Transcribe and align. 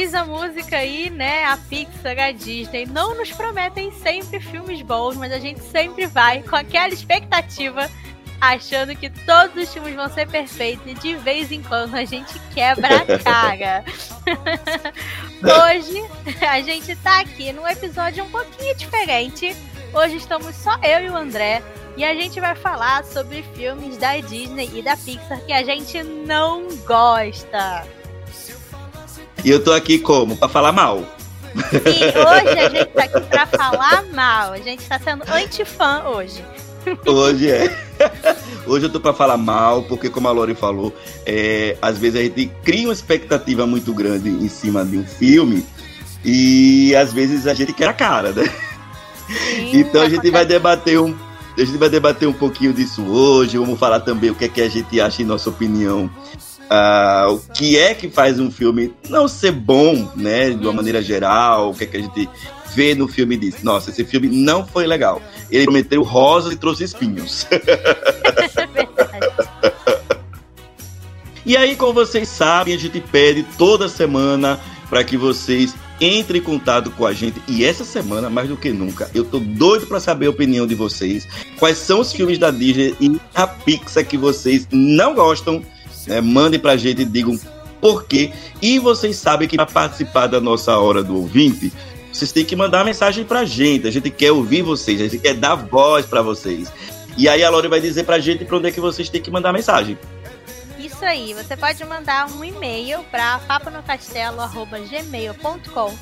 Diz 0.00 0.14
a 0.14 0.24
música 0.24 0.78
aí, 0.78 1.10
né? 1.10 1.44
A 1.44 1.58
Pixar, 1.58 2.18
a 2.18 2.32
Disney 2.32 2.86
não 2.86 3.14
nos 3.14 3.30
prometem 3.32 3.92
sempre 3.92 4.40
filmes 4.40 4.80
bons, 4.80 5.14
mas 5.14 5.30
a 5.30 5.38
gente 5.38 5.60
sempre 5.60 6.06
vai 6.06 6.42
com 6.42 6.56
aquela 6.56 6.88
expectativa 6.88 7.86
achando 8.40 8.96
que 8.96 9.10
todos 9.10 9.62
os 9.62 9.70
filmes 9.70 9.94
vão 9.94 10.08
ser 10.08 10.26
perfeitos 10.26 10.86
e 10.86 10.94
de 10.94 11.14
vez 11.16 11.52
em 11.52 11.62
quando 11.62 11.94
a 11.96 12.04
gente 12.06 12.40
quebra 12.54 12.96
a 12.96 13.18
cara. 13.22 13.84
Hoje 15.68 16.02
a 16.48 16.60
gente 16.62 16.96
tá 16.96 17.20
aqui 17.20 17.52
num 17.52 17.68
episódio 17.68 18.24
um 18.24 18.30
pouquinho 18.30 18.74
diferente. 18.76 19.54
Hoje 19.92 20.16
estamos 20.16 20.56
só 20.56 20.78
eu 20.82 21.04
e 21.04 21.10
o 21.10 21.16
André 21.16 21.62
e 21.98 22.04
a 22.04 22.14
gente 22.14 22.40
vai 22.40 22.54
falar 22.54 23.04
sobre 23.04 23.42
filmes 23.54 23.98
da 23.98 24.16
Disney 24.16 24.70
e 24.72 24.80
da 24.80 24.96
Pixar 24.96 25.44
que 25.44 25.52
a 25.52 25.62
gente 25.62 26.02
não 26.02 26.66
gosta. 26.86 27.99
E 29.44 29.50
eu 29.50 29.62
tô 29.62 29.72
aqui 29.72 29.98
como? 29.98 30.36
Pra 30.36 30.48
falar 30.48 30.72
mal. 30.72 31.04
Sim, 31.54 32.04
hoje 32.04 32.58
a 32.58 32.68
gente 32.68 32.90
tá 32.90 33.04
aqui 33.04 33.20
pra 33.22 33.46
falar 33.46 34.04
mal. 34.12 34.52
A 34.52 34.58
gente 34.58 34.84
tá 34.84 34.98
sendo 34.98 35.24
anti-fã 35.28 36.04
hoje. 36.04 36.44
Hoje 37.06 37.50
é. 37.50 37.76
Hoje 38.66 38.86
eu 38.86 38.90
tô 38.90 39.00
pra 39.00 39.12
falar 39.12 39.36
mal, 39.36 39.82
porque 39.82 40.08
como 40.08 40.28
a 40.28 40.30
Lori 40.30 40.54
falou, 40.54 40.94
é, 41.26 41.76
às 41.82 41.98
vezes 41.98 42.20
a 42.20 42.22
gente 42.22 42.50
cria 42.62 42.86
uma 42.86 42.92
expectativa 42.92 43.66
muito 43.66 43.92
grande 43.92 44.28
em 44.28 44.48
cima 44.48 44.84
de 44.84 44.96
um 44.96 45.04
filme 45.04 45.66
e 46.24 46.94
às 46.94 47.12
vezes 47.12 47.46
a 47.46 47.54
gente 47.54 47.72
quer 47.72 47.88
a 47.88 47.92
cara, 47.92 48.32
né? 48.32 48.44
Sim, 49.28 49.80
então 49.80 50.02
a 50.02 50.08
gente 50.08 50.30
vai 50.30 50.44
debater 50.46 51.00
um. 51.00 51.16
A 51.56 51.64
gente 51.64 51.76
vai 51.76 51.90
debater 51.90 52.28
um 52.28 52.32
pouquinho 52.32 52.72
disso 52.72 53.02
hoje. 53.04 53.58
Vamos 53.58 53.78
falar 53.78 54.00
também 54.00 54.30
o 54.30 54.34
que 54.34 54.44
é 54.44 54.48
que 54.48 54.62
a 54.62 54.68
gente 54.68 55.00
acha, 55.00 55.22
em 55.22 55.26
nossa 55.26 55.50
opinião, 55.50 56.10
uh, 56.70 57.34
o 57.34 57.40
que 57.52 57.76
é 57.78 57.94
que 57.94 58.08
faz 58.08 58.38
um 58.38 58.50
filme 58.50 58.94
não 59.08 59.26
ser 59.26 59.52
bom, 59.52 60.10
né, 60.16 60.50
de 60.50 60.64
uma 60.64 60.72
maneira 60.72 61.02
geral, 61.02 61.70
o 61.70 61.74
que 61.74 61.84
é 61.84 61.86
que 61.86 61.96
a 61.96 62.00
gente 62.00 62.28
vê 62.74 62.94
no 62.94 63.08
filme 63.08 63.34
e 63.34 63.38
diz: 63.38 63.62
Nossa, 63.62 63.90
esse 63.90 64.04
filme 64.04 64.28
não 64.28 64.66
foi 64.66 64.86
legal. 64.86 65.20
Ele 65.50 65.64
prometeu 65.64 66.02
rosas 66.02 66.52
e 66.52 66.56
trouxe 66.56 66.84
espinhos. 66.84 67.46
e 71.44 71.56
aí, 71.56 71.74
como 71.76 71.92
vocês 71.92 72.28
sabem, 72.28 72.74
a 72.74 72.78
gente 72.78 73.00
pede 73.00 73.42
toda 73.58 73.88
semana 73.88 74.60
para 74.88 75.02
que 75.04 75.16
vocês 75.16 75.74
entrem 76.00 76.40
em 76.40 76.44
contato 76.44 76.90
com 76.90 77.06
a 77.06 77.12
gente. 77.12 77.42
E 77.46 77.64
essa 77.64 77.84
semana, 77.84 78.30
mais 78.30 78.48
do 78.48 78.56
que 78.56 78.70
nunca, 78.70 79.10
eu 79.14 79.24
tô 79.24 79.38
doido 79.38 79.86
para 79.86 80.00
saber 80.00 80.26
a 80.26 80.30
opinião 80.30 80.66
de 80.66 80.74
vocês. 80.74 81.28
Quais 81.58 81.78
são 81.78 82.00
os 82.00 82.12
filmes 82.12 82.38
da 82.38 82.50
Disney 82.50 82.94
e 83.00 83.20
a 83.34 83.46
Pixar 83.46 84.04
que 84.04 84.16
vocês 84.16 84.66
não 84.72 85.14
gostam? 85.14 85.62
Né? 86.06 86.20
Mandem 86.20 86.60
pra 86.60 86.76
gente 86.76 87.02
e 87.02 87.04
digam 87.04 87.38
por 87.80 88.04
quê. 88.04 88.32
E 88.60 88.78
vocês 88.78 89.16
sabem 89.16 89.48
que 89.48 89.56
para 89.56 89.66
participar 89.66 90.26
da 90.26 90.40
nossa 90.40 90.76
hora 90.78 91.02
do 91.02 91.16
ouvinte, 91.16 91.72
vocês 92.12 92.32
têm 92.32 92.44
que 92.44 92.54
mandar 92.54 92.84
mensagem 92.84 93.24
pra 93.24 93.44
gente. 93.44 93.88
A 93.88 93.90
gente 93.90 94.10
quer 94.10 94.32
ouvir 94.32 94.62
vocês, 94.62 95.00
a 95.00 95.04
gente 95.04 95.18
quer 95.18 95.34
dar 95.34 95.54
voz 95.54 96.06
para 96.06 96.22
vocês. 96.22 96.72
E 97.16 97.28
aí 97.28 97.42
a 97.42 97.50
Lore 97.50 97.68
vai 97.68 97.80
dizer 97.80 98.04
pra 98.04 98.18
gente 98.18 98.44
pra 98.44 98.56
onde 98.56 98.68
é 98.68 98.70
que 98.70 98.80
vocês 98.80 99.08
têm 99.08 99.20
que 99.20 99.30
mandar 99.30 99.52
mensagem. 99.52 99.98
Isso 100.78 101.04
aí, 101.04 101.34
você 101.34 101.56
pode 101.56 101.84
mandar 101.84 102.30
um 102.30 102.44
e-mail 102.44 103.02
para 103.10 103.38
paponocastelo.gmail.com 103.40 105.94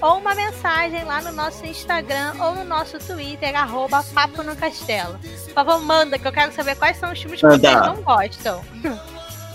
ou 0.00 0.18
uma 0.18 0.34
mensagem 0.34 1.04
lá 1.04 1.22
no 1.22 1.32
nosso 1.32 1.64
Instagram 1.64 2.34
ou 2.40 2.56
no 2.56 2.64
nosso 2.64 2.98
Twitter, 2.98 3.56
arroba 3.56 4.04
Papo 4.14 4.42
no 4.42 4.54
Castelo. 4.54 5.18
Por 5.18 5.54
favor, 5.54 5.80
manda, 5.80 6.18
que 6.18 6.26
eu 6.26 6.32
quero 6.32 6.52
saber 6.52 6.76
quais 6.76 6.98
são 6.98 7.12
os 7.12 7.20
filmes 7.20 7.40
que 7.40 7.46
vocês 7.46 7.62
não 7.62 8.02
gostam. 8.02 8.62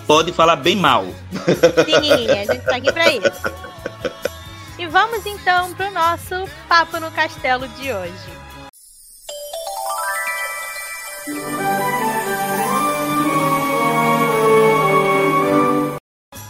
Pode 0.09 0.34
falar 0.34 0.56
bem 0.56 0.75
mal. 0.75 1.06
Sim, 1.86 2.31
a 2.31 2.52
gente 2.52 2.66
tá 2.66 2.78
aqui 2.78 2.92
pra 2.92 3.12
isso. 3.14 3.30
E 4.80 4.88
vamos 4.88 5.24
então 5.24 5.72
pro 5.75 5.92
nosso 5.92 6.50
Papo 6.68 7.00
no 7.00 7.12
Castelo 7.12 7.68
de 7.68 7.94
hoje. 7.94 8.40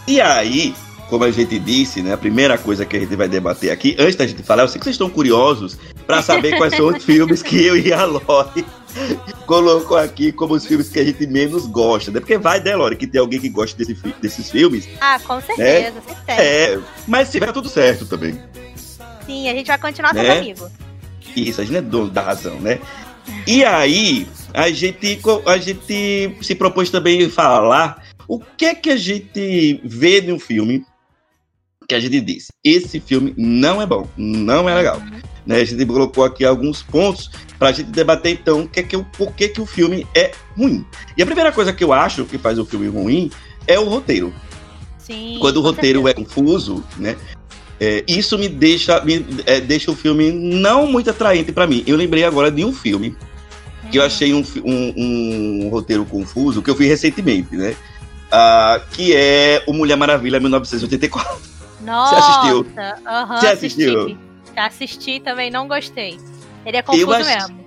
E 0.08 0.22
aí, 0.22 0.74
como 1.10 1.24
a 1.24 1.30
gente 1.30 1.58
disse, 1.58 2.00
né, 2.00 2.14
a 2.14 2.16
primeira 2.16 2.56
coisa 2.56 2.86
que 2.86 2.96
a 2.96 3.00
gente 3.00 3.14
vai 3.14 3.28
debater 3.28 3.70
aqui, 3.70 3.94
antes 3.98 4.16
da 4.16 4.26
gente 4.26 4.42
falar, 4.42 4.62
eu 4.62 4.68
sei 4.68 4.78
que 4.78 4.84
vocês 4.84 4.94
estão 4.94 5.10
curiosos 5.10 5.76
para 6.06 6.22
saber 6.22 6.56
quais 6.56 6.74
são 6.74 6.86
os 6.86 7.04
filmes 7.04 7.42
que 7.42 7.62
eu 7.62 7.76
e 7.76 7.92
a 7.92 8.06
Lori 8.06 8.64
colocou 9.46 9.96
aqui 9.96 10.32
como 10.32 10.54
os 10.54 10.66
filmes 10.66 10.88
que 10.88 11.00
a 11.00 11.04
gente 11.04 11.26
menos 11.26 11.66
gosta, 11.66 12.10
né? 12.10 12.20
Porque 12.20 12.38
vai, 12.38 12.60
né, 12.60 12.74
Lore, 12.74 12.96
que 12.96 13.06
tem 13.06 13.20
alguém 13.20 13.40
que 13.40 13.48
gosta 13.48 13.76
desse, 13.76 13.94
desses 14.20 14.50
filmes. 14.50 14.88
Ah, 15.00 15.18
com 15.18 15.40
certeza, 15.40 15.90
né? 15.90 16.02
certeza. 16.06 16.42
É, 16.42 16.78
mas 17.06 17.28
se 17.28 17.40
vai 17.40 17.52
tudo 17.52 17.68
certo 17.68 18.06
também. 18.06 18.40
Sim, 19.26 19.48
a 19.48 19.54
gente 19.54 19.66
vai 19.66 19.78
continuar 19.78 20.14
né? 20.14 20.22
sendo 20.22 20.38
amigo. 20.38 20.70
Isso, 21.36 21.60
a 21.60 21.64
gente 21.64 21.76
é 21.76 21.82
dono 21.82 22.10
da 22.10 22.22
razão, 22.22 22.60
né? 22.60 22.80
E 23.46 23.64
aí, 23.64 24.26
a 24.52 24.70
gente, 24.70 25.20
a 25.46 25.56
gente 25.56 26.36
se 26.42 26.54
propôs 26.54 26.90
também 26.90 27.28
falar 27.28 28.04
o 28.26 28.38
que 28.38 28.64
é 28.64 28.74
que 28.74 28.90
a 28.90 28.96
gente 28.96 29.80
vê 29.84 30.20
de 30.20 30.32
um 30.32 30.38
filme 30.38 30.84
que 31.88 31.94
a 31.94 32.00
gente 32.00 32.20
diz, 32.20 32.52
esse 32.62 33.00
filme 33.00 33.34
não 33.36 33.82
é 33.82 33.86
bom, 33.86 34.08
não 34.16 34.68
é 34.68 34.74
legal. 34.74 34.98
Uhum. 34.98 35.29
Né, 35.46 35.60
a 35.60 35.64
gente 35.64 35.86
colocou 35.86 36.22
aqui 36.22 36.44
alguns 36.44 36.82
pontos 36.82 37.30
para 37.58 37.68
a 37.68 37.72
gente 37.72 37.90
debater 37.90 38.32
então 38.32 38.66
que 38.66 38.80
é 38.80 38.82
que, 38.82 38.96
por 39.16 39.32
que, 39.32 39.48
que 39.48 39.60
o 39.60 39.66
filme 39.66 40.06
é 40.14 40.32
ruim. 40.56 40.84
E 41.16 41.22
a 41.22 41.26
primeira 41.26 41.50
coisa 41.50 41.72
que 41.72 41.82
eu 41.82 41.92
acho 41.92 42.24
que 42.24 42.38
faz 42.38 42.58
o 42.58 42.66
filme 42.66 42.88
ruim 42.88 43.30
é 43.66 43.78
o 43.78 43.88
roteiro. 43.88 44.32
Sim, 44.98 45.38
Quando 45.40 45.56
o 45.56 45.60
roteiro 45.60 46.06
é 46.06 46.14
confuso, 46.14 46.84
né? 46.96 47.16
É, 47.80 48.04
isso 48.06 48.38
me 48.38 48.48
deixa, 48.48 49.02
me, 49.02 49.24
é, 49.46 49.58
deixa 49.58 49.90
o 49.90 49.96
filme 49.96 50.30
não 50.30 50.86
muito 50.86 51.08
atraente 51.08 51.50
para 51.50 51.66
mim. 51.66 51.82
Eu 51.86 51.96
lembrei 51.96 52.24
agora 52.24 52.50
de 52.50 52.62
um 52.62 52.72
filme 52.72 53.16
que 53.90 53.98
eu 53.98 54.02
hum. 54.02 54.06
achei 54.06 54.34
um, 54.34 54.44
um, 54.64 55.64
um 55.64 55.68
roteiro 55.70 56.04
confuso, 56.04 56.62
que 56.62 56.70
eu 56.70 56.74
vi 56.74 56.86
recentemente, 56.86 57.56
né? 57.56 57.74
Uh, 58.30 58.86
que 58.92 59.16
é 59.16 59.64
O 59.66 59.72
Mulher 59.72 59.96
Maravilha 59.96 60.38
1984. 60.38 61.40
Nossa! 61.80 62.14
Você 62.20 62.28
assistiu? 62.28 62.58
Uhum, 62.58 63.40
Você 63.40 63.46
assistiu? 63.46 64.00
Assisti. 64.00 64.29
Assisti 64.66 65.20
também, 65.20 65.50
não 65.50 65.66
gostei. 65.66 66.18
Ele 66.64 66.76
é 66.76 66.82
confuso 66.82 67.12
ach... 67.12 67.26
mesmo. 67.26 67.60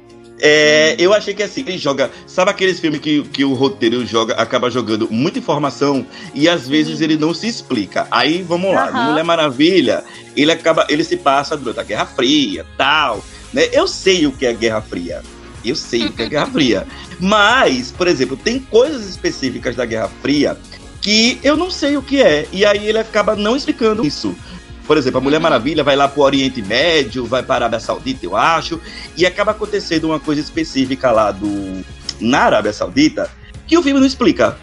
É, 0.45 0.95
eu 0.99 1.13
achei 1.13 1.33
que 1.33 1.43
assim, 1.43 1.61
ele 1.61 1.77
joga. 1.77 2.11
Sabe 2.27 2.51
aqueles 2.51 2.79
filmes 2.79 2.99
que, 2.99 3.23
que 3.23 3.45
o 3.45 3.53
roteiro 3.53 4.05
joga, 4.05 4.33
acaba 4.33 4.69
jogando 4.69 5.07
muita 5.09 5.39
informação 5.39 6.05
e 6.33 6.49
às 6.49 6.67
vezes 6.67 7.01
ele 7.01 7.17
não 7.17 7.33
se 7.33 7.47
explica. 7.47 8.07
Aí 8.11 8.41
vamos 8.41 8.73
lá, 8.73 8.91
uhum. 8.91 9.11
Mulher 9.11 9.23
Maravilha, 9.23 10.03
ele 10.35 10.51
acaba, 10.51 10.85
ele 10.89 11.03
se 11.03 11.17
passa 11.17 11.55
durante 11.55 11.79
a 11.79 11.83
Guerra 11.83 12.05
Fria, 12.05 12.65
tal, 12.77 13.23
né? 13.53 13.69
Eu 13.71 13.87
sei 13.87 14.25
o 14.25 14.31
que 14.31 14.45
é 14.45 14.53
Guerra 14.53 14.81
Fria. 14.81 15.21
Eu 15.63 15.75
sei 15.75 16.07
o 16.07 16.11
que 16.11 16.23
é 16.23 16.27
Guerra 16.27 16.47
Fria. 16.47 16.87
Mas, 17.21 17.91
por 17.91 18.07
exemplo, 18.07 18.35
tem 18.35 18.59
coisas 18.59 19.07
específicas 19.07 19.75
da 19.75 19.85
Guerra 19.85 20.09
Fria 20.21 20.57
que 21.01 21.39
eu 21.43 21.55
não 21.55 21.69
sei 21.69 21.95
o 21.95 22.01
que 22.01 22.21
é. 22.21 22.47
E 22.51 22.65
aí 22.65 22.87
ele 22.87 22.97
acaba 22.97 23.35
não 23.35 23.55
explicando 23.55 24.05
isso. 24.05 24.35
Por 24.85 24.97
exemplo, 24.97 25.19
a 25.19 25.21
Mulher. 25.21 25.39
Maravilha 25.39 25.83
vai 25.83 25.95
lá 25.95 26.07
para 26.07 26.19
o 26.19 26.23
Oriente 26.23 26.61
Médio, 26.61 27.25
vai 27.25 27.43
para 27.43 27.53
a 27.53 27.57
Arábia 27.57 27.79
Saudita, 27.79 28.25
eu 28.25 28.35
acho, 28.35 28.79
e 29.17 29.25
acaba 29.25 29.51
acontecendo 29.51 30.05
uma 30.05 30.19
coisa 30.19 30.41
específica 30.41 31.11
lá 31.11 31.31
do 31.31 31.83
na 32.19 32.39
Arábia 32.39 32.71
Saudita 32.71 33.29
que 33.67 33.77
o 33.77 33.83
filme 33.83 33.99
não 33.99 34.07
explica. 34.07 34.57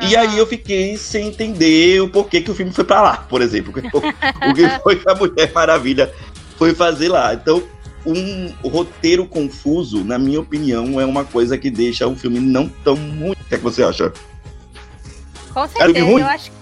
Uhum. 0.00 0.08
E 0.08 0.16
aí 0.16 0.38
eu 0.38 0.46
fiquei 0.46 0.96
sem 0.96 1.28
entender 1.28 2.00
o 2.00 2.08
porquê 2.08 2.40
que 2.40 2.50
o 2.50 2.54
filme 2.54 2.72
foi 2.72 2.84
para 2.84 3.02
lá, 3.02 3.16
por 3.16 3.40
exemplo. 3.42 3.72
o 3.92 4.54
que 4.54 4.68
foi 4.82 4.96
que 4.96 5.08
a 5.08 5.14
Mulher 5.14 5.52
Maravilha 5.52 6.12
foi 6.56 6.74
fazer 6.74 7.08
lá. 7.08 7.34
Então, 7.34 7.62
um 8.06 8.52
roteiro 8.68 9.26
confuso, 9.26 10.04
na 10.04 10.18
minha 10.18 10.40
opinião, 10.40 11.00
é 11.00 11.06
uma 11.06 11.24
coisa 11.24 11.56
que 11.56 11.70
deixa 11.70 12.06
o 12.06 12.14
filme 12.14 12.38
não 12.38 12.68
tão 12.68 12.94
ruim. 12.94 13.32
O 13.32 13.44
que, 13.48 13.54
é 13.54 13.58
que 13.58 13.64
você 13.64 13.82
acha? 13.82 14.12
Com 15.52 15.68
certeza, 15.68 15.98
eu 15.98 16.26
acho. 16.26 16.52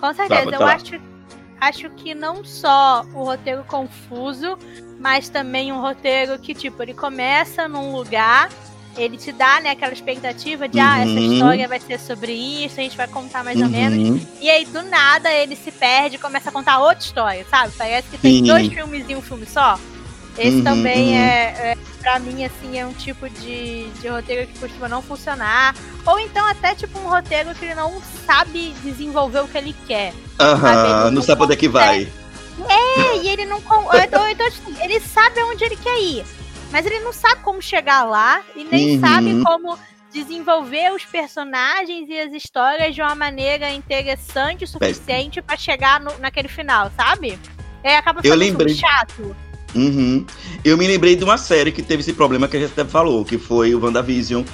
Com 0.00 0.14
certeza, 0.14 0.50
tá, 0.50 0.56
eu 0.56 0.58
tá 0.58 0.66
acho 0.66 1.13
acho 1.60 1.90
que 1.90 2.14
não 2.14 2.44
só 2.44 3.04
o 3.14 3.24
roteiro 3.24 3.64
confuso, 3.64 4.58
mas 4.98 5.28
também 5.28 5.72
um 5.72 5.80
roteiro 5.80 6.38
que, 6.38 6.54
tipo, 6.54 6.82
ele 6.82 6.94
começa 6.94 7.68
num 7.68 7.94
lugar, 7.94 8.48
ele 8.96 9.16
te 9.16 9.32
dá, 9.32 9.60
né, 9.60 9.70
aquela 9.70 9.92
expectativa 9.92 10.68
de, 10.68 10.78
uhum. 10.78 10.84
ah, 10.84 11.00
essa 11.00 11.10
uhum. 11.10 11.32
história 11.32 11.68
vai 11.68 11.80
ser 11.80 11.98
sobre 11.98 12.32
isso, 12.32 12.78
a 12.78 12.82
gente 12.82 12.96
vai 12.96 13.08
contar 13.08 13.42
mais 13.42 13.58
uhum. 13.58 13.64
ou 13.64 13.70
menos. 13.70 14.22
E 14.40 14.48
aí, 14.48 14.64
do 14.64 14.82
nada, 14.82 15.32
ele 15.32 15.56
se 15.56 15.72
perde 15.72 16.16
e 16.16 16.18
começa 16.18 16.48
a 16.48 16.52
contar 16.52 16.78
outra 16.78 17.04
história, 17.04 17.44
sabe? 17.50 17.72
Parece 17.76 18.08
que 18.08 18.18
tem 18.18 18.38
Sim. 18.38 18.44
dois 18.44 18.68
filmes 18.72 19.08
em 19.08 19.16
um 19.16 19.22
filme 19.22 19.46
só. 19.46 19.78
Esse 20.36 20.56
uhum, 20.56 20.64
também 20.64 21.10
uhum. 21.10 21.18
É, 21.18 21.72
é, 21.72 21.78
pra 22.00 22.18
mim, 22.18 22.44
assim, 22.44 22.78
é 22.78 22.86
um 22.86 22.92
tipo 22.92 23.28
de, 23.28 23.88
de 23.90 24.08
roteiro 24.08 24.46
que 24.46 24.58
costuma 24.58 24.88
não 24.88 25.00
funcionar. 25.00 25.74
Ou 26.04 26.18
então 26.18 26.44
até, 26.46 26.74
tipo, 26.74 26.98
um 26.98 27.08
roteiro 27.08 27.54
que 27.54 27.64
ele 27.64 27.74
não 27.74 28.00
sabe 28.26 28.74
desenvolver 28.82 29.40
o 29.40 29.48
que 29.48 29.58
ele 29.58 29.74
quer. 29.86 30.12
Aham, 30.40 31.10
não, 31.10 31.22
sabe 31.22 31.42
onde 31.42 31.52
é 31.52 31.56
que 31.56 31.68
vai. 31.68 32.08
É, 32.68 33.16
e 33.18 33.28
ele 33.28 33.44
não. 33.44 33.58
Então, 33.58 34.28
então, 34.28 34.50
tipo, 34.50 34.72
ele 34.82 35.00
sabe 35.00 35.40
aonde 35.40 35.64
ele 35.64 35.76
quer 35.76 36.00
ir. 36.00 36.24
Mas 36.70 36.86
ele 36.86 37.00
não 37.00 37.12
sabe 37.12 37.40
como 37.42 37.62
chegar 37.62 38.02
lá 38.02 38.42
e 38.56 38.64
nem 38.64 38.94
uhum. 38.94 39.00
sabe 39.00 39.42
como 39.44 39.78
desenvolver 40.12 40.92
os 40.92 41.04
personagens 41.04 42.08
e 42.08 42.18
as 42.18 42.32
histórias 42.32 42.94
de 42.94 43.02
uma 43.02 43.14
maneira 43.14 43.70
interessante 43.70 44.64
o 44.64 44.68
suficiente 44.68 45.42
para 45.42 45.56
chegar 45.56 46.00
no, 46.00 46.16
naquele 46.18 46.48
final, 46.48 46.90
sabe? 46.96 47.38
É, 47.82 47.96
acaba 47.96 48.22
ficando 48.22 48.34
Eu 48.34 48.38
lembrei. 48.38 48.74
chato. 48.74 49.36
Uhum. 49.74 50.24
Eu 50.64 50.76
me 50.76 50.86
lembrei 50.86 51.16
de 51.16 51.24
uma 51.24 51.36
série 51.36 51.72
que 51.72 51.82
teve 51.82 52.00
esse 52.00 52.12
problema 52.12 52.46
que 52.46 52.56
a 52.56 52.60
gente 52.60 52.72
até 52.72 52.84
falou, 52.84 53.24
que 53.24 53.38
foi 53.38 53.74
o 53.74 53.82
WandaVision. 53.82 54.44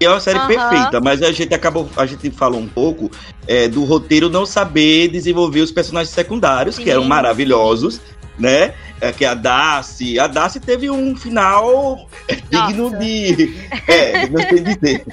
E 0.00 0.06
é 0.06 0.08
uma 0.08 0.20
série 0.20 0.38
uhum. 0.38 0.46
perfeita, 0.46 0.98
mas 1.00 1.22
a 1.22 1.30
gente 1.30 1.52
acabou, 1.52 1.88
a 1.94 2.06
gente 2.06 2.30
falou 2.30 2.58
um 2.58 2.66
pouco 2.66 3.10
é, 3.46 3.68
do 3.68 3.84
roteiro 3.84 4.30
não 4.30 4.46
saber 4.46 5.08
desenvolver 5.08 5.60
os 5.60 5.70
personagens 5.70 6.14
secundários, 6.14 6.76
Sim. 6.76 6.84
que 6.84 6.90
eram 6.90 7.04
maravilhosos, 7.04 8.00
né? 8.40 8.74
É, 9.00 9.12
que 9.12 9.24
a 9.24 9.34
Darcy. 9.34 10.18
A 10.18 10.26
Darcy 10.26 10.58
teve 10.58 10.90
um 10.90 11.14
final 11.14 12.08
digno 12.50 12.98
de. 12.98 13.54
É, 13.86 14.28
não 14.28 14.40
sei 14.40 14.60
dizer. 14.60 15.04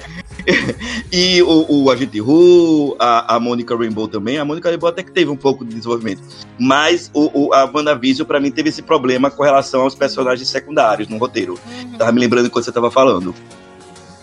e 1.12 1.42
o, 1.42 1.84
o 1.84 1.90
Agente 1.90 2.20
Who, 2.20 2.96
a, 2.98 3.36
a 3.36 3.40
Mônica 3.40 3.76
Rainbow 3.76 4.08
também. 4.08 4.38
A 4.38 4.44
Mônica 4.44 4.68
Rainbow 4.68 4.88
até 4.88 5.02
que 5.02 5.12
teve 5.12 5.30
um 5.30 5.36
pouco 5.36 5.64
de 5.64 5.74
desenvolvimento. 5.74 6.22
Mas 6.58 7.10
o, 7.14 7.48
o, 7.48 7.54
a 7.54 7.64
WandaVision, 7.64 8.26
pra 8.26 8.40
mim, 8.40 8.50
teve 8.50 8.70
esse 8.70 8.82
problema 8.82 9.30
com 9.30 9.42
relação 9.42 9.82
aos 9.82 9.94
personagens 9.94 10.48
secundários 10.48 11.08
no 11.08 11.18
roteiro. 11.18 11.58
Uhum. 11.66 11.98
Tava 11.98 12.12
me 12.12 12.20
lembrando 12.20 12.50
quando 12.50 12.64
você 12.64 12.72
tava 12.72 12.90
falando. 12.90 13.34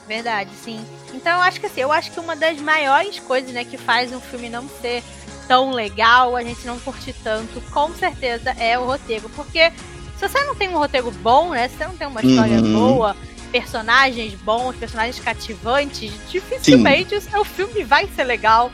Verdade, 0.07 0.49
sim. 0.63 0.79
Então 1.13 1.33
eu 1.33 1.41
acho 1.41 1.59
que 1.59 1.65
assim, 1.65 1.81
eu 1.81 1.91
acho 1.91 2.11
que 2.11 2.19
uma 2.19 2.35
das 2.35 2.59
maiores 2.61 3.19
coisas, 3.19 3.51
né, 3.51 3.63
que 3.63 3.77
faz 3.77 4.13
um 4.13 4.19
filme 4.19 4.49
não 4.49 4.69
ser 4.81 5.03
tão 5.47 5.71
legal, 5.71 6.35
a 6.35 6.43
gente 6.43 6.65
não 6.65 6.79
curte 6.79 7.13
tanto, 7.23 7.61
com 7.71 7.93
certeza 7.93 8.51
é 8.51 8.77
o 8.77 8.85
roteiro. 8.85 9.29
Porque 9.35 9.71
se 10.17 10.27
você 10.27 10.43
não 10.43 10.55
tem 10.55 10.69
um 10.69 10.77
roteiro 10.77 11.11
bom, 11.11 11.51
né? 11.51 11.67
Se 11.67 11.77
você 11.77 11.85
não 11.85 11.95
tem 11.95 12.07
uma 12.07 12.21
história 12.21 12.57
uhum. 12.59 12.73
boa, 12.73 13.15
personagens 13.51 14.33
bons, 14.35 14.75
personagens 14.75 15.19
cativantes, 15.19 16.11
dificilmente 16.29 17.09
Sim. 17.09 17.15
o 17.15 17.21
seu 17.21 17.45
filme 17.45 17.83
vai 17.83 18.07
ser 18.15 18.23
legal 18.23 18.71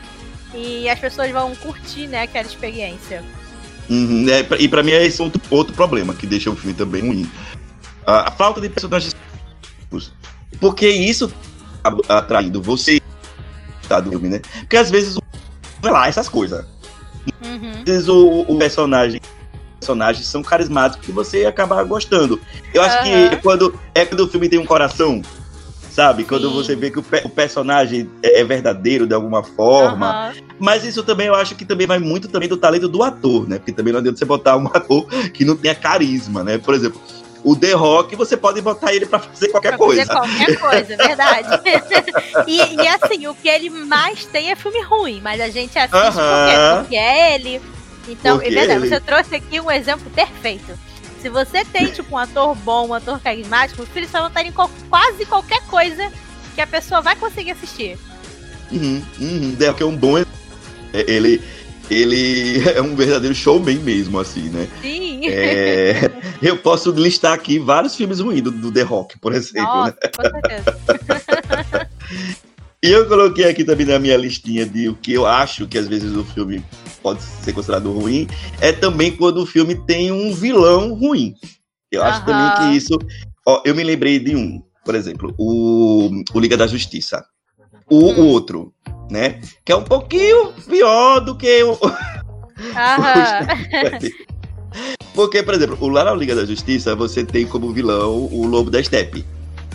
e 0.53 0.89
as 0.89 0.99
pessoas 0.99 1.31
vão 1.31 1.55
curtir, 1.55 2.07
né, 2.07 2.23
aquela 2.23 2.47
experiência. 2.47 3.23
Uhum, 3.89 4.25
é, 4.29 4.45
e 4.59 4.67
para 4.67 4.83
mim 4.83 4.91
é 4.91 5.05
esse 5.05 5.21
outro, 5.21 5.41
outro 5.49 5.73
problema 5.73 6.13
que 6.13 6.25
deixa 6.25 6.49
o 6.49 6.55
filme 6.55 6.73
também 6.73 7.01
ruim. 7.01 7.29
A, 8.05 8.29
a 8.29 8.31
falta 8.31 8.59
de 8.61 8.69
personagens. 8.69 9.15
Porque 10.59 10.87
isso 10.87 11.31
atraindo 12.07 12.61
você 12.61 13.01
tá, 13.87 13.99
do 13.99 14.09
filme, 14.09 14.29
né? 14.29 14.41
Porque 14.59 14.77
às 14.77 14.89
vezes 14.89 15.17
sei 15.81 15.91
lá, 15.91 16.07
essas 16.07 16.29
coisas. 16.29 16.65
Uhum. 17.43 17.71
Às 17.79 17.83
vezes 17.83 18.07
o, 18.07 18.45
o 18.47 18.57
personagem 18.57 19.21
personagens 19.79 20.27
são 20.27 20.43
carismáticos 20.43 21.05
que 21.05 21.11
você 21.11 21.45
acaba 21.45 21.83
gostando. 21.83 22.39
Eu 22.71 22.83
acho 22.83 22.97
uhum. 22.97 23.29
que 23.29 23.35
quando 23.37 23.79
é 23.95 24.05
quando 24.05 24.21
o 24.21 24.27
filme 24.27 24.47
tem 24.47 24.59
um 24.59 24.65
coração, 24.65 25.23
sabe? 25.89 26.23
Quando 26.23 26.49
Sim. 26.49 26.55
você 26.55 26.75
vê 26.75 26.91
que 26.91 26.99
o, 26.99 27.03
pe 27.03 27.21
o 27.25 27.29
personagem 27.29 28.09
é, 28.21 28.41
é, 28.41 28.43
verdadeiro 28.43 29.07
de 29.07 29.13
alguma 29.13 29.43
forma. 29.43 30.29
Uhum. 30.29 30.41
Mas 30.59 30.85
isso 30.85 31.03
também 31.03 31.27
eu 31.27 31.35
acho 31.35 31.55
que 31.55 31.65
também 31.65 31.87
vai 31.87 31.97
muito 31.97 32.27
também 32.27 32.47
do 32.47 32.57
talento 32.57 32.87
do 32.87 33.01
ator, 33.01 33.49
né? 33.49 33.57
Porque 33.57 33.71
também 33.71 33.91
não 33.91 33.99
adianta 33.99 34.19
você 34.19 34.25
botar 34.25 34.55
um 34.55 34.67
ator 34.73 35.05
que 35.33 35.43
não 35.43 35.57
tenha 35.57 35.73
carisma, 35.73 36.43
né? 36.43 36.59
Por 36.59 36.75
exemplo, 36.75 37.01
o 37.43 37.55
The 37.55 37.73
Rock, 37.73 38.15
você 38.15 38.37
pode 38.37 38.61
botar 38.61 38.93
ele 38.93 39.05
para 39.05 39.19
fazer 39.19 39.49
qualquer 39.49 39.69
pra 39.69 39.77
coisa. 39.77 40.05
Fazer 40.05 40.19
qualquer 40.19 40.59
coisa, 40.59 40.97
verdade. 40.97 41.49
e, 42.47 42.75
e, 42.75 42.87
assim, 42.87 43.27
o 43.27 43.35
que 43.35 43.49
ele 43.49 43.69
mais 43.69 44.25
tem 44.25 44.51
é 44.51 44.55
filme 44.55 44.81
ruim, 44.81 45.19
mas 45.21 45.41
a 45.41 45.49
gente 45.49 45.77
assiste 45.77 45.95
uh 45.95 46.11
-huh. 46.11 46.75
porque, 46.75 46.81
porque 46.81 46.95
é 46.95 47.35
ele. 47.35 47.61
Então, 48.07 48.37
porque 48.37 48.49
é 48.49 48.59
verdade, 48.59 48.81
ele... 48.81 48.89
você 48.89 48.99
trouxe 48.99 49.35
aqui 49.35 49.59
um 49.59 49.71
exemplo 49.71 50.09
perfeito. 50.11 50.77
Se 51.21 51.29
você 51.29 51.63
tem, 51.63 51.91
tipo, 51.91 52.15
um 52.15 52.17
ator 52.17 52.55
bom, 52.55 52.87
um 52.87 52.93
ator 52.93 53.19
carismático, 53.19 53.83
os 53.83 53.89
filhos 53.89 54.09
só 54.09 54.27
não 54.27 54.41
em 54.41 54.51
quase 54.51 55.25
qualquer 55.25 55.61
coisa 55.67 56.11
que 56.55 56.61
a 56.61 56.67
pessoa 56.67 57.01
vai 57.01 57.15
conseguir 57.15 57.51
assistir. 57.51 57.97
Uhum, 58.71 59.03
uhum. 59.19 59.55
The 59.55 59.67
Rock 59.67 59.83
é 59.83 59.85
um 59.85 59.95
bom. 59.95 60.17
Ele 60.93 61.41
ele 61.91 62.63
é 62.71 62.81
um 62.81 62.95
verdadeiro 62.95 63.35
showman 63.35 63.77
mesmo, 63.79 64.17
assim, 64.17 64.49
né? 64.49 64.67
Sim. 64.81 65.27
É, 65.27 66.09
eu 66.41 66.57
posso 66.57 66.91
listar 66.91 67.33
aqui 67.33 67.59
vários 67.59 67.95
filmes 67.95 68.19
ruins 68.19 68.41
do, 68.41 68.51
do 68.51 68.71
The 68.71 68.81
Rock, 68.81 69.19
por 69.19 69.33
exemplo. 69.33 69.67
Nossa, 69.67 69.97
né? 70.01 70.11
com 70.15 70.23
certeza. 70.23 71.89
e 72.81 72.89
eu 72.89 73.07
coloquei 73.07 73.45
aqui 73.45 73.65
também 73.65 73.85
na 73.85 73.99
minha 73.99 74.15
listinha 74.15 74.65
de 74.65 74.87
o 74.87 74.95
que 74.95 75.11
eu 75.11 75.25
acho 75.25 75.67
que 75.67 75.77
às 75.77 75.87
vezes 75.87 76.15
o 76.15 76.23
filme 76.23 76.63
pode 77.03 77.21
ser 77.21 77.51
considerado 77.51 77.91
ruim, 77.91 78.27
é 78.61 78.71
também 78.71 79.15
quando 79.15 79.41
o 79.41 79.45
filme 79.45 79.75
tem 79.75 80.11
um 80.11 80.33
vilão 80.33 80.93
ruim. 80.93 81.33
Eu 81.91 82.03
acho 82.03 82.25
também 82.25 82.55
que 82.57 82.77
isso. 82.77 82.97
Ó, 83.45 83.61
eu 83.65 83.75
me 83.75 83.83
lembrei 83.83 84.17
de 84.17 84.35
um, 84.35 84.61
por 84.85 84.95
exemplo, 84.95 85.33
o, 85.37 86.09
o 86.33 86.39
Liga 86.39 86.55
da 86.55 86.67
Justiça. 86.67 87.25
O, 87.91 88.11
hum. 88.11 88.27
outro, 88.27 88.73
né? 89.09 89.41
Que 89.65 89.73
é 89.73 89.75
um 89.75 89.83
pouquinho 89.83 90.53
pior 90.67 91.19
do 91.19 91.35
que 91.35 91.61
o. 91.63 91.77
Porque, 95.13 95.43
por 95.43 95.53
exemplo, 95.53 95.77
o 95.81 95.89
lá 95.89 96.05
na 96.05 96.13
Liga 96.13 96.33
da 96.33 96.45
Justiça, 96.45 96.95
você 96.95 97.25
tem 97.25 97.45
como 97.45 97.73
vilão 97.73 98.29
o 98.31 98.47
Lobo 98.47 98.71
da 98.71 98.81
Steppe, 98.81 99.25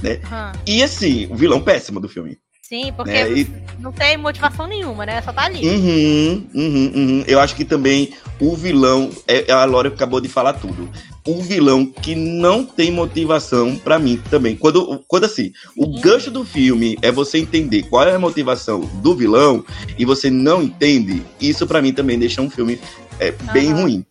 né? 0.02 0.20
Uhum. 0.24 0.60
E 0.66 0.82
assim, 0.82 1.26
o 1.30 1.36
vilão 1.36 1.60
péssimo 1.60 2.00
do 2.00 2.08
filme. 2.08 2.38
Sim, 2.68 2.92
porque 2.96 3.12
né? 3.12 3.30
e... 3.30 3.48
não 3.78 3.92
tem 3.92 4.16
motivação 4.16 4.66
nenhuma, 4.66 5.06
né? 5.06 5.22
Só 5.22 5.32
tá 5.32 5.44
ali. 5.44 5.64
Uhum, 5.64 6.46
uhum, 6.52 6.92
uhum. 6.94 7.24
Eu 7.28 7.38
acho 7.38 7.54
que 7.54 7.64
também 7.64 8.12
o 8.40 8.56
vilão, 8.56 9.08
é, 9.28 9.52
a 9.52 9.64
Lore 9.64 9.88
acabou 9.88 10.20
de 10.20 10.28
falar 10.28 10.54
tudo 10.54 10.90
um 11.26 11.40
vilão 11.40 11.86
que 11.86 12.14
não 12.14 12.64
tem 12.64 12.90
motivação 12.90 13.76
para 13.76 13.98
mim 13.98 14.20
também. 14.30 14.56
Quando, 14.56 15.04
quando 15.06 15.24
assim, 15.24 15.52
o 15.76 16.00
gancho 16.00 16.30
do 16.30 16.44
filme 16.44 16.96
é 17.02 17.10
você 17.10 17.38
entender 17.38 17.84
qual 17.84 18.06
é 18.06 18.14
a 18.14 18.18
motivação 18.18 18.80
do 18.80 19.14
vilão 19.14 19.64
e 19.98 20.04
você 20.04 20.30
não 20.30 20.62
entende, 20.62 21.22
isso 21.40 21.66
para 21.66 21.82
mim 21.82 21.92
também 21.92 22.18
deixa 22.18 22.40
um 22.40 22.50
filme 22.50 22.80
é, 23.18 23.32
bem 23.52 23.72
uhum. 23.72 23.82
ruim. 23.82 24.06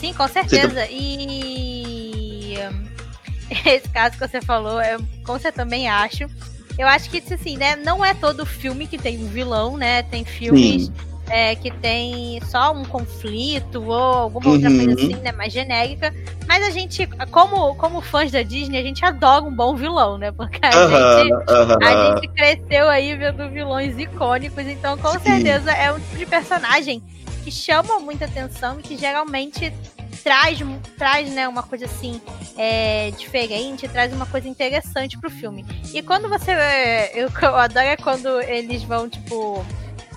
Sim, 0.00 0.12
com 0.14 0.26
certeza. 0.28 0.74
Tá... 0.74 0.86
E 0.90 2.56
esse 3.66 3.88
caso 3.88 4.16
que 4.18 4.28
você 4.28 4.40
falou, 4.40 4.80
é, 4.80 4.96
como 5.24 5.38
você 5.38 5.52
também 5.52 5.88
acho. 5.88 6.24
Eu 6.78 6.86
acho 6.88 7.10
que, 7.10 7.22
assim, 7.32 7.56
né, 7.56 7.76
não 7.76 8.04
é 8.04 8.14
todo 8.14 8.46
filme 8.46 8.86
que 8.86 8.98
tem 8.98 9.18
um 9.22 9.26
vilão, 9.26 9.76
né? 9.76 10.02
Tem 10.02 10.24
filmes 10.24 10.90
é, 11.28 11.54
que 11.54 11.70
tem 11.70 12.40
só 12.46 12.72
um 12.72 12.84
conflito 12.84 13.82
ou 13.82 13.94
alguma 13.94 14.50
outra 14.50 14.68
uhum. 14.68 14.84
coisa 14.84 14.92
assim, 14.92 15.16
né, 15.16 15.32
mais 15.32 15.52
genérica. 15.52 16.12
Mas 16.46 16.64
a 16.64 16.70
gente, 16.70 17.06
como, 17.30 17.74
como 17.76 18.00
fãs 18.00 18.30
da 18.30 18.42
Disney, 18.42 18.78
a 18.78 18.82
gente 18.82 19.04
adora 19.04 19.44
um 19.44 19.54
bom 19.54 19.74
vilão, 19.74 20.18
né? 20.18 20.32
Porque 20.32 20.58
a, 20.62 20.68
uhum, 20.68 21.24
gente, 21.24 21.32
uhum. 21.32 21.78
a 21.80 22.14
gente 22.14 22.28
cresceu 22.28 22.88
aí 22.88 23.16
vendo 23.16 23.48
vilões 23.48 23.98
icônicos, 23.98 24.66
então 24.66 24.98
com 24.98 25.12
Sim. 25.12 25.20
certeza 25.20 25.70
é 25.72 25.92
um 25.92 26.00
tipo 26.00 26.18
de 26.18 26.26
personagem 26.26 27.02
que 27.44 27.50
chama 27.50 27.98
muita 27.98 28.24
atenção 28.24 28.78
e 28.78 28.82
que 28.82 28.96
geralmente 28.96 29.72
traz, 30.22 30.58
traz 30.96 31.30
né, 31.30 31.48
uma 31.48 31.62
coisa 31.62 31.86
assim 31.86 32.20
é, 32.56 33.10
diferente, 33.12 33.88
traz 33.88 34.12
uma 34.12 34.26
coisa 34.26 34.48
interessante 34.48 35.18
pro 35.18 35.30
filme. 35.30 35.64
E 35.92 36.02
quando 36.02 36.28
você. 36.28 36.52
Eu, 37.14 37.30
eu 37.42 37.56
adoro 37.56 37.86
é 37.86 37.96
quando 37.96 38.40
eles 38.40 38.82
vão, 38.82 39.08
tipo 39.08 39.64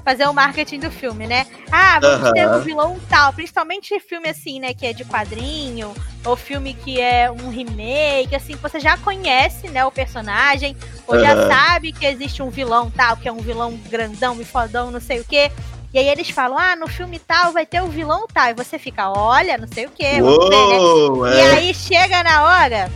fazer 0.03 0.27
o 0.27 0.33
marketing 0.33 0.79
do 0.81 0.91
filme, 0.91 1.25
né? 1.25 1.47
Ah, 1.71 1.99
vamos 1.99 2.27
uhum. 2.27 2.33
ter 2.33 2.47
um 2.47 2.59
vilão 2.59 2.99
tal. 3.09 3.33
Principalmente 3.33 3.99
filme 3.99 4.29
assim, 4.29 4.59
né? 4.59 4.71
Que 4.71 4.85
é 4.85 4.93
de 4.93 5.03
quadrinho, 5.03 5.95
ou 6.23 6.35
filme 6.35 6.73
que 6.73 6.99
é 7.01 7.29
um 7.31 7.49
remake, 7.49 8.35
assim, 8.35 8.55
você 8.55 8.79
já 8.79 8.97
conhece, 8.97 9.67
né, 9.69 9.85
o 9.85 9.91
personagem, 9.91 10.75
ou 11.07 11.15
uhum. 11.15 11.21
já 11.21 11.47
sabe 11.47 11.91
que 11.91 12.05
existe 12.05 12.41
um 12.41 12.49
vilão 12.49 12.91
tal, 12.91 13.15
que 13.17 13.27
é 13.27 13.31
um 13.31 13.37
vilão 13.37 13.77
grandão 13.89 14.39
e 14.41 14.45
fodão, 14.45 14.91
não 14.91 14.99
sei 14.99 15.19
o 15.19 15.25
quê. 15.25 15.51
E 15.93 15.97
aí 15.97 16.07
eles 16.07 16.29
falam, 16.29 16.57
ah, 16.57 16.75
no 16.75 16.87
filme 16.87 17.19
tal 17.19 17.51
vai 17.51 17.65
ter 17.65 17.81
o 17.81 17.87
vilão 17.87 18.27
tal. 18.31 18.49
E 18.49 18.53
você 18.53 18.77
fica, 18.77 19.09
olha, 19.09 19.57
não 19.57 19.67
sei 19.67 19.85
o 19.85 19.91
quê. 19.91 20.21
Uou, 20.21 21.23
ver, 21.23 21.31
né? 21.31 21.39
é. 21.39 21.43
E 21.43 21.57
aí 21.57 21.73
chega 21.73 22.23
na 22.23 22.43
hora, 22.43 22.91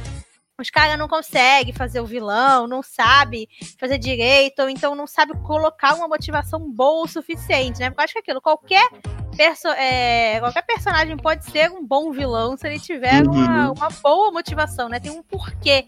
os 0.59 0.69
caras 0.69 0.97
não 0.97 1.07
conseguem 1.07 1.73
fazer 1.73 2.01
o 2.01 2.05
vilão, 2.05 2.67
não 2.67 2.83
sabe 2.83 3.47
fazer 3.79 3.97
direito, 3.97 4.61
ou 4.61 4.69
então 4.69 4.93
não 4.95 5.07
sabe 5.07 5.33
colocar 5.43 5.95
uma 5.95 6.07
motivação 6.07 6.59
boa 6.69 7.05
o 7.05 7.07
suficiente, 7.07 7.79
né? 7.79 7.89
Porque 7.89 8.01
eu 8.01 8.03
acho 8.03 8.13
que 8.13 8.19
aquilo, 8.19 8.41
qualquer 8.41 8.89
perso 9.37 9.69
é, 9.69 10.37
qualquer 10.41 10.63
personagem 10.63 11.15
pode 11.15 11.45
ser 11.45 11.71
um 11.71 11.85
bom 11.85 12.11
vilão 12.11 12.57
se 12.57 12.67
ele 12.67 12.77
tiver 12.77 13.25
uhum. 13.25 13.31
uma, 13.31 13.71
uma, 13.71 13.87
boa 14.03 14.31
motivação, 14.31 14.89
né? 14.89 14.99
Tem 14.99 15.11
um 15.11 15.23
porquê 15.23 15.85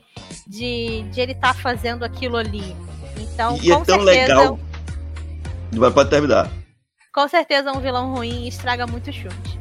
de, 0.48 1.04
de 1.12 1.20
ele 1.20 1.34
estar 1.34 1.54
tá 1.54 1.60
fazendo 1.60 2.06
aquilo 2.06 2.38
ali. 2.38 2.76
Então, 3.18 3.58
e 3.62 3.72
é 3.72 3.76
com 3.76 3.82
é 3.82 3.86
tão 3.86 4.06
certeza. 4.06 4.58
Legal. 5.74 5.92
Pode 5.94 6.10
terminar. 6.10 6.61
Com 7.14 7.28
certeza, 7.28 7.74
um 7.74 7.82
vilão 7.82 8.14
ruim 8.14 8.48
estraga 8.48 8.88
muitos 8.88 9.16
filmes. 9.16 9.60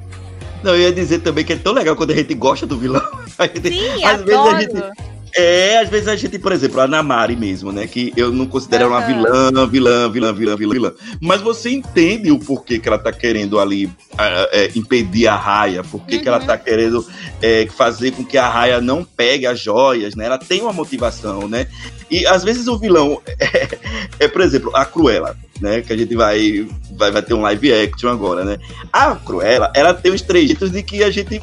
Não, 0.62 0.72
eu 0.74 0.82
ia 0.82 0.92
dizer 0.92 1.20
também 1.20 1.44
que 1.44 1.52
é 1.54 1.56
tão 1.56 1.72
legal 1.72 1.96
quando 1.96 2.12
a 2.12 2.14
gente 2.14 2.32
gosta 2.34 2.64
do 2.66 2.78
vilão. 2.78 3.02
Gente, 3.40 3.72
Sim, 3.72 4.04
às 4.04 4.20
adoro. 4.20 4.56
vezes 4.56 4.74
a 4.74 4.86
gente 4.86 5.09
é, 5.36 5.78
às 5.78 5.88
vezes 5.88 6.08
a 6.08 6.16
gente, 6.16 6.38
por 6.38 6.52
exemplo, 6.52 6.80
a 6.80 6.86
Namari 6.86 7.36
mesmo, 7.36 7.72
né? 7.72 7.86
Que 7.86 8.12
eu 8.16 8.32
não 8.32 8.46
considero 8.46 8.86
uhum. 8.86 8.90
uma 8.90 9.00
vilã, 9.00 9.68
vilã, 9.68 10.10
vilã, 10.10 10.32
vilã, 10.32 10.56
vilã, 10.56 10.72
vilã. 10.72 10.92
Mas 11.20 11.40
você 11.40 11.70
entende 11.70 12.30
o 12.30 12.38
porquê 12.38 12.78
que 12.78 12.88
ela 12.88 12.98
tá 12.98 13.12
querendo 13.12 13.58
ali 13.58 13.90
é, 14.18 14.70
impedir 14.74 15.26
a 15.26 15.36
raia, 15.36 15.82
porquê 15.82 16.16
uhum. 16.16 16.22
que 16.22 16.28
ela 16.28 16.40
tá 16.40 16.54
uhum. 16.54 16.58
querendo 16.58 17.06
é, 17.42 17.66
fazer 17.66 18.12
com 18.12 18.24
que 18.24 18.36
a 18.36 18.48
raia 18.48 18.80
não 18.80 19.04
pegue 19.04 19.46
as 19.46 19.60
joias, 19.60 20.14
né? 20.14 20.26
Ela 20.26 20.38
tem 20.38 20.60
uma 20.62 20.72
motivação, 20.72 21.48
né? 21.48 21.66
E 22.10 22.26
às 22.26 22.42
vezes 22.42 22.66
o 22.66 22.78
vilão 22.78 23.20
é, 23.38 23.78
é 24.18 24.28
por 24.28 24.40
exemplo, 24.40 24.70
a 24.74 24.84
Cruella, 24.84 25.36
né? 25.60 25.80
Que 25.82 25.92
a 25.92 25.96
gente 25.96 26.14
vai, 26.14 26.66
vai, 26.92 27.10
vai 27.10 27.22
ter 27.22 27.34
um 27.34 27.42
live 27.42 27.72
action 27.72 28.10
agora, 28.10 28.44
né? 28.44 28.58
A 28.92 29.14
Cruella, 29.14 29.72
ela 29.74 29.94
tem 29.94 30.12
os 30.12 30.22
trejeitos 30.22 30.70
de 30.70 30.82
que 30.82 31.04
a 31.04 31.10
gente 31.10 31.40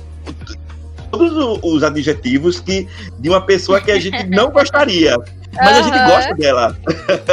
todos 1.17 1.59
os 1.63 1.83
adjetivos 1.83 2.59
que, 2.59 2.87
de 3.19 3.29
uma 3.29 3.41
pessoa 3.41 3.81
que 3.81 3.91
a 3.91 3.99
gente 3.99 4.25
não 4.29 4.51
gostaria. 4.51 5.17
Mas 5.53 5.71
uhum. 5.71 5.79
a 5.79 5.81
gente 5.81 6.07
gosta 6.07 6.35
dela. 6.35 6.77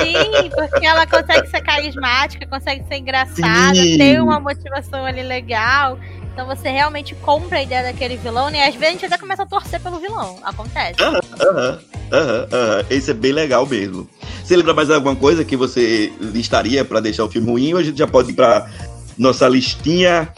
Sim, 0.03 0.51
porque 0.51 0.87
ela 0.87 1.07
consegue 1.07 1.49
ser 1.49 1.61
carismática, 1.61 2.47
consegue 2.47 2.85
ser 2.89 2.97
engraçada, 2.97 3.75
Sim. 3.75 3.99
tem 3.99 4.21
uma 4.21 4.41
motivação 4.41 5.05
ali 5.05 5.23
legal. 5.23 5.99
Então 6.33 6.47
você 6.47 6.69
realmente 6.69 7.15
compra 7.17 7.59
a 7.59 7.63
ideia 7.63 7.83
daquele 7.85 8.17
vilão 8.17 8.51
né? 8.51 8.59
e 8.59 8.63
às 8.69 8.75
vezes 8.75 8.89
a 8.89 8.91
gente 8.93 9.07
até 9.07 9.19
começa 9.19 9.45
a 9.45 9.47
torcer 9.47 9.81
pelo 9.81 10.01
vilão. 10.01 10.39
Acontece. 10.43 11.01
Aham, 11.01 11.21
aham, 11.41 11.79
aham, 12.13 12.49
aham. 12.53 12.85
Esse 12.91 13.11
é 13.13 13.15
bem 13.15 13.33
legal 13.33 13.65
mesmo. 13.67 14.09
Você 14.43 14.57
lembra 14.57 14.75
mais 14.75 14.91
alguma 14.91 15.15
coisa 15.15 15.45
que 15.45 15.57
você 15.57 16.13
listaria 16.21 16.85
para 16.85 17.01
deixar 17.01 17.25
o 17.25 17.31
filme 17.31 17.51
ruim 17.51 17.73
ou 17.75 17.79
a 17.79 17.83
gente 17.83 17.99
já 17.99 18.07
pode 18.07 18.31
ir 18.31 18.35
pra 18.35 18.69
nossa 19.17 19.49
listinha 19.49 20.29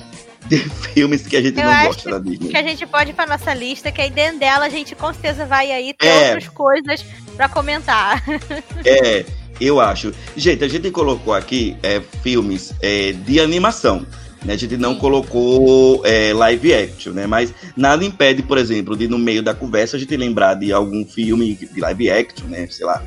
de 0.49 0.59
filmes 0.59 1.27
que 1.27 1.37
a 1.37 1.43
gente 1.43 1.59
eu 1.59 1.65
não 1.65 1.87
gosta 1.87 2.11
da 2.11 2.19
Disney. 2.19 2.51
Que 2.51 2.57
a 2.57 2.63
gente 2.63 2.87
pode 2.87 3.11
ir 3.11 3.15
pra 3.15 3.27
nossa 3.27 3.53
lista, 3.55 3.91
que 3.91 4.01
aí 4.01 4.11
dentro 4.11 4.39
dela 4.39 4.67
a 4.67 4.69
gente 4.69 4.95
com 4.95 5.13
certeza 5.13 5.47
vai 5.47 5.71
aí 5.73 5.93
ter 5.95 6.07
é. 6.07 6.29
outras 6.29 6.49
coisas 6.49 7.05
para 7.37 7.49
comentar. 7.49 8.23
É, 8.85 9.25
eu 9.61 9.81
acho. 9.81 10.13
Gente, 10.37 10.65
a 10.65 10.69
gente 10.69 10.91
colocou 10.91 11.35
aqui 11.35 11.77
é, 11.83 12.01
filmes 12.23 12.75
é, 12.81 13.13
de 13.13 13.41
animação. 13.41 14.07
Né? 14.45 14.53
A 14.53 14.57
gente 14.57 14.77
não 14.77 14.95
Sim. 14.95 15.01
colocou 15.01 16.03
é, 16.05 16.33
live 16.33 16.73
action, 16.73 17.13
né? 17.13 17.27
Mas 17.27 17.53
nada 17.77 18.05
impede, 18.05 18.43
por 18.43 18.59
exemplo, 18.59 18.97
de 18.97 19.09
no 19.09 19.19
meio 19.19 19.43
da 19.43 19.55
conversa 19.55 19.97
a 19.97 20.01
gente 20.01 20.17
lembrar 20.17 20.55
de 20.55 20.73
algum 20.73 21.05
filme 21.05 21.55
de 21.55 21.81
live 21.81 22.11
action, 22.11 22.47
né? 22.47 22.67
Sei 22.69 22.87
lá, 22.87 23.03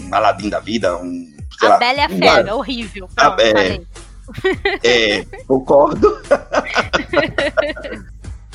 um 0.00 0.14
Aladdin 0.14 0.48
da 0.48 0.58
vida, 0.58 0.96
um. 0.96 1.32
a 1.62 1.68
lá, 1.68 1.76
Bela 1.78 1.98
e 1.98 2.02
a 2.02 2.08
Fera, 2.08 2.56
horrível. 2.56 3.08
Pronto, 3.14 3.40
a, 3.40 3.42
é, 3.42 3.80
é, 4.82 5.24
concordo. 5.46 6.18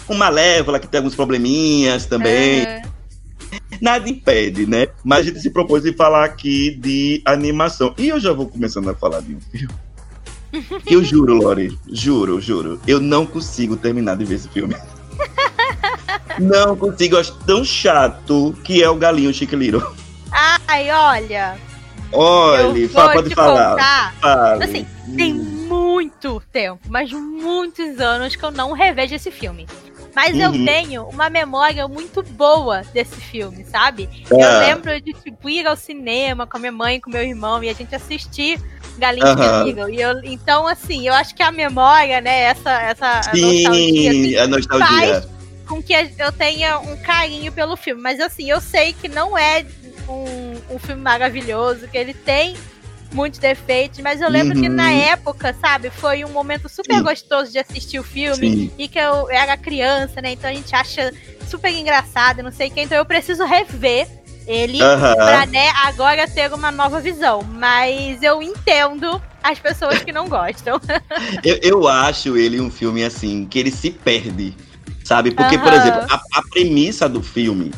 Uma 0.08 0.26
Malévola 0.26 0.80
que 0.80 0.88
tem 0.88 1.00
alguns 1.00 1.16
probleminhas 1.16 2.06
também. 2.06 2.62
É. 2.62 2.84
Nada 3.82 4.08
impede, 4.10 4.66
né? 4.68 4.88
Mas 5.04 5.20
a 5.20 5.24
gente 5.24 5.40
se 5.42 5.50
propôs 5.50 5.86
em 5.86 5.94
falar 5.94 6.26
aqui 6.26 6.76
de 6.76 7.22
animação. 7.26 7.94
E 7.98 8.10
eu 8.10 8.20
já 8.20 8.32
vou 8.32 8.48
começando 8.48 8.90
a 8.90 8.96
falar 8.96 9.22
de 9.22 9.36
um 9.36 9.42
filme. 9.42 9.74
Eu 10.88 11.04
juro, 11.04 11.34
Lore, 11.34 11.78
juro, 11.92 12.40
juro. 12.40 12.80
Eu 12.88 13.02
não 13.02 13.26
consigo 13.26 13.76
terminar 13.76 14.16
de 14.16 14.24
ver 14.24 14.36
esse 14.36 14.48
filme. 14.48 14.76
Não 16.40 16.76
consigo, 16.76 17.16
eu 17.16 17.20
acho 17.22 17.34
tão 17.46 17.64
chato 17.64 18.54
que 18.64 18.84
é 18.84 18.90
o 18.90 18.96
Galinho 18.96 19.34
Chique 19.34 19.56
Little. 19.56 19.82
Ai, 20.68 20.92
olha. 20.92 21.58
Olha, 22.12 22.90
pode 22.90 23.34
falar. 23.34 24.14
Fale. 24.20 24.64
Assim, 24.64 24.86
tem 25.16 25.55
muito 26.06 26.42
tempo, 26.52 26.80
mas 26.88 27.12
muitos 27.12 28.00
anos 28.00 28.36
que 28.36 28.44
eu 28.44 28.52
não 28.52 28.72
revejo 28.74 29.16
esse 29.16 29.32
filme. 29.32 29.68
Mas 30.16 30.34
uhum. 30.34 30.42
eu 30.42 30.66
tenho 30.66 31.04
uma 31.10 31.30
memória 31.30 31.88
muito 31.88 32.24
boa 32.24 32.82
desse 32.94 33.20
filme, 33.20 33.66
sabe? 33.66 34.08
Eu 34.30 34.42
ah. 34.42 34.60
lembro 34.60 35.02
de 35.02 35.12
tipo, 35.14 35.50
ir 35.50 35.68
ao 35.68 35.76
cinema 35.76 36.48
com 36.48 36.56
a 36.56 36.60
minha 36.60 36.72
mãe, 36.72 37.02
com 37.02 37.10
meu 37.10 37.24
irmão, 37.24 37.62
e 37.62 37.70
a 37.70 37.74
gente 37.74 37.94
assistir 37.94 38.62
Galinha 38.98 39.36
uhum. 39.36 39.68
Eagle. 39.68 39.90
E 39.90 40.02
eu, 40.02 40.24
então, 40.24 40.68
assim, 40.68 41.06
eu 41.08 41.14
acho 41.14 41.36
que 41.36 41.44
a 41.44 41.52
memória, 41.52 42.22
né, 42.22 42.44
essa, 42.44 42.82
essa 42.82 43.24
Sim, 43.24 43.42
nostalgia, 43.42 44.12
assim, 44.12 44.36
a 44.38 44.48
nostalgia. 44.48 44.88
faz 44.88 45.36
com 45.66 45.82
que 45.82 45.94
eu 45.94 46.32
tenha 46.32 46.80
um 46.80 46.96
carinho 46.98 47.52
pelo 47.52 47.76
filme. 47.76 48.02
Mas 48.02 48.20
assim, 48.20 48.50
eu 48.50 48.62
sei 48.62 48.94
que 48.94 49.10
não 49.10 49.38
é 49.38 49.66
um, 50.08 50.76
um 50.76 50.80
filme 50.80 51.02
maravilhoso, 51.02 51.88
que 51.88 51.98
ele 51.98 52.14
tem 52.14 52.56
muitos 53.12 53.40
defeitos, 53.40 54.00
mas 54.00 54.22
eu 54.22 54.30
lembro 54.30 54.56
uhum. 54.56 54.64
que 54.64 54.70
na 54.70 54.90
uhum. 54.90 55.02
época, 55.02 55.56
sabe, 55.60 55.90
foi 55.90 56.24
um 56.26 56.30
momento 56.30 56.68
super 56.68 56.98
Sim. 56.98 57.04
gostoso 57.04 57.52
de 57.52 57.60
assistir 57.60 58.00
o 58.00 58.04
filme 58.04 58.50
Sim. 58.50 58.72
e 58.78 58.88
que 58.88 59.00
eu 59.00 59.30
era 59.30 59.56
criança, 59.58 60.22
né? 60.22 60.34
Então 60.34 60.50
a 60.50 60.54
gente 60.54 60.76
acha 60.76 61.14
super 61.48 61.72
engraçado, 61.72 62.44
não 62.44 62.52
sei 62.52 62.68
o 62.68 62.72
que, 62.72 62.82
então 62.82 62.98
eu 62.98 63.06
preciso 63.06 63.46
rever 63.46 64.08
ele 64.48 64.82
uhum. 64.82 65.16
pra, 65.16 65.46
né, 65.48 65.70
agora 65.86 66.28
ter 66.28 66.54
uma 66.54 66.72
nova 66.72 67.00
visão. 67.00 67.42
Mas 67.42 68.22
eu 68.22 68.42
entendo 68.42 69.22
as 69.42 69.60
pessoas 69.60 70.04
que 70.04 70.12
não 70.12 70.28
gostam. 70.28 70.80
eu, 71.44 71.60
eu 71.62 71.88
acho 71.88 72.38
ele 72.38 72.62
um 72.62 72.70
filme 72.70 73.04
assim, 73.04 73.46
que 73.46 73.58
ele 73.60 73.72
se 73.72 73.90
perde, 73.90 74.54
sabe? 75.04 75.32
Porque, 75.32 75.56
uhum. 75.56 75.64
por 75.64 75.74
exemplo, 75.74 76.02
a, 76.10 76.16
a 76.16 76.42
premissa 76.52 77.10
do 77.10 77.24
filme 77.24 77.72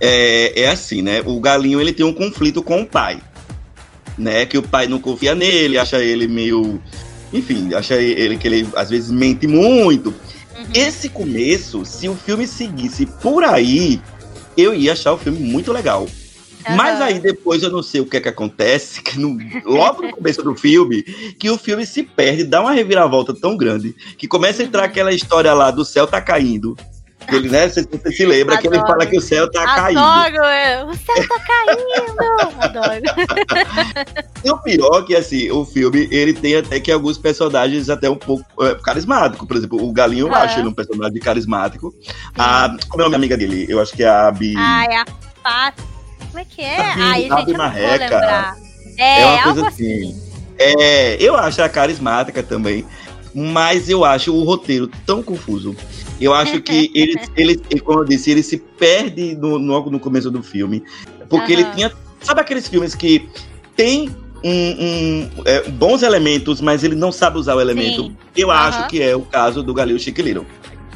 é, 0.00 0.62
é 0.62 0.68
assim, 0.68 1.02
né? 1.02 1.22
O 1.24 1.40
galinho 1.40 1.80
ele 1.80 1.92
tem 1.92 2.06
um 2.06 2.12
conflito 2.12 2.62
com 2.62 2.82
o 2.82 2.86
pai 2.86 3.20
né? 4.16 4.46
Que 4.46 4.58
o 4.58 4.62
pai 4.62 4.86
não 4.86 4.98
confia 4.98 5.34
nele, 5.34 5.78
acha 5.78 6.02
ele 6.02 6.26
meio. 6.26 6.80
Enfim, 7.32 7.74
acha 7.74 7.96
ele 7.96 8.36
que 8.36 8.46
ele 8.46 8.68
às 8.76 8.90
vezes 8.90 9.10
mente 9.10 9.46
muito. 9.46 10.08
Uhum. 10.10 10.66
Esse 10.74 11.08
começo, 11.08 11.84
se 11.84 12.08
o 12.08 12.14
filme 12.14 12.46
seguisse 12.46 13.06
por 13.06 13.42
aí, 13.42 14.00
eu 14.56 14.74
ia 14.74 14.92
achar 14.92 15.12
o 15.12 15.18
filme 15.18 15.38
muito 15.38 15.72
legal. 15.72 16.02
Uhum. 16.02 16.76
Mas 16.76 17.00
aí 17.00 17.18
depois 17.18 17.62
eu 17.62 17.70
não 17.70 17.82
sei 17.82 18.00
o 18.00 18.06
que 18.06 18.16
é 18.16 18.20
que 18.20 18.28
acontece, 18.28 19.02
que 19.02 19.18
no, 19.18 19.36
logo 19.64 20.02
no 20.02 20.12
começo 20.12 20.42
do 20.42 20.54
filme, 20.54 21.02
que 21.38 21.50
o 21.50 21.58
filme 21.58 21.84
se 21.84 22.02
perde, 22.02 22.44
dá 22.44 22.60
uma 22.60 22.72
reviravolta 22.72 23.34
tão 23.34 23.56
grande, 23.56 23.94
que 24.16 24.28
começa 24.28 24.62
a 24.62 24.66
entrar 24.66 24.84
aquela 24.84 25.12
história 25.12 25.52
lá 25.52 25.70
do 25.70 25.84
céu 25.84 26.06
tá 26.06 26.20
caindo. 26.20 26.76
Ele, 27.30 27.48
né? 27.48 27.68
Você, 27.68 27.82
você 27.82 28.12
se 28.12 28.26
lembra 28.26 28.56
Adoro. 28.56 28.70
que 28.70 28.76
ele 28.76 28.86
fala 28.86 29.06
que 29.06 29.16
o 29.16 29.20
céu 29.20 29.50
tá 29.50 29.62
Adoro, 29.62 29.76
caindo. 29.76 29.98
Adoro! 29.98 30.90
O 30.90 30.96
céu 30.96 31.28
tá 31.28 31.40
caindo! 31.40 32.60
Adoro. 32.60 34.22
E 34.44 34.50
o 34.50 34.58
pior 34.58 35.02
é 35.02 35.04
que, 35.04 35.14
assim, 35.14 35.50
o 35.52 35.64
filme, 35.64 36.08
ele 36.10 36.32
tem 36.32 36.56
até 36.56 36.80
que 36.80 36.90
alguns 36.90 37.16
personagens 37.16 37.88
até 37.88 38.10
um 38.10 38.16
pouco 38.16 38.44
é, 38.64 38.74
carismáticos. 38.74 39.46
Por 39.46 39.56
exemplo, 39.56 39.80
o 39.80 39.92
Galinho, 39.92 40.26
eu 40.26 40.34
acho 40.34 40.58
ele 40.58 40.66
um 40.66 40.72
personagem 40.72 41.20
carismático. 41.20 41.94
A, 42.36 42.74
como 42.88 43.02
é 43.02 43.06
a 43.06 43.08
minha 43.08 43.18
amiga 43.18 43.36
dele? 43.36 43.66
Eu 43.68 43.80
acho 43.80 43.92
que 43.92 44.02
é 44.02 44.08
a 44.08 44.26
Abi... 44.26 44.54
Ah, 44.56 44.84
é 44.84 44.96
a. 45.44 45.72
Como 46.32 46.40
é 46.40 46.44
que 46.44 46.60
é? 46.62 46.90
Abi, 46.90 47.02
Ai, 47.02 47.28
Abi 47.30 47.52
Marreca. 47.52 48.56
É, 48.98 49.20
é 49.20 49.26
uma 49.26 49.42
coisa 49.42 49.68
assim. 49.68 50.02
assim. 50.02 50.32
É, 50.58 51.22
eu 51.22 51.36
acho 51.36 51.60
ela 51.60 51.68
carismática 51.68 52.42
também. 52.42 52.84
Mas 53.34 53.88
eu 53.88 54.04
acho 54.04 54.34
o 54.34 54.44
roteiro 54.44 54.90
tão 55.06 55.22
confuso. 55.22 55.76
Eu 56.22 56.32
acho 56.34 56.60
que 56.60 56.90
ele, 56.94 57.20
ele, 57.36 57.80
como 57.80 58.00
eu 58.00 58.04
disse, 58.04 58.30
ele 58.30 58.42
se 58.42 58.56
perde 58.56 59.34
no, 59.34 59.58
no, 59.58 59.90
no 59.90 60.00
começo 60.00 60.30
do 60.30 60.42
filme. 60.42 60.82
Porque 61.28 61.54
uhum. 61.54 61.60
ele 61.60 61.70
tinha. 61.74 61.92
Sabe 62.20 62.40
aqueles 62.40 62.68
filmes 62.68 62.94
que 62.94 63.28
tem 63.74 64.08
um, 64.44 64.50
um, 64.50 65.30
é, 65.44 65.68
bons 65.70 66.02
elementos, 66.02 66.60
mas 66.60 66.84
ele 66.84 66.94
não 66.94 67.10
sabe 67.10 67.38
usar 67.38 67.54
o 67.54 67.60
elemento? 67.60 68.04
Sim. 68.04 68.16
Eu 68.36 68.48
uhum. 68.48 68.54
acho 68.54 68.88
que 68.88 69.02
é 69.02 69.14
o 69.16 69.22
caso 69.22 69.62
do 69.62 69.74
Galil 69.74 69.98
Chique 69.98 70.22
Little. 70.22 70.46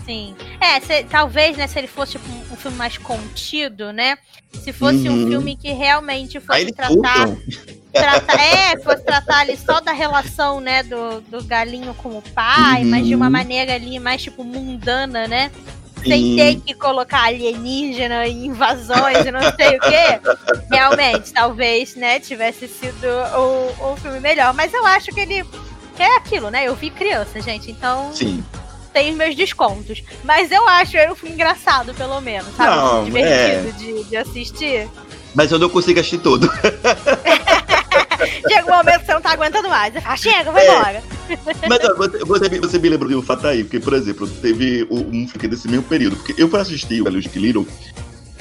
Sim. 0.07 0.37
É, 0.61 0.79
se, 0.81 1.03
talvez, 1.05 1.57
né, 1.57 1.67
se 1.67 1.77
ele 1.77 1.89
fosse 1.89 2.13
tipo, 2.13 2.31
um, 2.31 2.53
um, 2.53 2.57
filme 2.57 2.77
mais 2.77 2.97
contido, 2.97 3.93
né? 3.93 4.17
Se 4.53 4.73
fosse 4.73 5.09
uhum. 5.09 5.25
um 5.25 5.29
filme 5.29 5.57
que 5.57 5.73
realmente 5.73 6.39
fosse 6.39 6.73
tratar. 6.73 7.37
Trata, 7.93 8.33
é, 8.41 8.79
fosse 8.79 9.03
tratar 9.03 9.41
ali 9.41 9.57
só 9.57 9.81
da 9.81 9.91
relação, 9.91 10.61
né, 10.61 10.85
do, 10.85 11.21
do 11.23 11.43
galinho 11.43 11.93
com 11.95 12.11
o 12.11 12.23
pai, 12.23 12.85
uhum. 12.85 12.91
mas 12.91 13.07
de 13.07 13.15
uma 13.15 13.29
maneira 13.29 13.75
ali 13.75 13.99
mais, 13.99 14.23
tipo, 14.23 14.45
mundana, 14.45 15.27
né? 15.27 15.51
Sem 16.07 16.37
ter 16.37 16.61
que 16.61 16.73
colocar 16.75 17.25
alienígena 17.25 18.29
e 18.29 18.47
invasões 18.47 19.27
e 19.27 19.33
não 19.33 19.41
sei 19.57 19.77
o 19.77 19.81
quê. 19.81 20.21
Realmente, 20.71 21.33
talvez, 21.33 21.97
né, 21.97 22.21
tivesse 22.21 22.69
sido 22.69 23.09
o, 23.35 23.93
o 23.93 23.97
filme 23.97 24.21
melhor. 24.21 24.55
Mas 24.55 24.73
eu 24.73 24.87
acho 24.87 25.11
que 25.13 25.19
ele. 25.19 25.45
É 25.99 26.17
aquilo, 26.19 26.49
né? 26.51 26.69
Eu 26.69 26.77
vi 26.77 26.91
criança, 26.91 27.41
gente, 27.41 27.73
então. 27.73 28.13
Sim 28.13 28.45
tem 28.97 29.11
os 29.11 29.17
meus 29.19 29.35
descontos. 29.35 30.03
Mas 30.25 30.51
eu 30.51 30.67
acho 30.67 30.97
ele 30.97 31.13
um 31.13 31.15
filme 31.15 31.35
engraçado, 31.35 31.93
pelo 31.93 32.19
menos, 32.23 32.49
sabe? 32.57 32.77
Não, 32.77 33.05
Divertido 33.05 33.69
é... 33.69 33.73
de, 33.73 34.05
de 34.05 34.17
assistir. 34.17 34.89
Mas 35.35 35.53
eu 35.53 35.59
não 35.59 35.69
consigo 35.69 36.01
assistir 36.01 36.17
tudo. 36.17 36.51
Chega 38.49 38.73
um 38.73 38.77
momento 38.77 39.01
que 39.01 39.07
você 39.07 39.13
não 39.13 39.21
tá 39.21 39.33
aguentando 39.33 39.69
mais. 39.69 39.93
Você 39.93 40.01
fala, 40.01 40.17
chega, 40.17 40.51
vai 40.51 40.67
é. 40.67 40.71
embora. 40.71 41.03
Mas 41.69 41.85
ó, 41.85 41.95
você, 41.95 42.19
você, 42.25 42.61
você, 42.61 42.79
me 42.79 42.89
lembrou 42.89 43.11
de 43.11 43.17
um 43.17 43.21
fato 43.21 43.47
aí, 43.47 43.63
porque, 43.63 43.79
por 43.79 43.93
exemplo, 43.93 44.27
teve 44.27 44.87
um 44.91 45.29
filme 45.29 45.49
desse 45.49 45.69
mesmo 45.69 45.83
período, 45.83 46.17
porque 46.17 46.41
eu 46.41 46.49
fui 46.49 46.59
assistir 46.59 47.03
o 47.03 47.05
Velho 47.05 47.19
Little 47.19 47.67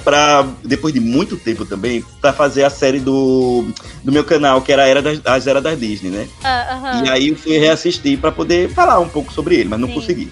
pra, 0.05 0.47
depois 0.63 0.93
de 0.93 0.99
muito 0.99 1.35
tempo 1.35 1.65
também, 1.65 2.05
pra 2.21 2.31
fazer 2.31 2.63
a 2.63 2.69
série 2.69 2.99
do, 2.99 3.65
do 4.03 4.11
meu 4.11 4.23
canal, 4.23 4.61
que 4.61 4.71
era 4.71 4.83
a 4.83 4.87
Era 4.87 5.01
das, 5.01 5.19
as 5.25 5.47
Era 5.47 5.59
das 5.59 5.77
Disney, 5.77 6.11
né? 6.11 6.27
Uh, 6.39 6.45
uh 6.45 6.83
-huh. 6.83 7.05
E 7.05 7.09
aí 7.09 7.29
eu 7.29 7.35
fui 7.35 7.57
reassistir 7.57 8.19
pra 8.19 8.31
poder 8.31 8.69
falar 8.69 8.99
um 8.99 9.09
pouco 9.09 9.33
sobre 9.33 9.55
ele, 9.55 9.69
mas 9.69 9.79
não 9.79 9.87
Sim. 9.87 9.93
consegui. 9.95 10.31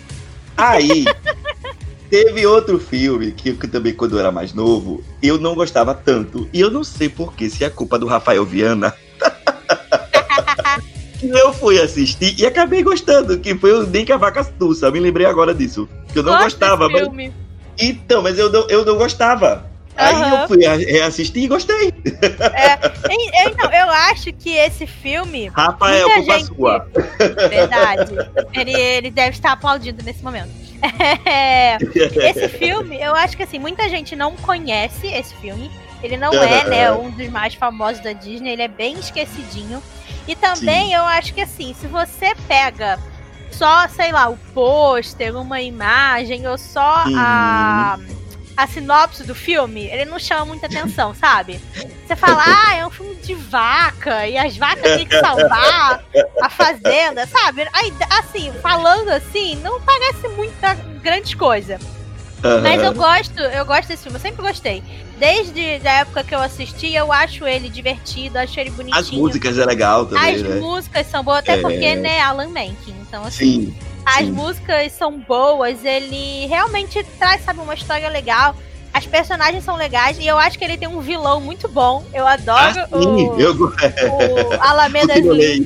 Aí, 0.56 1.06
teve 2.10 2.46
outro 2.46 2.80
filme 2.80 3.32
que, 3.32 3.54
que 3.54 3.68
também, 3.68 3.94
quando 3.94 4.14
eu 4.14 4.20
era 4.20 4.32
mais 4.32 4.54
novo, 4.54 5.04
eu 5.22 5.40
não 5.40 5.56
gostava 5.56 5.96
tanto. 5.96 6.48
E 6.54 6.62
eu 6.62 6.70
não 6.70 6.84
sei 6.84 7.10
porquê, 7.10 7.50
se 7.50 7.64
é 7.64 7.70
culpa 7.70 7.98
do 7.98 8.06
Rafael 8.06 8.46
Viana. 8.46 8.94
eu 11.20 11.52
fui 11.52 11.82
assistir 11.82 12.40
e 12.40 12.46
acabei 12.46 12.84
gostando, 12.84 13.40
que 13.40 13.56
foi 13.56 13.74
o 13.74 13.88
Nem 13.88 14.06
que 14.06 14.12
a 14.12 14.18
Vaca 14.18 14.44
Tussa. 14.44 14.92
Me 14.92 15.00
lembrei 15.00 15.26
agora 15.26 15.54
disso. 15.54 15.90
Que 16.12 16.20
eu 16.20 16.24
não 16.24 16.38
gostava. 16.38 16.88
Mas... 16.88 17.34
Então, 17.80 18.22
mas 18.22 18.38
eu 18.38 18.52
não, 18.52 18.68
eu 18.70 18.86
não 18.86 18.98
gostava. 18.98 19.72
Aí 19.96 20.16
uhum. 20.16 20.42
eu 20.42 20.48
fui 20.48 20.58
reassistir 20.60 21.44
e 21.44 21.48
gostei. 21.48 21.94
É, 22.52 23.48
então, 23.48 23.72
eu 23.72 23.90
acho 23.90 24.34
que 24.34 24.56
esse 24.56 24.88
filme. 24.88 25.48
Rafael, 25.48 26.10
culpa 26.10 26.40
gente... 26.40 26.48
sua. 26.48 26.88
Verdade. 27.50 28.14
Ele, 28.54 28.74
ele 28.74 29.12
deve 29.12 29.32
estar 29.32 29.52
aplaudindo 29.52 30.04
nesse 30.04 30.24
momento. 30.24 30.50
É, 31.26 31.78
esse 31.78 32.50
filme, 32.50 33.00
eu 33.02 33.16
acho 33.16 33.38
que 33.38 33.44
assim, 33.44 33.58
muita 33.58 33.88
gente 33.88 34.18
não 34.18 34.36
conhece 34.36 35.08
esse 35.08 35.34
filme. 35.36 35.72
Ele 36.04 36.18
não 36.18 36.34
é, 36.34 36.66
né, 36.66 36.92
um 36.92 37.10
dos 37.10 37.30
mais 37.30 37.54
famosos 37.54 38.04
da 38.04 38.12
Disney, 38.12 38.52
ele 38.52 38.64
é 38.64 38.68
bem 38.68 39.00
esquecidinho. 39.00 39.82
E 40.28 40.36
também 40.36 40.88
Sim. 40.88 40.96
eu 40.96 41.04
acho 41.04 41.34
que 41.34 41.40
assim, 41.40 41.74
se 41.80 41.88
você 41.88 42.36
pega 42.48 43.00
só, 43.54 43.88
sei 43.88 44.12
lá, 44.12 44.30
o 44.30 44.38
pôster, 44.54 45.36
uma 45.36 45.62
imagem, 45.62 46.48
ou 46.48 46.58
só 46.58 47.04
a, 47.16 47.98
a 48.58 48.68
sinopse 48.68 49.24
do 49.24 49.36
filme, 49.36 49.86
ele 49.86 50.06
não 50.06 50.20
chama 50.20 50.46
muita 50.46 50.66
atenção, 50.66 51.14
sabe? 51.14 51.60
Você 52.06 52.16
fala, 52.16 52.44
ah, 52.46 52.76
é 52.76 52.86
um 52.86 52.90
filme 52.90 53.16
de 53.16 53.34
vaca, 53.36 54.28
e 54.28 54.38
as 54.38 54.58
vacas 54.58 54.96
têm 54.96 55.08
que 55.08 55.20
salvar 55.20 56.04
a 56.42 56.50
fazenda, 56.50 57.26
sabe? 57.28 57.68
Aí, 57.74 57.94
assim, 58.20 58.52
falando 58.62 59.10
assim, 59.10 59.56
não 59.58 59.80
parece 59.82 60.28
muita 60.30 60.74
grande 61.02 61.36
coisa. 61.36 61.80
Uhum. 62.44 62.62
Mas 62.62 62.84
eu 62.84 62.94
gosto, 62.94 63.40
eu 63.40 63.66
gosto 63.66 63.88
desse 63.88 64.04
filme, 64.04 64.18
eu 64.18 64.22
sempre 64.22 64.42
gostei. 64.42 64.84
Desde 65.18 65.88
a 65.88 66.00
época 66.02 66.24
que 66.24 66.36
eu 66.36 66.42
assisti, 66.42 66.94
eu 66.94 67.12
acho 67.12 67.48
ele 67.48 67.70
divertido, 67.70 68.38
acho 68.38 68.60
ele 68.60 68.70
bonitinho. 68.72 69.00
As 69.00 69.10
músicas 69.10 69.58
é 69.58 69.66
legal 69.66 70.06
também, 70.06 70.36
As 70.36 70.42
né? 70.42 70.60
músicas 70.60 71.08
são 71.08 71.24
boas, 71.24 71.40
até 71.40 71.54
é... 71.54 71.62
porque, 71.62 71.96
né, 71.96 72.20
Alan 72.20 72.50
Menken. 72.50 72.96
Então, 73.08 73.24
assim, 73.24 73.68
sim, 73.68 73.76
as 74.06 74.26
sim. 74.26 74.32
músicas 74.32 74.92
são 74.92 75.18
boas, 75.18 75.86
ele 75.86 76.46
realmente 76.48 77.02
traz, 77.18 77.44
sabe, 77.46 77.62
uma 77.62 77.74
história 77.74 78.10
legal. 78.10 78.56
As 78.94 79.06
personagens 79.08 79.64
são 79.64 79.76
legais 79.76 80.20
e 80.20 80.28
eu 80.28 80.38
acho 80.38 80.60
que 80.60 80.66
ele 80.66 80.78
tem 80.78 80.88
um 80.88 81.00
vilão 81.00 81.40
muito 81.40 81.68
bom. 81.68 82.06
Eu 82.14 82.28
adoro 82.28 82.80
ah, 82.80 82.98
o, 82.98 83.40
eu... 83.40 83.56
o 83.56 84.54
Alameda 84.62 85.18
Slim. 85.18 85.66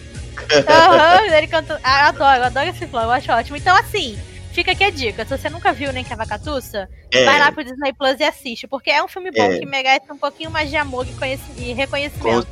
Uhum, 0.50 1.34
ele 1.36 1.48
canta... 1.48 1.74
Eu 1.74 1.80
adoro, 1.84 2.38
eu 2.38 2.44
adoro 2.46 2.70
esse 2.70 2.86
vilão, 2.86 3.04
eu 3.04 3.12
acho 3.12 3.30
ótimo. 3.32 3.58
Então, 3.58 3.76
assim, 3.76 4.18
Fica 4.58 4.72
aqui 4.72 4.86
a 4.86 4.90
dica. 4.90 5.24
Se 5.24 5.38
você 5.38 5.52
nunca 5.52 5.72
viu 5.72 5.94
nem 5.94 6.04
que 6.04 6.12
a 6.12 6.16
Vacatuça, 6.16 6.90
é. 7.14 7.26
vai 7.26 7.40
lá 7.40 7.52
pro 7.52 7.64
Disney 7.64 7.94
Plus 7.94 8.20
e 8.20 8.24
assiste. 8.24 8.66
Porque 8.66 8.90
é 8.90 9.04
um 9.04 9.08
filme 9.08 9.30
bom 9.30 9.44
é. 9.44 9.60
que 9.60 9.66
merece 9.68 10.12
um 10.12 10.18
pouquinho 10.18 10.50
mais 10.50 10.68
de 10.68 10.76
amor 10.76 11.06
e, 11.06 11.62
e 11.62 11.74
reconhecimento. 11.74 12.48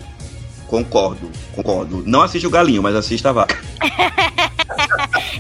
Concordo, 0.68 1.32
concordo. 1.56 2.04
Não 2.06 2.22
assiste 2.22 2.46
o 2.46 2.50
galinho, 2.52 2.84
mas 2.84 2.96
assista 2.96 3.32
a 3.32 3.34
vaca. 3.42 3.60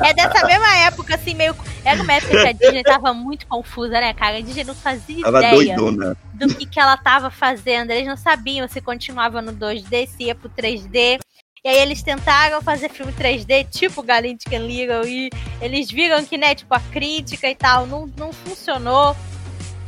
é 0.04 0.13
dessa 0.16 0.44
mesma 0.44 0.76
época, 0.78 1.13
assim, 1.13 1.36
meio. 1.36 1.56
Era 1.84 2.02
uma 2.02 2.13
época 2.13 2.32
que 2.32 2.48
a 2.48 2.52
Disney 2.52 2.82
tava 2.82 3.13
muito 3.13 3.46
confusa, 3.46 4.02
né, 4.02 4.12
cara? 4.16 4.38
A 4.38 4.42
Disney 4.42 4.63
não 4.63 4.74
fazia 4.74 5.24
tava 5.24 5.38
ideia 5.38 5.76
doidona. 5.76 6.18
do 6.34 6.48
que, 6.48 6.66
que 6.66 6.80
ela 6.80 6.98
tava 6.98 7.30
fazendo. 7.30 7.92
Eles 7.92 8.08
não 8.08 8.18
sabiam 8.18 8.68
se 8.68 8.82
continuava 8.82 9.39
no 9.39 9.54
2D, 9.54 10.08
se 10.08 10.24
ia 10.24 10.34
pro 10.34 10.50
3D. 10.50 11.20
E 11.65 11.67
aí 11.67 11.80
eles 11.80 12.04
tentaram 12.04 12.62
fazer 12.62 12.89
filme 12.91 13.12
3D, 13.12 13.67
tipo 13.71 14.04
Galinha 14.04 14.38
de 14.38 14.56
Little, 14.56 15.04
e 15.08 15.32
eles 15.60 15.89
viram 15.89 16.23
que, 16.23 16.38
né, 16.38 16.54
tipo, 16.54 16.71
a 16.71 16.80
crítica 16.80 17.49
e 17.49 17.56
tal 17.56 17.88
não, 17.88 18.08
não 18.15 18.32
funcionou. 18.32 19.15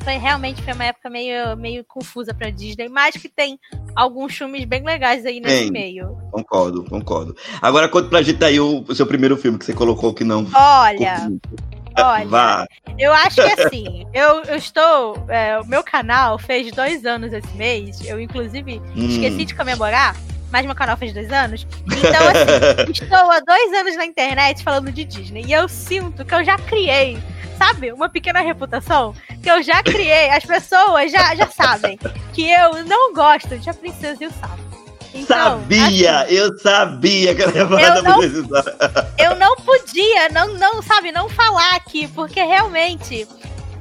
Foi 0.04 0.18
realmente 0.18 0.60
foi 0.64 0.74
uma 0.74 0.86
época 0.86 1.08
meio, 1.08 1.56
meio 1.56 1.86
confusa 1.86 2.34
pra 2.34 2.50
Disney, 2.50 2.90
mas 2.90 3.16
que 3.16 3.30
tem 3.30 3.60
alguns 3.96 4.36
filmes 4.36 4.66
bem 4.66 4.84
legais 4.84 5.24
aí 5.24 5.40
nesse 5.40 5.66
tem, 5.66 5.72
meio. 5.72 6.18
Concordo, 6.32 6.84
concordo. 6.86 7.36
Agora 7.62 7.88
conta 7.88 8.10
pra 8.10 8.24
gente 8.24 8.44
aí 8.44 8.60
o, 8.60 8.84
o 8.88 8.96
seu 8.96 9.06
primeiro 9.06 9.38
filme 9.38 9.60
que 9.60 9.66
você 9.66 9.74
colocou 9.74 10.16
que 10.16 10.24
não. 10.24 10.48
Olha. 10.56 11.32
Olha, 12.00 12.28
Vá. 12.28 12.68
eu 12.98 13.12
acho 13.12 13.36
que 13.36 13.62
assim, 13.62 14.06
eu, 14.14 14.44
eu 14.44 14.56
estou. 14.56 15.16
É, 15.28 15.60
o 15.60 15.66
meu 15.66 15.84
canal 15.84 16.38
fez 16.38 16.72
dois 16.72 17.06
anos 17.06 17.34
esse 17.34 17.56
mês. 17.56 18.04
Eu, 18.06 18.20
inclusive, 18.20 18.80
hum. 18.96 19.08
esqueci 19.08 19.46
de 19.46 19.56
comemorar 19.56 20.16
mas 20.52 20.66
meu 20.66 20.76
canal 20.76 20.98
fez 20.98 21.14
dois 21.14 21.32
anos. 21.32 21.68
Então, 21.86 22.28
assim, 22.28 22.92
estou 23.04 23.32
há 23.32 23.40
dois 23.40 23.74
anos 23.74 23.96
na 23.96 24.06
internet 24.06 24.64
falando 24.64 24.92
de 24.92 25.04
Disney. 25.04 25.44
E 25.46 25.52
eu 25.52 25.68
sinto 25.68 26.24
que 26.24 26.34
eu 26.34 26.44
já 26.44 26.58
criei, 26.58 27.18
sabe, 27.58 27.92
uma 27.92 28.10
pequena 28.10 28.42
reputação 28.42 29.14
que 29.42 29.50
eu 29.50 29.62
já 29.62 29.84
criei. 29.84 30.30
As 30.30 30.46
pessoas 30.46 31.12
já, 31.12 31.36
já 31.36 31.48
sabem 31.48 31.98
que 32.34 32.50
eu 32.50 32.86
não 32.86 33.14
gosto 33.14 33.58
de 33.58 33.70
A 33.70 33.74
Princesa 33.74 34.24
e 34.24 34.28
o 34.28 34.32
Sapo. 34.32 34.68
Então, 35.14 35.62
sabia, 35.62 36.22
assim, 36.22 36.34
eu 36.36 36.60
sabia 36.60 37.34
que 37.34 37.42
falar 37.42 37.82
eu 37.82 38.04
não, 38.04 38.22
eu 39.18 39.36
não 39.36 39.56
podia, 39.56 40.30
não, 40.30 40.54
não, 40.56 40.82
sabe, 40.84 41.12
não 41.12 41.28
falar 41.30 41.76
aqui, 41.76 42.08
porque 42.10 42.44
realmente. 42.44 43.28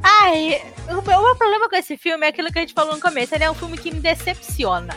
Ai, 0.02 0.62
o 0.88 1.02
meu, 1.02 1.18
o 1.18 1.22
meu 1.22 1.36
problema 1.36 1.68
com 1.68 1.74
esse 1.74 1.96
filme 1.96 2.24
é 2.24 2.28
aquilo 2.28 2.50
que 2.50 2.58
a 2.58 2.60
gente 2.62 2.72
falou 2.72 2.94
no 2.94 3.00
começo. 3.00 3.34
Ele 3.34 3.44
é 3.44 3.50
um 3.50 3.54
filme 3.54 3.76
que 3.76 3.92
me 3.92 3.98
decepciona 3.98 4.94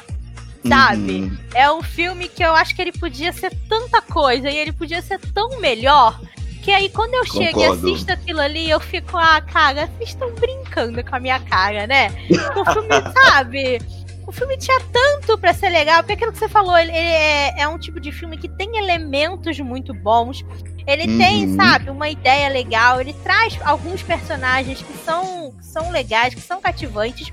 sabe? 0.68 1.22
Uhum. 1.22 1.38
É 1.54 1.72
um 1.72 1.82
filme 1.82 2.28
que 2.28 2.44
eu 2.44 2.54
acho 2.54 2.76
que 2.76 2.82
ele 2.82 2.92
podia 2.92 3.32
ser 3.32 3.54
tanta 3.68 4.02
coisa 4.02 4.50
e 4.50 4.58
ele 4.58 4.72
podia 4.72 5.02
ser 5.02 5.20
tão 5.34 5.60
melhor. 5.60 6.20
Que 6.62 6.72
aí 6.72 6.90
quando 6.90 7.14
eu 7.14 7.26
Concordo. 7.26 7.46
chego 7.46 7.60
e 7.62 7.66
assisto 7.66 8.12
aquilo 8.12 8.42
ali, 8.42 8.70
eu 8.70 8.80
fico, 8.80 9.18
ah, 9.18 9.42
cara, 9.42 9.88
vocês 9.88 10.10
estão 10.10 10.32
brincando 10.34 11.04
com 11.04 11.16
a 11.16 11.20
minha 11.20 11.40
cara, 11.40 11.88
né? 11.88 12.10
O 12.56 12.74
filme, 12.74 12.90
sabe? 13.14 13.80
O 14.28 14.32
filme 14.32 14.58
tinha 14.58 14.80
tanto 14.92 15.38
para 15.38 15.54
ser 15.54 15.70
legal, 15.70 16.04
porque 16.04 16.14
aquilo 16.14 16.32
que 16.32 16.38
você 16.38 16.50
falou, 16.50 16.78
ele, 16.78 16.92
é, 16.92 17.62
é, 17.62 17.68
um 17.68 17.80
tipo 17.80 18.00
de 18.00 18.12
filme 18.12 18.38
que 18.38 18.48
tem 18.48 18.78
elementos 18.78 19.60
muito 19.60 19.94
bons. 19.94 20.46
Ele 20.86 21.12
uhum. 21.12 21.18
tem, 21.18 21.56
sabe, 21.56 21.90
uma 21.90 22.10
ideia 22.10 22.50
legal, 22.50 23.00
ele 23.00 23.14
traz 23.24 23.58
alguns 23.64 24.04
personagens 24.04 24.82
que 24.82 24.94
são, 25.06 25.52
que 25.52 25.66
são 25.66 25.90
legais, 25.92 26.36
que 26.36 26.42
são 26.42 26.62
cativantes. 26.62 27.32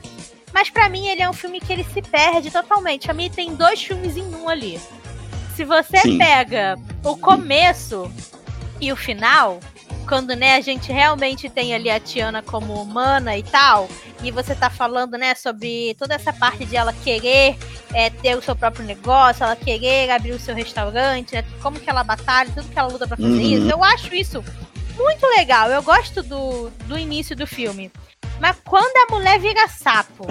Mas 0.56 0.70
para 0.70 0.88
mim 0.88 1.06
ele 1.06 1.20
é 1.20 1.28
um 1.28 1.34
filme 1.34 1.60
que 1.60 1.70
ele 1.70 1.84
se 1.84 2.00
perde 2.00 2.50
totalmente. 2.50 3.10
A 3.10 3.14
mim 3.14 3.28
tem 3.28 3.54
dois 3.54 3.82
filmes 3.82 4.16
em 4.16 4.24
um 4.34 4.48
ali. 4.48 4.80
Se 5.54 5.66
você 5.66 5.98
Sim. 5.98 6.16
pega 6.16 6.78
o 7.04 7.14
começo 7.14 8.10
e 8.80 8.90
o 8.90 8.96
final, 8.96 9.60
quando 10.08 10.34
né, 10.34 10.56
a 10.56 10.62
gente 10.62 10.90
realmente 10.90 11.50
tem 11.50 11.74
ali 11.74 11.90
a 11.90 12.00
Tiana 12.00 12.40
como 12.42 12.72
humana 12.72 13.36
e 13.36 13.42
tal, 13.42 13.86
e 14.22 14.30
você 14.30 14.54
tá 14.54 14.70
falando, 14.70 15.18
né, 15.18 15.34
sobre 15.34 15.94
toda 15.98 16.14
essa 16.14 16.32
parte 16.32 16.64
de 16.64 16.74
ela 16.74 16.94
querer 16.94 17.58
é, 17.92 18.08
ter 18.08 18.34
o 18.34 18.40
seu 18.40 18.56
próprio 18.56 18.86
negócio, 18.86 19.44
ela 19.44 19.56
querer 19.56 20.10
abrir 20.10 20.32
o 20.32 20.40
seu 20.40 20.54
restaurante, 20.54 21.34
né, 21.34 21.44
como 21.62 21.78
que 21.78 21.90
ela 21.90 22.02
batalha, 22.02 22.50
tudo 22.54 22.66
que 22.66 22.78
ela 22.78 22.88
luta 22.88 23.06
pra 23.06 23.18
fazer 23.18 23.28
uhum. 23.28 23.40
isso. 23.40 23.70
Eu 23.70 23.84
acho 23.84 24.14
isso 24.14 24.42
muito 24.96 25.26
legal. 25.36 25.70
Eu 25.70 25.82
gosto 25.82 26.22
do, 26.22 26.70
do 26.86 26.98
início 26.98 27.36
do 27.36 27.46
filme. 27.46 27.90
Mas 28.40 28.60
quando 28.64 28.96
a 28.96 29.14
mulher 29.14 29.38
vira 29.38 29.68
sapo 29.68 30.26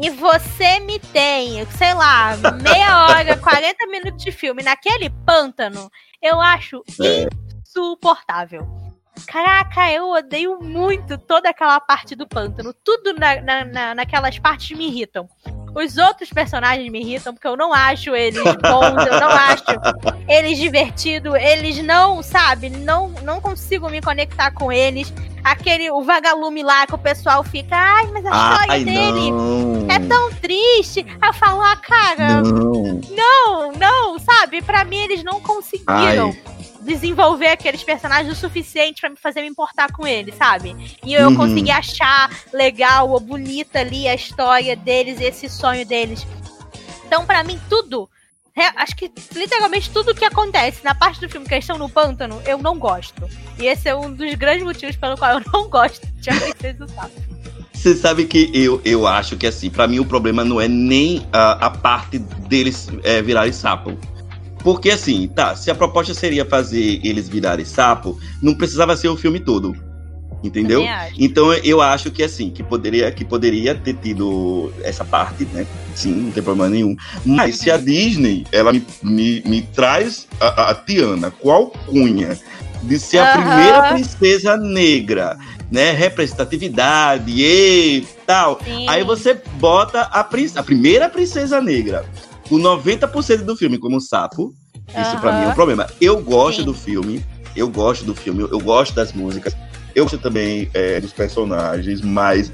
e 0.00 0.10
você 0.10 0.80
me 0.80 0.98
tem, 0.98 1.64
sei 1.76 1.94
lá, 1.94 2.36
meia 2.62 3.06
hora, 3.06 3.36
40 3.38 3.86
minutos 3.86 4.24
de 4.24 4.32
filme 4.32 4.62
naquele 4.62 5.10
pântano, 5.10 5.90
eu 6.22 6.40
acho 6.40 6.82
é. 7.00 7.28
insuportável. 7.66 8.66
Caraca, 9.26 9.92
eu 9.92 10.10
odeio 10.10 10.60
muito 10.60 11.18
toda 11.18 11.50
aquela 11.50 11.78
parte 11.80 12.14
do 12.14 12.26
pântano. 12.26 12.72
Tudo 12.72 13.12
na, 13.14 13.40
na, 13.40 13.64
na, 13.64 13.94
naquelas 13.94 14.38
partes 14.38 14.76
me 14.76 14.88
irritam. 14.88 15.28
Os 15.74 15.96
outros 15.96 16.30
personagens 16.30 16.90
me 16.90 17.00
irritam 17.00 17.32
porque 17.32 17.46
eu 17.46 17.56
não 17.56 17.72
acho 17.72 18.14
eles 18.14 18.42
bons, 18.42 19.06
eu 19.06 19.20
não 19.20 19.28
acho 19.28 19.64
eles 20.28 20.58
divertidos, 20.58 21.34
eles 21.34 21.82
não, 21.82 22.22
sabe, 22.22 22.70
não, 22.70 23.08
não 23.22 23.40
consigo 23.40 23.88
me 23.88 24.00
conectar 24.00 24.50
com 24.50 24.72
eles. 24.72 25.12
Aquele, 25.42 25.90
o 25.90 26.02
vagalume 26.02 26.62
lá 26.62 26.86
que 26.86 26.94
o 26.94 26.98
pessoal 26.98 27.42
fica, 27.42 27.74
ai, 27.74 28.06
mas 28.12 28.26
a 28.26 28.30
história 28.30 28.72
ai, 28.72 28.84
dele 28.84 29.30
não. 29.30 29.86
é 29.88 29.98
tão 29.98 30.30
triste. 30.34 31.06
Aí 31.20 31.28
eu 31.30 31.34
falo, 31.34 31.62
ah, 31.62 31.76
cara, 31.76 32.42
não, 32.42 33.00
não, 33.10 33.72
não 33.72 34.18
sabe? 34.18 34.60
Para 34.60 34.84
mim 34.84 34.98
eles 34.98 35.24
não 35.24 35.40
conseguiram. 35.40 36.34
Ai 36.46 36.60
desenvolver 36.80 37.48
aqueles 37.48 37.82
personagens 37.82 38.32
o 38.32 38.40
suficiente 38.40 39.00
para 39.00 39.10
me 39.10 39.16
fazer 39.16 39.42
me 39.42 39.48
importar 39.48 39.92
com 39.92 40.06
eles, 40.06 40.34
sabe? 40.34 40.74
E 41.04 41.14
eu 41.14 41.28
uhum. 41.28 41.36
consegui 41.36 41.70
achar 41.70 42.30
legal 42.52 43.10
ou 43.10 43.20
bonita 43.20 43.80
ali 43.80 44.08
a 44.08 44.14
história 44.14 44.74
deles, 44.74 45.20
esse 45.20 45.48
sonho 45.48 45.86
deles. 45.86 46.26
Então, 47.06 47.26
para 47.26 47.42
mim, 47.44 47.60
tudo 47.68 48.08
acho 48.76 48.96
que 48.96 49.10
literalmente 49.34 49.90
tudo 49.90 50.14
que 50.14 50.24
acontece 50.24 50.84
na 50.84 50.94
parte 50.94 51.20
do 51.20 51.28
filme 51.28 51.46
que 51.46 51.54
eles 51.54 51.64
estão 51.64 51.78
no 51.78 51.88
pântano, 51.88 52.40
eu 52.46 52.58
não 52.58 52.78
gosto. 52.78 53.28
E 53.58 53.66
esse 53.66 53.88
é 53.88 53.94
um 53.94 54.12
dos 54.12 54.34
grandes 54.34 54.64
motivos 54.64 54.96
pelo 54.96 55.16
qual 55.16 55.38
eu 55.38 55.44
não 55.52 55.68
gosto 55.70 56.06
de 56.16 56.30
A 56.30 56.34
Princesa 56.34 56.84
do 56.84 56.90
Sapo. 56.90 57.30
Você 57.72 57.96
sabe 57.96 58.26
que 58.26 58.50
eu, 58.52 58.80
eu 58.84 59.06
acho 59.06 59.38
que 59.38 59.46
assim, 59.46 59.70
para 59.70 59.88
mim 59.88 60.00
o 60.00 60.04
problema 60.04 60.44
não 60.44 60.60
é 60.60 60.68
nem 60.68 61.26
a, 61.32 61.66
a 61.66 61.70
parte 61.70 62.18
deles 62.18 62.88
é, 63.02 63.22
virarem 63.22 63.52
sapo. 63.52 63.98
Porque 64.62 64.90
assim, 64.90 65.28
tá, 65.28 65.56
se 65.56 65.70
a 65.70 65.74
proposta 65.74 66.12
seria 66.14 66.44
fazer 66.44 67.00
eles 67.02 67.28
virarem 67.28 67.64
sapo, 67.64 68.18
não 68.42 68.54
precisava 68.54 68.96
ser 68.96 69.08
o 69.08 69.16
filme 69.16 69.40
todo. 69.40 69.74
Entendeu? 70.42 70.82
Então 71.18 71.52
eu 71.52 71.82
acho 71.82 72.10
que 72.10 72.22
assim, 72.22 72.48
que 72.48 72.62
poderia, 72.62 73.10
que 73.12 73.24
poderia 73.24 73.74
ter 73.74 73.94
tido 73.94 74.72
essa 74.82 75.04
parte, 75.04 75.44
né? 75.52 75.66
Sim, 75.94 76.12
não 76.12 76.30
tem 76.30 76.42
problema 76.42 76.70
nenhum. 76.70 76.96
Mas 77.26 77.56
se 77.56 77.70
a 77.70 77.76
Disney, 77.76 78.46
ela 78.50 78.72
me, 78.72 78.82
me, 79.02 79.42
me 79.44 79.62
traz 79.62 80.26
a, 80.40 80.70
a 80.70 80.74
Tiana 80.74 81.30
com 81.30 81.50
a 81.50 81.56
alcunha 81.56 82.38
de 82.82 82.98
ser 82.98 83.18
a 83.18 83.32
primeira 83.32 83.82
princesa 83.92 84.56
negra, 84.56 85.36
né? 85.70 85.90
Representatividade 85.90 87.30
e 87.36 88.06
tal. 88.26 88.58
Sim. 88.64 88.88
Aí 88.88 89.04
você 89.04 89.38
bota 89.58 90.00
a, 90.00 90.20
a 90.20 90.62
primeira 90.62 91.10
princesa 91.10 91.60
negra 91.60 92.06
com 92.50 92.58
90% 92.58 93.44
do 93.44 93.56
filme 93.56 93.78
como 93.78 93.98
sapo. 93.98 94.52
Isso 94.88 95.14
uhum. 95.14 95.20
para 95.20 95.38
mim 95.38 95.44
é 95.46 95.48
um 95.48 95.54
problema. 95.54 95.86
Eu 95.98 96.20
gosto 96.20 96.58
Sim. 96.58 96.66
do 96.66 96.74
filme, 96.74 97.24
eu 97.56 97.68
gosto 97.68 98.04
do 98.04 98.14
filme, 98.14 98.42
eu 98.42 98.60
gosto 98.60 98.94
das 98.94 99.14
músicas 99.14 99.54
eu 99.94 100.04
gosto 100.04 100.18
também 100.18 100.70
é, 100.72 101.00
dos 101.00 101.12
personagens, 101.12 102.00
mas 102.00 102.52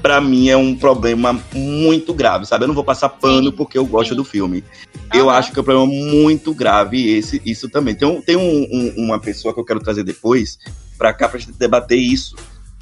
para 0.00 0.20
mim 0.20 0.48
é 0.48 0.56
um 0.56 0.74
problema 0.74 1.38
muito 1.52 2.14
grave, 2.14 2.46
sabe? 2.46 2.64
Eu 2.64 2.68
não 2.68 2.74
vou 2.74 2.84
passar 2.84 3.08
pano 3.08 3.50
sim, 3.50 3.56
porque 3.56 3.76
eu 3.76 3.84
gosto 3.84 4.10
sim. 4.10 4.16
do 4.16 4.24
filme. 4.24 4.62
Uhum. 4.94 5.20
Eu 5.20 5.30
acho 5.30 5.52
que 5.52 5.58
é 5.58 5.62
um 5.62 5.64
problema 5.64 5.86
muito 5.86 6.54
grave 6.54 7.16
esse, 7.16 7.40
isso 7.44 7.68
também. 7.68 7.94
Tem, 7.94 8.20
tem 8.22 8.36
um, 8.36 8.66
um, 8.70 9.04
uma 9.04 9.18
pessoa 9.18 9.52
que 9.52 9.60
eu 9.60 9.64
quero 9.64 9.80
trazer 9.80 10.04
depois 10.04 10.58
para 10.96 11.12
cá 11.12 11.28
pra 11.28 11.38
gente 11.38 11.52
debater 11.52 11.98
isso. 11.98 12.36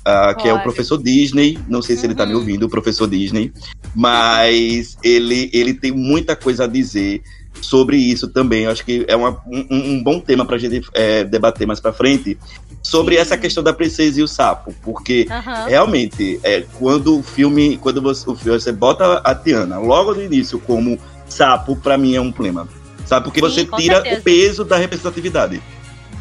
Uh, 0.06 0.36
que 0.36 0.46
é 0.46 0.52
o 0.52 0.62
professor 0.62 1.02
Disney, 1.02 1.58
não 1.66 1.80
sei 1.80 1.96
se 1.96 2.04
ele 2.04 2.14
tá 2.14 2.26
me 2.26 2.34
uhum. 2.34 2.40
ouvindo, 2.40 2.66
o 2.66 2.68
professor 2.68 3.08
Disney, 3.08 3.50
mas 3.94 4.98
ele, 5.02 5.48
ele 5.50 5.72
tem 5.72 5.92
muita 5.92 6.36
coisa 6.36 6.64
a 6.64 6.66
dizer 6.66 7.22
sobre 7.60 7.96
isso 7.96 8.28
também. 8.28 8.64
Eu 8.64 8.70
acho 8.70 8.84
que 8.84 9.04
é 9.08 9.16
uma, 9.16 9.40
um, 9.46 9.66
um, 9.70 10.02
bom 10.02 10.20
tema 10.20 10.44
para 10.44 10.56
a 10.56 10.58
gente 10.58 10.86
é, 10.92 11.24
debater 11.24 11.66
mais 11.66 11.80
para 11.80 11.92
frente 11.92 12.38
sobre 12.82 13.14
Sim. 13.14 13.22
essa 13.22 13.38
questão 13.38 13.62
da 13.62 13.72
princesa 13.72 14.20
e 14.20 14.22
o 14.22 14.28
sapo, 14.28 14.74
porque 14.82 15.26
uhum. 15.30 15.68
realmente 15.68 16.38
é, 16.42 16.64
quando 16.78 17.18
o 17.18 17.22
filme, 17.22 17.78
quando 17.78 18.02
você, 18.02 18.28
o 18.28 18.34
filme, 18.34 18.60
você 18.60 18.72
bota 18.72 19.22
a 19.24 19.34
Tiana 19.34 19.78
logo 19.78 20.14
no 20.14 20.22
início 20.22 20.58
como 20.58 20.98
sapo, 21.26 21.74
para 21.76 21.96
mim 21.96 22.14
é 22.14 22.20
um 22.20 22.30
problema, 22.30 22.68
sabe? 23.06 23.24
Porque 23.24 23.40
Sim, 23.40 23.46
você 23.46 23.64
tira 23.64 24.02
certeza. 24.02 24.20
o 24.20 24.22
peso 24.22 24.64
da 24.64 24.76
representatividade. 24.76 25.62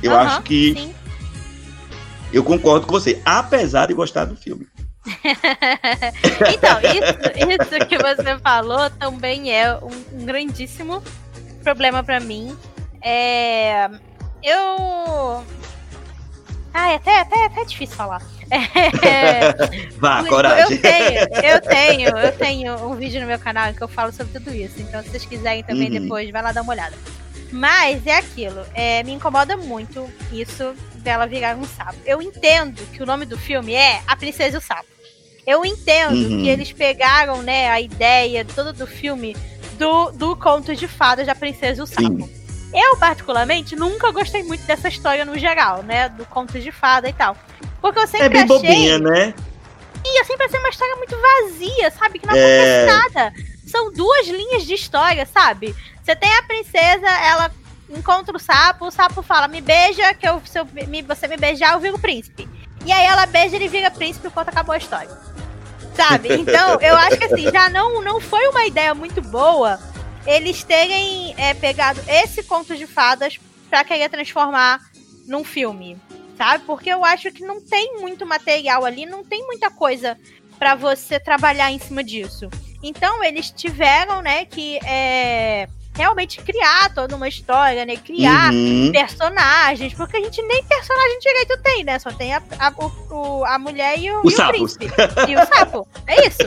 Eu 0.01 0.11
uhum. 0.11 0.17
acho 0.17 0.41
que 0.43 0.73
Sim. 0.73 0.93
Eu 2.33 2.43
concordo 2.43 2.87
com 2.87 2.93
você, 2.93 3.21
apesar 3.23 3.87
de 3.87 3.93
gostar 3.93 4.25
do 4.25 4.35
filme. 4.35 4.67
então, 5.05 6.79
isso, 6.79 7.51
isso, 7.51 7.87
que 7.87 7.97
você 7.97 8.37
falou 8.39 8.89
também 8.91 9.53
é 9.53 9.75
um, 9.75 10.21
um 10.21 10.25
grandíssimo 10.25 11.03
problema 11.63 12.03
para 12.03 12.19
mim. 12.19 12.55
É, 13.01 13.89
eu. 14.41 15.43
Ah, 16.73 16.91
é 16.91 16.95
até, 16.95 17.19
até, 17.19 17.45
até 17.45 17.65
difícil 17.65 17.95
falar. 17.95 18.21
É, 18.49 19.91
Vá, 19.97 20.23
coragem. 20.27 20.73
Eu 20.73 20.81
tenho, 20.81 21.19
eu 21.43 21.61
tenho, 21.61 22.17
eu 22.17 22.31
tenho 22.31 22.87
um 22.87 22.95
vídeo 22.95 23.21
no 23.21 23.27
meu 23.27 23.37
canal 23.37 23.69
em 23.69 23.73
que 23.73 23.81
eu 23.81 23.87
falo 23.87 24.11
sobre 24.11 24.39
tudo 24.39 24.55
isso. 24.55 24.79
Então, 24.79 25.03
se 25.03 25.09
vocês 25.09 25.25
quiserem 25.25 25.63
também 25.63 25.91
uhum. 25.91 26.01
depois, 26.01 26.31
vai 26.31 26.41
lá 26.41 26.51
dar 26.51 26.61
uma 26.61 26.73
olhada. 26.73 26.95
Mas 27.51 28.07
é 28.07 28.17
aquilo, 28.17 28.65
é, 28.73 29.03
me 29.03 29.11
incomoda 29.11 29.55
muito 29.55 30.09
isso 30.31 30.73
dela 31.03 31.27
virar 31.27 31.55
um 31.55 31.65
sapo. 31.65 31.97
Eu 32.05 32.21
entendo 32.21 32.81
que 32.91 33.03
o 33.03 33.05
nome 33.05 33.25
do 33.25 33.37
filme 33.37 33.73
é 33.73 34.01
A 34.07 34.15
Princesa 34.15 34.57
e 34.57 34.59
o 34.59 34.61
Sapo. 34.61 34.87
Eu 35.45 35.65
entendo 35.65 36.15
uhum. 36.15 36.41
que 36.41 36.49
eles 36.49 36.71
pegaram, 36.71 37.41
né, 37.41 37.69
a 37.69 37.81
ideia 37.81 38.45
toda 38.45 38.71
do 38.71 38.87
filme 38.87 39.35
do, 39.77 40.11
do 40.11 40.35
conto 40.37 40.73
de 40.75 40.87
fadas 40.87 41.27
da 41.27 41.35
Princesa 41.35 41.81
e 41.81 41.83
o 41.83 41.87
Sapo. 41.87 42.25
Sim. 42.25 42.43
Eu, 42.73 42.97
particularmente, 42.97 43.75
nunca 43.75 44.09
gostei 44.11 44.41
muito 44.41 44.63
dessa 44.65 44.87
história 44.87 45.23
no 45.23 45.37
geral, 45.37 45.83
né? 45.83 46.09
Do 46.09 46.25
conto 46.25 46.59
de 46.59 46.71
fada 46.71 47.07
e 47.07 47.13
tal. 47.13 47.37
Porque 47.79 47.99
eu 47.99 48.07
sempre 48.07 48.25
é 48.25 48.29
bem 48.29 48.41
achei... 48.41 48.57
bobinha, 48.57 48.97
né? 48.97 49.33
E 50.03 50.19
eu 50.19 50.25
sempre 50.25 50.45
achei 50.45 50.59
uma 50.59 50.69
história 50.69 50.95
muito 50.95 51.15
vazia, 51.15 51.91
sabe? 51.91 52.17
Que 52.17 52.25
não 52.25 52.35
é... 52.35 52.39
acontece 52.39 53.13
nada. 53.13 53.33
São 53.67 53.91
duas 53.91 54.27
linhas 54.27 54.65
de 54.65 54.73
história, 54.73 55.27
sabe? 55.31 55.75
Você 56.03 56.15
tem 56.15 56.33
a 56.35 56.43
princesa, 56.43 57.07
ela 57.07 57.51
encontra 57.97 58.35
o 58.35 58.39
sapo, 58.39 58.87
o 58.87 58.91
sapo 58.91 59.21
fala, 59.21 59.47
me 59.47 59.61
beija, 59.61 60.13
que 60.13 60.27
eu, 60.27 60.41
se 60.45 60.59
eu, 60.59 60.67
me, 60.87 61.01
você 61.01 61.27
me 61.27 61.37
beijar, 61.37 61.73
eu 61.73 61.79
viro 61.79 61.99
príncipe. 61.99 62.47
E 62.85 62.91
aí 62.91 63.05
ela 63.05 63.25
beija, 63.25 63.55
ele 63.55 63.67
vira 63.67 63.89
príncipe 63.91 64.27
enquanto 64.27 64.49
acabou 64.49 64.73
a 64.73 64.77
história. 64.77 65.11
Sabe? 65.95 66.33
Então, 66.33 66.79
eu 66.81 66.95
acho 66.95 67.17
que 67.17 67.25
assim, 67.25 67.51
já 67.51 67.69
não, 67.69 68.01
não 68.01 68.19
foi 68.19 68.47
uma 68.47 68.65
ideia 68.65 68.93
muito 68.93 69.21
boa 69.21 69.79
eles 70.25 70.63
terem 70.63 71.33
é, 71.37 71.53
pegado 71.53 72.01
esse 72.07 72.43
conto 72.43 72.75
de 72.75 72.87
fadas 72.87 73.39
para 73.69 73.83
querer 73.83 74.09
transformar 74.09 74.79
num 75.27 75.43
filme, 75.43 75.97
sabe? 76.37 76.63
Porque 76.65 76.89
eu 76.89 77.03
acho 77.03 77.31
que 77.31 77.43
não 77.43 77.61
tem 77.61 77.99
muito 77.99 78.25
material 78.25 78.85
ali, 78.85 79.05
não 79.05 79.23
tem 79.23 79.45
muita 79.45 79.69
coisa 79.69 80.17
para 80.57 80.75
você 80.75 81.19
trabalhar 81.19 81.71
em 81.71 81.79
cima 81.79 82.03
disso. 82.03 82.49
Então 82.81 83.23
eles 83.23 83.49
tiveram, 83.49 84.21
né, 84.21 84.45
que 84.45 84.77
é, 84.85 85.67
realmente 85.95 86.41
criar 86.41 86.93
toda 86.93 87.15
uma 87.15 87.27
história, 87.27 87.85
né? 87.85 87.95
Criar 87.97 88.51
uhum. 88.51 88.91
personagens, 88.91 89.93
porque 89.93 90.17
a 90.17 90.21
gente 90.21 90.41
nem 90.41 90.63
personagem 90.63 91.19
direito 91.19 91.57
tem, 91.61 91.83
né? 91.83 91.99
Só 91.99 92.11
tem 92.11 92.33
a, 92.33 92.41
a, 92.59 92.73
o, 93.13 93.45
a 93.45 93.59
mulher 93.59 93.97
e 93.99 94.11
o, 94.11 94.21
o, 94.23 94.29
e 94.29 94.33
o 94.33 94.47
príncipe. 94.47 94.85
E 95.27 95.35
o 95.35 95.45
sapo. 95.45 95.87
É 96.07 96.27
isso. 96.27 96.39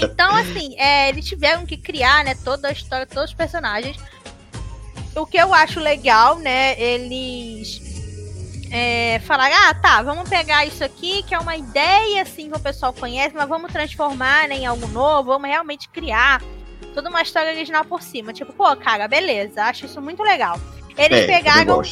Então, 0.00 0.34
assim, 0.36 0.78
é, 0.78 1.08
eles 1.08 1.26
tiveram 1.26 1.64
que 1.64 1.76
criar, 1.76 2.24
né, 2.24 2.34
toda 2.44 2.68
a 2.68 2.72
história, 2.72 3.06
todos 3.06 3.30
os 3.30 3.34
personagens. 3.34 3.96
O 5.14 5.26
que 5.26 5.36
eu 5.36 5.52
acho 5.52 5.80
legal, 5.80 6.38
né? 6.38 6.78
Eles 6.80 7.80
é, 8.70 9.20
falaram, 9.20 9.54
ah, 9.54 9.74
tá, 9.74 10.02
vamos 10.02 10.28
pegar 10.28 10.66
isso 10.66 10.82
aqui, 10.84 11.22
que 11.22 11.34
é 11.34 11.38
uma 11.38 11.56
ideia, 11.56 12.22
assim, 12.22 12.50
que 12.50 12.56
o 12.56 12.60
pessoal 12.60 12.92
conhece, 12.92 13.34
mas 13.34 13.48
vamos 13.48 13.72
transformar 13.72 14.48
né, 14.48 14.56
em 14.56 14.66
algo 14.66 14.86
novo, 14.88 15.28
vamos 15.30 15.48
realmente 15.48 15.88
criar 15.88 16.42
toda 16.92 17.08
uma 17.08 17.22
história 17.22 17.52
original 17.52 17.84
por 17.84 18.02
cima. 18.02 18.32
Tipo, 18.32 18.52
pô, 18.52 18.74
cara, 18.76 19.08
beleza, 19.08 19.64
acho 19.64 19.86
isso 19.86 20.00
muito 20.00 20.22
legal. 20.22 20.60
Eles 20.96 21.20
é, 21.20 21.26
pegaram. 21.26 21.82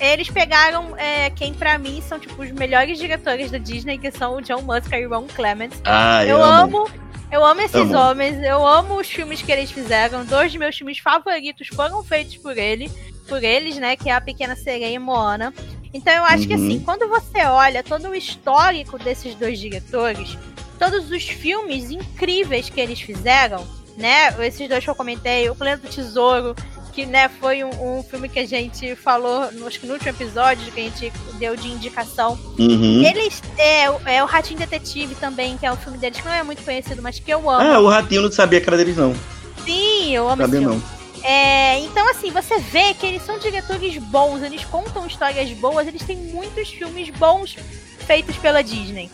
Eles 0.00 0.30
pegaram 0.30 0.96
é, 0.96 1.28
quem 1.30 1.52
para 1.52 1.76
mim 1.76 2.00
são 2.00 2.20
tipo 2.20 2.40
os 2.40 2.52
melhores 2.52 2.98
diretores 2.98 3.50
da 3.50 3.58
Disney, 3.58 3.98
que 3.98 4.10
são 4.12 4.36
o 4.36 4.40
John 4.40 4.62
Musker 4.62 5.00
e 5.00 5.06
o 5.06 5.10
Ron 5.10 5.26
Clements. 5.26 5.80
Ah, 5.84 6.24
eu, 6.24 6.38
eu 6.38 6.44
amo. 6.44 6.78
amo. 6.78 7.08
Eu 7.30 7.44
amo 7.44 7.60
esses 7.60 7.74
amo. 7.74 7.94
homens, 7.94 8.42
eu 8.42 8.66
amo 8.66 8.96
os 8.98 9.06
filmes 9.06 9.42
que 9.42 9.52
eles 9.52 9.70
fizeram. 9.70 10.24
Dois 10.24 10.50
de 10.50 10.58
meus 10.58 10.76
filmes 10.76 10.98
favoritos 10.98 11.68
foram 11.68 12.02
feitos 12.02 12.38
por 12.38 12.56
ele, 12.56 12.90
por 13.28 13.44
eles, 13.44 13.76
né? 13.76 13.96
Que 13.96 14.08
é 14.08 14.14
a 14.14 14.20
Pequena 14.20 14.56
Sereia 14.56 14.94
e 14.94 14.98
Moana. 14.98 15.52
Então 15.92 16.12
eu 16.12 16.24
acho 16.24 16.42
uhum. 16.42 16.48
que 16.48 16.54
assim, 16.54 16.80
quando 16.80 17.08
você 17.08 17.44
olha 17.44 17.82
todo 17.82 18.08
o 18.08 18.14
histórico 18.14 18.98
desses 18.98 19.34
dois 19.34 19.58
diretores, 19.58 20.38
todos 20.78 21.10
os 21.10 21.28
filmes 21.28 21.90
incríveis 21.90 22.70
que 22.70 22.80
eles 22.80 23.00
fizeram, 23.00 23.66
né? 23.98 24.34
Esses 24.46 24.68
dois 24.68 24.82
que 24.82 24.88
eu 24.88 24.94
comentei, 24.94 25.50
O 25.50 25.54
Planeta 25.54 25.86
do 25.86 25.92
Tesouro, 25.92 26.54
que 26.92 27.04
né, 27.04 27.28
foi 27.28 27.62
um, 27.62 27.98
um, 27.98 28.02
filme 28.02 28.28
que 28.28 28.38
a 28.38 28.46
gente 28.46 28.94
falou, 28.96 29.42
acho 29.66 29.80
que 29.80 29.86
no 29.86 29.92
último 29.92 30.10
episódio, 30.10 30.72
que 30.72 30.80
a 30.80 30.84
gente 30.84 31.12
deu 31.38 31.54
de 31.54 31.68
indicação. 31.68 32.38
Uhum. 32.58 33.04
Eles. 33.04 33.42
É, 33.58 33.84
é 34.16 34.22
o 34.22 34.26
Ratinho 34.26 34.58
Detetive 34.58 35.14
também, 35.16 35.58
que 35.58 35.66
é 35.66 35.72
um 35.72 35.76
filme 35.76 35.98
deles 35.98 36.18
que 36.20 36.26
não 36.26 36.32
é 36.32 36.42
muito 36.42 36.62
conhecido, 36.62 37.02
mas 37.02 37.18
que 37.18 37.30
eu 37.30 37.50
amo. 37.50 37.60
Ah, 37.60 37.78
o 37.80 37.88
Ratinho 37.88 38.22
não 38.22 38.32
sabia 38.32 38.60
que 38.60 38.68
era 38.68 38.76
deles, 38.76 38.96
não. 38.96 39.14
Sim, 39.64 40.14
eu 40.14 40.28
amo 40.28 40.42
sabia. 40.42 40.60
Não. 40.60 40.82
É, 41.22 41.78
então, 41.80 42.08
assim, 42.08 42.30
você 42.30 42.58
vê 42.58 42.94
que 42.94 43.04
eles 43.04 43.22
são 43.22 43.38
diretores 43.38 43.98
bons, 43.98 44.42
eles 44.42 44.64
contam 44.64 45.06
histórias 45.06 45.50
boas, 45.52 45.86
eles 45.86 46.02
têm 46.02 46.16
muitos 46.16 46.68
filmes 46.68 47.10
bons 47.10 47.56
feitos 48.06 48.36
pela 48.36 48.62
Disney. 48.62 49.10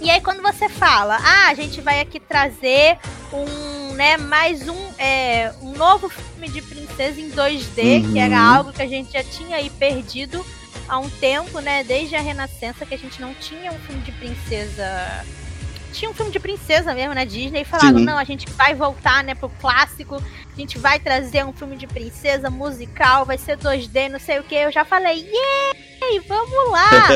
E 0.00 0.10
aí, 0.10 0.20
quando 0.20 0.42
você 0.42 0.68
fala, 0.68 1.18
ah, 1.22 1.48
a 1.48 1.54
gente 1.54 1.80
vai 1.80 2.00
aqui 2.00 2.20
trazer 2.20 2.98
um 3.32 3.76
né, 3.96 4.18
mais 4.18 4.68
um, 4.68 4.76
é, 4.98 5.52
um 5.62 5.72
novo 5.72 6.08
filme 6.08 6.48
de 6.48 6.60
princesa 6.60 7.18
em 7.18 7.30
2D, 7.30 8.04
uhum. 8.04 8.12
que 8.12 8.18
era 8.18 8.36
uhum. 8.36 8.56
algo 8.56 8.72
que 8.72 8.82
a 8.82 8.86
gente 8.86 9.12
já 9.12 9.24
tinha 9.24 9.56
aí 9.56 9.70
perdido 9.70 10.44
há 10.86 10.98
um 10.98 11.08
tempo, 11.08 11.60
né? 11.60 11.82
Desde 11.82 12.14
a 12.14 12.20
Renascença, 12.20 12.84
que 12.84 12.94
a 12.94 12.98
gente 12.98 13.20
não 13.20 13.34
tinha 13.34 13.72
um 13.72 13.78
filme 13.80 14.02
de 14.02 14.12
princesa. 14.12 15.24
Tinha 15.92 16.10
um 16.10 16.14
filme 16.14 16.30
de 16.30 16.38
princesa 16.38 16.94
mesmo 16.94 17.14
na 17.14 17.24
Disney 17.24 17.62
e 17.62 17.64
falaram, 17.64 17.98
Sim. 17.98 18.04
não, 18.04 18.18
a 18.18 18.24
gente 18.24 18.46
vai 18.50 18.74
voltar, 18.74 19.24
né, 19.24 19.34
pro 19.34 19.48
clássico, 19.48 20.16
a 20.16 20.60
gente 20.60 20.78
vai 20.78 21.00
trazer 21.00 21.42
um 21.46 21.54
filme 21.54 21.74
de 21.74 21.86
princesa 21.86 22.50
musical, 22.50 23.24
vai 23.24 23.38
ser 23.38 23.56
2D, 23.56 24.10
não 24.10 24.20
sei 24.20 24.38
o 24.38 24.42
que. 24.42 24.54
Eu 24.54 24.70
já 24.70 24.84
falei, 24.84 25.20
yeah! 25.20 25.78
Vamos 26.26 26.70
lá! 26.70 27.08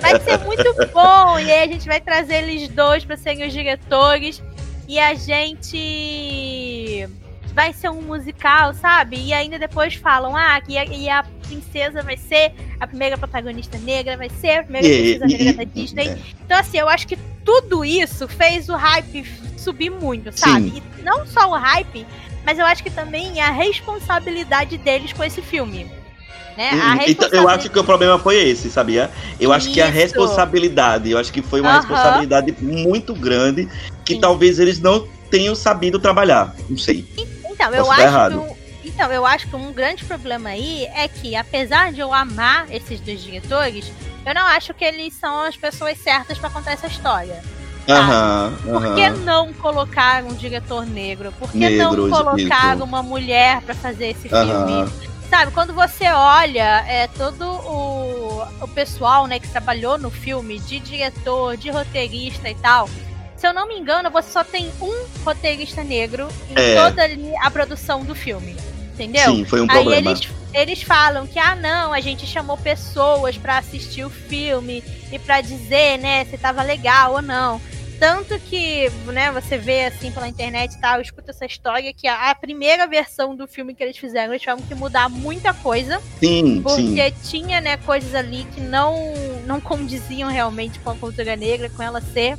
Vai 0.00 0.20
ser 0.20 0.38
muito 0.44 0.72
bom! 0.92 1.38
E 1.38 1.50
aí 1.50 1.68
a 1.68 1.72
gente 1.72 1.86
vai 1.86 2.00
trazer 2.00 2.42
eles 2.44 2.68
dois 2.68 3.04
para 3.04 3.16
serem 3.16 3.46
os 3.46 3.52
diretores. 3.52 4.42
E 4.88 4.98
a 4.98 5.14
gente 5.14 7.08
vai 7.52 7.72
ser 7.72 7.88
um 7.88 8.02
musical, 8.02 8.74
sabe? 8.74 9.16
E 9.18 9.32
ainda 9.32 9.58
depois 9.58 9.94
falam, 9.94 10.36
ah, 10.36 10.60
e 10.68 10.76
a, 10.76 10.84
e 10.84 11.08
a 11.08 11.24
princesa 11.46 12.02
vai 12.02 12.16
ser 12.16 12.52
a 12.78 12.86
primeira 12.86 13.16
protagonista 13.16 13.78
negra, 13.78 14.16
vai 14.16 14.28
ser 14.28 14.58
a 14.58 14.62
primeira 14.62 14.86
princesa 14.86 15.26
negra 15.26 15.52
da 15.54 15.64
Disney. 15.64 16.08
é. 16.08 16.18
Então, 16.44 16.58
assim, 16.58 16.78
eu 16.78 16.88
acho 16.88 17.08
que 17.08 17.16
tudo 17.44 17.84
isso 17.84 18.28
fez 18.28 18.68
o 18.68 18.76
hype 18.76 19.24
subir 19.56 19.90
muito, 19.90 20.30
sabe? 20.38 20.82
E 20.98 21.02
não 21.02 21.26
só 21.26 21.48
o 21.50 21.54
hype, 21.54 22.06
mas 22.44 22.58
eu 22.58 22.66
acho 22.66 22.82
que 22.82 22.90
também 22.90 23.40
a 23.40 23.50
responsabilidade 23.50 24.76
deles 24.78 25.12
com 25.12 25.24
esse 25.24 25.40
filme. 25.40 25.90
Né? 26.56 27.04
Então, 27.06 27.28
eu 27.32 27.48
acho 27.48 27.68
que 27.68 27.78
o 27.78 27.84
problema 27.84 28.18
foi 28.18 28.36
esse, 28.36 28.70
sabia? 28.70 29.10
Eu 29.38 29.52
acho 29.52 29.70
que 29.70 29.80
a 29.80 29.86
Isso. 29.88 29.94
responsabilidade, 29.94 31.10
eu 31.10 31.18
acho 31.18 31.32
que 31.32 31.42
foi 31.42 31.60
uma 31.60 31.70
Aham. 31.70 31.80
responsabilidade 31.80 32.56
muito 32.60 33.14
grande 33.14 33.68
que 34.04 34.14
Sim. 34.14 34.20
talvez 34.20 34.58
eles 34.58 34.80
não 34.80 35.06
tenham 35.30 35.54
sabido 35.54 35.98
trabalhar. 35.98 36.54
Não 36.68 36.78
sei. 36.78 37.04
Então, 37.44 37.72
eu 37.74 37.84
Posso 37.84 37.92
acho 37.92 38.00
estar 38.00 38.12
errado. 38.12 38.32
que 38.32 38.38
um, 38.38 38.56
então, 38.84 39.12
eu 39.12 39.26
acho 39.26 39.48
que 39.48 39.56
um 39.56 39.72
grande 39.72 40.04
problema 40.04 40.50
aí 40.50 40.86
é 40.94 41.08
que, 41.08 41.36
apesar 41.36 41.92
de 41.92 42.00
eu 42.00 42.14
amar 42.14 42.66
esses 42.72 43.00
dois 43.00 43.22
diretores, 43.22 43.92
eu 44.24 44.34
não 44.34 44.46
acho 44.46 44.72
que 44.72 44.84
eles 44.84 45.12
são 45.14 45.42
as 45.42 45.56
pessoas 45.56 45.98
certas 45.98 46.38
pra 46.38 46.48
contar 46.48 46.72
essa 46.72 46.86
história. 46.86 47.42
Aham, 47.88 48.52
Por 48.64 48.94
que 48.96 49.10
não 49.10 49.52
colocar 49.52 50.24
um 50.24 50.34
diretor 50.34 50.84
negro? 50.84 51.32
Por 51.38 51.50
que 51.52 51.58
Negro, 51.58 52.08
não 52.08 52.10
colocar 52.10 52.74
isso. 52.74 52.84
uma 52.84 53.00
mulher 53.02 53.60
pra 53.62 53.74
fazer 53.74 54.08
esse 54.08 54.28
filme? 54.28 54.84
Sabe, 55.28 55.50
quando 55.52 55.72
você 55.74 56.06
olha 56.08 56.84
é, 56.86 57.08
todo 57.08 57.44
o, 57.44 58.42
o 58.62 58.68
pessoal 58.68 59.26
né, 59.26 59.38
que 59.40 59.48
trabalhou 59.48 59.98
no 59.98 60.10
filme, 60.10 60.58
de 60.60 60.78
diretor, 60.78 61.56
de 61.56 61.68
roteirista 61.68 62.48
e 62.48 62.54
tal, 62.54 62.88
se 63.36 63.46
eu 63.46 63.52
não 63.52 63.66
me 63.66 63.74
engano, 63.76 64.10
você 64.10 64.30
só 64.30 64.44
tem 64.44 64.70
um 64.80 65.06
roteirista 65.24 65.82
negro 65.82 66.28
em 66.48 66.54
É. 66.54 66.74
toda 66.76 67.02
a 67.42 67.50
produção 67.50 68.04
do 68.04 68.14
filme. 68.14 68.56
Entendeu? 68.94 69.30
Sim, 69.34 69.44
foi 69.44 69.60
um 69.60 69.64
Aí 69.64 69.82
problema. 69.82 70.10
eles, 70.10 70.28
eles 70.54 70.82
falam 70.82 71.26
que, 71.26 71.38
ah, 71.38 71.54
não, 71.54 71.92
a 71.92 72.00
gente 72.00 72.26
chamou 72.26 72.56
pessoas 72.56 73.36
pra 73.36 73.58
assistir 73.58 74.04
o 74.06 74.10
filme 74.10 74.82
e 75.12 75.18
pra 75.18 75.42
dizer, 75.42 75.98
né, 75.98 76.24
se 76.24 76.38
tava 76.38 76.62
legal 76.62 77.12
ou 77.12 77.20
não. 77.20 77.60
Tanto 77.98 78.38
que, 78.40 78.90
né, 79.06 79.32
você 79.32 79.56
vê 79.56 79.86
assim 79.86 80.10
pela 80.12 80.28
internet 80.28 80.74
e 80.74 80.80
tal, 80.80 81.00
escuta 81.00 81.30
essa 81.30 81.46
história 81.46 81.92
que 81.92 82.06
a, 82.06 82.30
a 82.30 82.34
primeira 82.34 82.86
versão 82.86 83.34
do 83.34 83.46
filme 83.46 83.74
que 83.74 83.82
eles 83.82 83.96
fizeram, 83.96 84.32
eles 84.32 84.42
tiveram 84.42 84.60
que 84.60 84.74
mudar 84.74 85.08
muita 85.08 85.54
coisa, 85.54 86.00
Sim, 86.20 86.56
sim. 86.56 86.62
porque 86.62 87.12
tinha, 87.24 87.60
né, 87.60 87.76
coisas 87.78 88.14
ali 88.14 88.46
que 88.54 88.60
não, 88.60 88.94
não 89.46 89.60
condiziam 89.60 90.30
realmente 90.30 90.78
com 90.80 90.90
a 90.90 90.94
cultura 90.94 91.36
negra, 91.36 91.70
com 91.70 91.82
ela 91.82 92.00
ser 92.00 92.36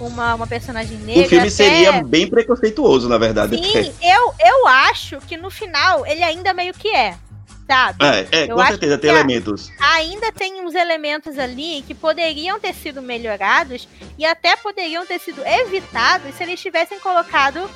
uma, 0.00 0.34
uma 0.34 0.46
personagem 0.46 0.98
negra. 0.98 1.24
O 1.24 1.28
filme 1.28 1.42
até- 1.48 1.50
seria 1.50 2.02
bem 2.02 2.28
preconceituoso, 2.28 3.08
na 3.08 3.16
verdade. 3.18 3.56
Sim, 3.56 3.92
eu, 4.02 4.34
eu 4.44 4.66
acho 4.66 5.18
que 5.20 5.36
no 5.36 5.50
final 5.50 6.04
ele 6.06 6.22
ainda 6.22 6.52
meio 6.52 6.74
que 6.74 6.88
é, 6.88 7.16
sabe? 7.66 8.04
É, 8.04 8.28
é, 8.42 8.46
com 8.48 8.64
certeza, 8.66 8.96
tem 8.98 9.10
elementos. 9.10 9.70
Ainda 9.80 10.30
tem 10.32 10.60
uns 10.64 10.74
elementos 10.74 11.38
ali 11.38 11.82
que 11.86 11.94
poderiam 11.94 12.58
ter 12.60 12.74
sido 12.74 13.02
melhorados 13.02 13.88
e 14.18 14.24
até 14.24 14.54
poderiam 14.56 15.04
ter 15.04 15.18
sido 15.18 15.42
evitados 15.44 16.34
se 16.34 16.42
eles 16.42 16.60
tivessem 16.60 16.98
colocado 17.00 17.68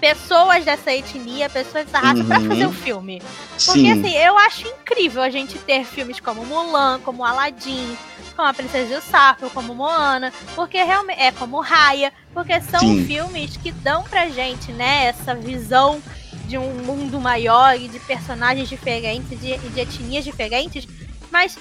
pessoas 0.00 0.64
dessa 0.64 0.92
etnia, 0.92 1.48
pessoas 1.48 1.86
dessa 1.86 1.98
raça 1.98 2.22
pra 2.24 2.38
Uhum. 2.38 2.46
fazer 2.48 2.66
o 2.66 2.72
filme. 2.72 3.22
Porque 3.52 3.80
Sim. 3.80 3.92
assim, 3.92 4.14
eu 4.16 4.36
acho 4.38 4.68
incrível 4.68 5.22
a 5.22 5.30
gente 5.30 5.58
ter 5.58 5.84
filmes 5.84 6.20
como 6.20 6.44
Mulan, 6.44 7.00
como 7.02 7.24
Aladdin, 7.24 7.96
como 8.34 8.46
A 8.46 8.52
Princesa 8.52 8.92
e 8.92 8.96
o 8.98 9.00
Sapo, 9.00 9.48
como 9.50 9.74
Moana, 9.74 10.30
porque 10.54 10.82
realmente 10.82 11.20
é 11.20 11.32
como 11.32 11.60
Raya, 11.60 12.12
porque 12.34 12.60
são 12.60 12.80
Sim. 12.80 13.06
filmes 13.06 13.56
que 13.56 13.72
dão 13.72 14.02
pra 14.04 14.28
gente, 14.28 14.70
né, 14.72 15.06
essa 15.06 15.34
visão 15.34 16.02
de 16.46 16.56
um 16.56 16.72
mundo 16.84 17.20
maior 17.20 17.76
e 17.78 17.88
de 17.88 17.98
personagens 18.00 18.68
diferentes, 18.68 19.40
de, 19.40 19.56
de 19.58 19.80
etnias 19.80 20.24
diferentes, 20.24 20.86
mas 21.30 21.56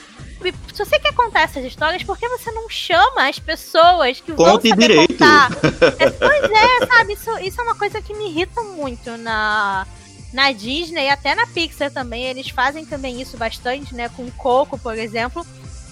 se 0.74 0.86
você 0.86 1.00
quer 1.00 1.14
contar 1.14 1.42
essas 1.42 1.64
histórias, 1.64 2.04
por 2.04 2.18
que 2.18 2.28
você 2.28 2.52
não 2.52 2.70
chama 2.70 3.28
as 3.28 3.40
pessoas 3.40 4.20
que 4.20 4.32
vão 4.34 4.54
Conte 4.54 4.70
saber 4.70 4.88
direito. 4.90 5.14
contar? 5.14 5.50
É, 5.98 6.10
pois 6.10 6.44
é, 6.44 6.86
sabe? 6.86 7.14
Isso, 7.14 7.40
isso 7.40 7.62
é 7.62 7.64
uma 7.64 7.76
coisa 7.76 8.02
que 8.02 8.14
me 8.14 8.30
irrita 8.30 8.62
muito 8.62 9.18
na, 9.18 9.88
na 10.34 10.52
Disney 10.52 11.06
e 11.06 11.10
até 11.10 11.34
na 11.36 11.48
Pixar 11.48 11.90
também. 11.92 12.26
Eles 12.26 12.50
fazem 12.50 12.86
também 12.86 13.22
isso 13.22 13.38
bastante, 13.38 13.96
né? 13.96 14.10
Com 14.10 14.30
Coco, 14.32 14.78
por 14.78 14.98
exemplo. 14.98 15.46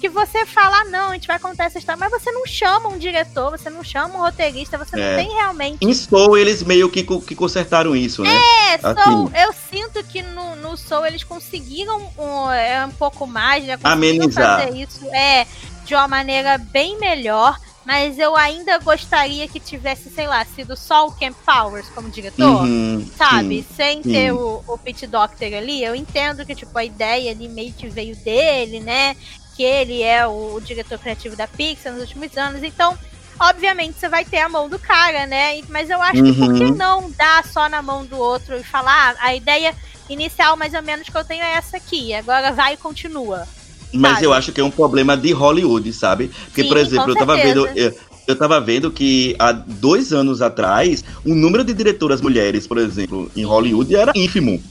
Que 0.04 0.10
você 0.10 0.46
fala, 0.46 0.82
ah, 0.82 0.84
não, 0.90 1.12
a 1.12 1.14
gente 1.14 1.28
vai 1.28 1.40
contar 1.40 1.64
essa 1.64 1.78
história, 1.80 1.98
mas 1.98 2.12
você 2.12 2.30
não 2.30 2.46
chama 2.46 2.90
um 2.90 2.98
diretor, 2.98 3.52
você 3.52 3.70
não 3.70 3.82
chama 3.82 4.16
um 4.18 4.22
roteirista, 4.22 4.78
você 4.78 5.00
É. 5.00 5.16
não 5.16 5.24
tem 5.24 5.34
realmente. 5.34 5.78
Em 5.80 5.94
Soul, 5.94 6.38
eles 6.38 6.62
meio 6.62 6.90
que, 6.90 7.04
que 7.22 7.34
consertaram 7.34 7.96
isso, 7.96 8.22
né? 8.22 8.30
É, 8.74 8.80
Soul, 8.80 9.30
Assim. 9.34 9.42
eu 9.42 9.54
sinto 9.72 10.04
que 10.04 10.22
no, 10.22 10.58
no 10.58 10.76
Soul 10.76 11.06
eles 11.06 11.24
conseguiram 11.24 12.02
um, 12.20 12.52
é, 12.52 12.86
um 12.86 12.92
pouco 12.92 13.26
mais, 13.26 13.64
né? 13.64 13.78
Conseguiram 13.78 13.94
Amenizar. 13.94 14.60
fazer 14.66 14.76
isso 14.78 15.06
é, 15.16 15.48
de 15.86 15.96
uma 15.96 16.10
maneira 16.10 16.58
bem 16.58 17.00
melhor. 17.00 17.58
Mas 17.86 18.18
eu 18.20 18.36
ainda 18.36 18.78
gostaria 18.80 19.48
que 19.48 19.60
tivesse, 19.60 20.10
sei 20.10 20.28
lá, 20.28 20.44
sido 20.46 20.76
só 20.76 21.08
o 21.08 21.12
Camp 21.12 21.36
Powers 21.46 21.88
como 21.96 22.10
diretor. 22.10 22.64
Uhum, 22.64 23.10
Sabe? 23.18 23.62
sim. 23.62 23.76
Sem 23.76 24.04
sim. 24.04 24.12
ter 24.12 24.32
o, 24.34 24.64
o 24.68 24.78
Pete 24.78 25.06
Doctor 25.08 25.54
ali. 25.54 25.84
Eu 25.84 25.94
entendo 25.96 26.46
que, 26.46 26.56
tipo, 26.56 26.78
a 26.78 26.84
ideia 26.86 27.32
ali 27.32 27.48
meio 27.50 27.72
que 27.74 27.88
veio 27.90 28.16
dele, 28.18 28.80
né? 28.82 29.16
Que 29.56 29.64
ele 29.64 30.02
é 30.02 30.26
o, 30.26 30.56
o 30.56 30.62
diretor 30.62 30.98
criativo 31.00 31.36
da 31.36 31.48
Pixar 31.48 31.94
nos 31.94 32.02
últimos 32.02 32.36
anos. 32.38 32.64
Então, 32.64 32.98
obviamente, 33.40 34.00
você 34.00 34.10
vai 34.10 34.26
ter 34.26 34.40
a 34.40 34.50
mão 34.50 34.68
do 34.68 34.80
cara, 34.80 35.28
né? 35.28 35.62
Mas 35.70 35.90
eu 35.90 36.02
acho 36.02 36.24
que 36.24 36.34
por 36.34 36.54
que 36.54 36.64
Uhum. 36.64 36.76
não 36.76 37.12
dar 37.12 37.46
só 37.46 37.70
na 37.70 37.82
mão 37.82 38.06
do 38.06 38.18
outro 38.18 38.56
e 38.58 38.64
falar, 38.64 39.16
ah, 39.20 39.28
a 39.28 39.36
ideia 39.36 39.76
inicial, 40.10 40.58
mais 40.58 40.74
ou 40.74 40.82
menos, 40.82 41.08
que 41.08 41.18
eu 41.18 41.24
tenho 41.24 41.44
é 41.44 41.54
essa 41.54 41.78
aqui. 41.78 42.14
Agora 42.14 42.52
vai 42.52 42.74
e 42.74 42.78
continua. 42.78 43.48
Mas 43.94 44.14
sabe? 44.14 44.26
eu 44.26 44.34
acho 44.34 44.52
que 44.52 44.60
é 44.60 44.64
um 44.64 44.72
problema 44.72 45.16
de 45.16 45.32
Hollywood, 45.32 45.94
sabe? 45.94 46.32
Porque, 46.46 46.64
Sim, 46.64 46.68
por 46.68 46.78
exemplo, 46.78 47.12
eu 47.12 47.16
tava 47.16 47.36
vendo. 47.36 47.68
Eu, 47.76 47.96
eu 48.26 48.36
tava 48.36 48.60
vendo 48.60 48.90
que 48.90 49.36
há 49.38 49.52
dois 49.52 50.14
anos 50.14 50.42
atrás, 50.42 51.04
o 51.26 51.36
número 51.36 51.64
de 51.64 51.74
diretoras 51.74 52.22
mulheres, 52.22 52.66
por 52.66 52.78
exemplo, 52.78 53.30
em 53.36 53.44
Hollywood 53.44 53.94
era 53.96 54.12
ínfimo. 54.16 54.62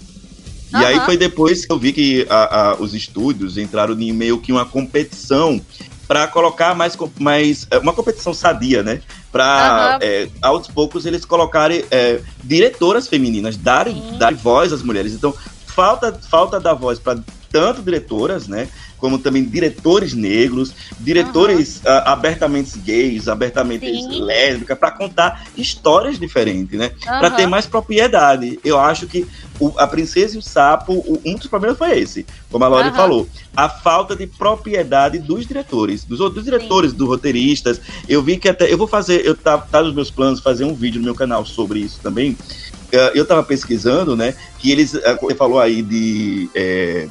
E 0.72 0.84
aí 0.84 0.96
Aham. 0.96 1.04
foi 1.04 1.16
depois 1.16 1.64
que 1.66 1.72
eu 1.72 1.78
vi 1.78 1.92
que 1.92 2.26
a- 2.30 2.70
a- 2.70 2.74
os 2.80 2.94
estúdios 2.94 3.58
entraram 3.58 3.98
em 4.00 4.12
meio 4.12 4.38
que 4.40 4.50
uma 4.52 4.64
competição 4.64 5.60
para 6.08 6.26
colocar 6.26 6.74
mais, 6.74 6.96
mais 7.18 7.66
é, 7.70 7.78
uma 7.78 7.92
competição 7.92 8.34
sadia, 8.34 8.82
né? 8.82 9.00
Para 9.30 9.98
Aham. 10.02 10.28
aos 10.42 10.68
poucos 10.68 11.06
eles 11.06 11.24
colocarem 11.24 11.84
é, 11.90 12.20
diretoras 12.42 13.08
femininas, 13.08 13.56
darem, 13.56 14.02
darem 14.18 14.36
voz 14.36 14.72
às 14.72 14.82
mulheres. 14.82 15.12
Então 15.12 15.34
falta 15.66 16.18
falta 16.30 16.60
dar 16.60 16.74
voz 16.74 16.98
para 16.98 17.18
tanto 17.50 17.82
diretoras, 17.82 18.48
né? 18.48 18.68
Como 18.96 19.18
também 19.18 19.44
diretores 19.44 20.14
negros, 20.14 20.74
diretores 20.98 21.82
ah, 21.84 22.12
abertamente 22.12 22.78
gays, 22.78 23.28
abertamente 23.28 23.84
Sim. 23.84 24.22
lésbicas, 24.24 24.78
para 24.78 24.90
contar 24.90 25.44
histórias 25.56 26.18
diferentes, 26.18 26.78
né? 26.78 26.90
para 27.04 27.28
Aham. 27.28 27.36
ter 27.36 27.46
mais 27.46 27.66
propriedade. 27.66 28.58
Eu 28.64 28.78
acho 28.80 29.06
que 29.06 29.26
o- 29.66 29.78
a 29.78 29.86
Princesa 29.86 30.34
e 30.34 30.38
o 30.38 30.42
Sapo, 30.42 30.92
o- 30.94 31.20
um 31.24 31.36
dos 31.36 31.46
problemas 31.46 31.78
foi 31.78 31.98
esse, 31.98 32.26
como 32.50 32.64
a 32.64 32.68
Lori 32.68 32.88
Aham. 32.88 32.96
falou, 32.96 33.28
a 33.56 33.68
falta 33.68 34.16
de 34.16 34.26
propriedade 34.26 35.18
dos 35.18 35.46
diretores, 35.46 36.04
dos 36.04 36.20
outros 36.20 36.44
diretores, 36.44 36.92
dos 36.92 37.06
roteiristas. 37.08 37.80
Eu 38.08 38.22
vi 38.22 38.36
que 38.38 38.48
até 38.48 38.72
eu 38.72 38.76
vou 38.78 38.88
fazer, 38.88 39.24
eu 39.24 39.36
tá, 39.36 39.58
tá 39.58 39.82
nos 39.82 39.94
meus 39.94 40.10
planos 40.10 40.40
fazer 40.40 40.64
um 40.64 40.74
vídeo 40.74 40.98
no 40.98 41.04
meu 41.04 41.14
canal 41.14 41.44
sobre 41.46 41.78
isso 41.80 42.00
também. 42.02 42.36
Eh, 42.90 43.12
Eu 43.14 43.24
tava 43.24 43.42
pesquisando, 43.42 44.14
né, 44.16 44.34
que 44.58 44.70
eles, 44.70 44.94
eh, 44.94 45.18
você 45.20 45.34
falou 45.34 45.58
aí 45.60 45.80
de 45.82 46.50
eh, 46.54 47.08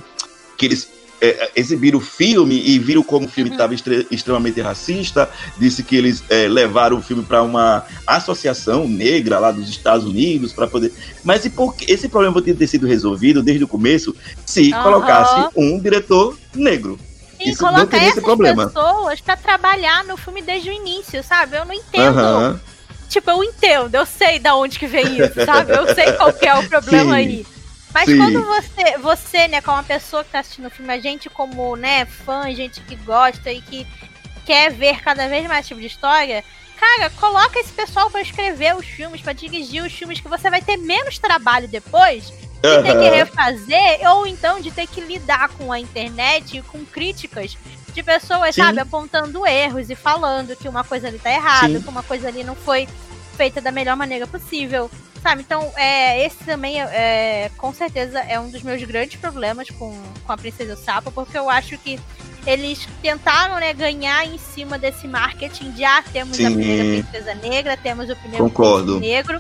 que 0.58 0.66
eles 0.68 0.88
eh, 1.22 1.52
exibiram 1.56 2.00
o 2.00 2.02
filme 2.02 2.60
e 2.66 2.80
viram 2.80 3.04
como 3.04 3.26
o 3.28 3.30
filme 3.30 3.50
Uhum. 3.52 3.56
estava 3.56 3.74
extremamente 4.10 4.60
racista, 4.60 5.30
disse 5.58 5.84
que 5.84 5.96
eles 5.96 6.24
eh, 6.30 6.48
levaram 6.48 6.98
o 6.98 7.02
filme 7.02 7.24
para 7.24 7.44
uma 7.44 7.84
associação 8.08 8.88
negra 8.88 9.40
lá 9.40 9.52
dos 9.52 9.70
Estados 9.70 10.06
Unidos 10.06 10.52
para 10.54 10.68
poder. 10.68 10.92
Mas 11.24 11.46
e 11.46 11.50
por 11.50 11.76
que 11.76 11.92
esse 11.92 12.10
problema 12.10 12.34
poderia 12.34 12.56
ter 12.58 12.68
sido 12.68 12.88
resolvido 12.88 13.42
desde 13.44 13.64
o 13.64 13.68
começo 13.68 14.16
se 14.46 14.72
colocasse 14.72 15.48
um 15.56 15.80
diretor 15.80 16.38
negro? 16.56 17.00
Sim, 17.38 17.50
Isso 17.50 17.64
não 17.64 17.72
coloca 17.72 17.88
teria 17.88 18.08
esse 18.10 18.12
essas 18.20 18.24
problema. 18.24 18.68
pessoas 18.68 19.22
pra 19.22 19.36
trabalhar 19.36 20.04
no 20.04 20.16
filme 20.18 20.42
desde 20.42 20.70
o 20.70 20.74
início, 20.74 21.24
sabe? 21.24 21.58
Eu 21.58 21.66
não 21.66 21.74
entendo. 21.74 22.60
Tipo, 23.10 23.32
eu 23.32 23.44
entendo, 23.44 23.94
eu 23.96 24.06
sei 24.06 24.40
da 24.40 24.56
onde 24.56 24.80
que 24.80 24.88
vem 24.88 25.18
isso, 25.18 25.44
sabe? 25.46 25.74
Eu 25.74 25.94
sei 25.94 26.14
qual 26.14 26.32
que 26.32 26.48
é 26.48 26.56
o 26.58 26.64
problema 26.70 27.12
Sim. 27.12 27.18
aí. 27.18 27.46
Mas 27.94 28.06
Sim. 28.06 28.18
quando 28.18 28.46
você, 28.46 28.98
você, 28.98 29.48
né, 29.48 29.62
como 29.62 29.78
uma 29.78 29.84
pessoa 29.84 30.24
que 30.24 30.32
tá 30.32 30.40
assistindo 30.40 30.68
o 30.68 30.72
filme, 30.72 30.94
a 30.94 31.00
gente 31.00 31.30
como, 31.30 31.76
né, 31.76 32.06
fã, 32.06 32.54
gente 32.54 32.82
que 32.82 32.96
gosta 32.96 33.52
e 33.52 33.62
que 33.62 33.86
quer 34.46 34.72
ver 34.72 35.02
cada 35.02 35.28
vez 35.28 35.46
mais 35.48 35.68
tipo 35.68 35.80
de 35.80 35.88
história, 35.88 36.44
cara, 36.80 37.10
coloca 37.12 37.60
esse 37.60 37.72
pessoal 37.74 38.10
pra 38.10 38.22
escrever 38.22 38.76
os 38.76 38.86
filmes, 38.86 39.22
pra 39.22 39.34
dirigir 39.34 39.84
os 39.84 39.94
filmes 39.94 40.20
que 40.20 40.28
você 40.28 40.50
vai 40.50 40.62
ter 40.62 40.78
menos 40.78 41.20
trabalho 41.20 41.68
depois 41.68 42.26
de 42.62 42.84
ter 42.84 42.98
que 42.98 43.10
refazer, 43.10 44.10
ou 44.12 44.26
então 44.28 44.62
de 44.62 44.72
ter 44.72 44.88
que 44.88 45.02
lidar 45.02 45.50
com 45.50 45.72
a 45.72 45.80
internet 45.80 46.58
e 46.58 46.62
com 46.62 46.86
críticas 46.86 47.58
de 47.92 48.04
pessoas, 48.04 48.56
Sim. 48.56 48.62
sabe, 48.62 48.80
apontando 48.80 49.46
erros 49.46 49.90
e 49.90 49.96
falando 49.96 50.56
que 50.56 50.70
uma 50.70 50.84
coisa 50.84 51.08
ali 51.08 51.20
tá 51.20 51.32
errada, 51.32 51.78
Sim. 51.78 51.82
que 51.82 51.90
uma 51.90 52.04
coisa 52.04 52.28
ali 52.28 52.44
não 52.44 52.56
foi 52.56 52.88
feita 53.36 53.60
da 53.60 53.72
melhor 53.72 53.98
maneira 53.98 54.28
possível. 54.28 54.90
Sabe, 55.22 55.42
então, 55.42 55.72
é, 55.78 56.26
esse 56.26 56.44
também, 56.44 56.82
é, 56.82 57.52
com 57.56 57.72
certeza, 57.72 58.20
é 58.20 58.40
um 58.40 58.50
dos 58.50 58.64
meus 58.64 58.82
grandes 58.84 59.20
problemas 59.20 59.70
com, 59.70 59.96
com 60.26 60.32
a 60.32 60.38
Princesa 60.38 60.76
Sapo, 60.76 61.12
porque 61.12 61.38
eu 61.38 61.48
acho 61.48 61.78
que 61.78 62.00
eles 62.46 62.88
tentaram 63.04 63.60
né, 63.60 63.72
ganhar 63.72 64.26
em 64.26 64.40
cima 64.40 64.80
desse 64.80 65.08
marketing 65.08 65.72
de 65.72 65.84
ah, 65.84 66.04
temos 66.12 66.38
Sim. 66.38 66.48
a 66.48 66.52
primeira 66.52 67.04
princesa 67.04 67.36
negra, 67.36 67.78
temos 67.78 68.10
o 68.10 68.16
primeiro 68.16 68.46
Concordo. 68.46 69.00
negro, 69.00 69.40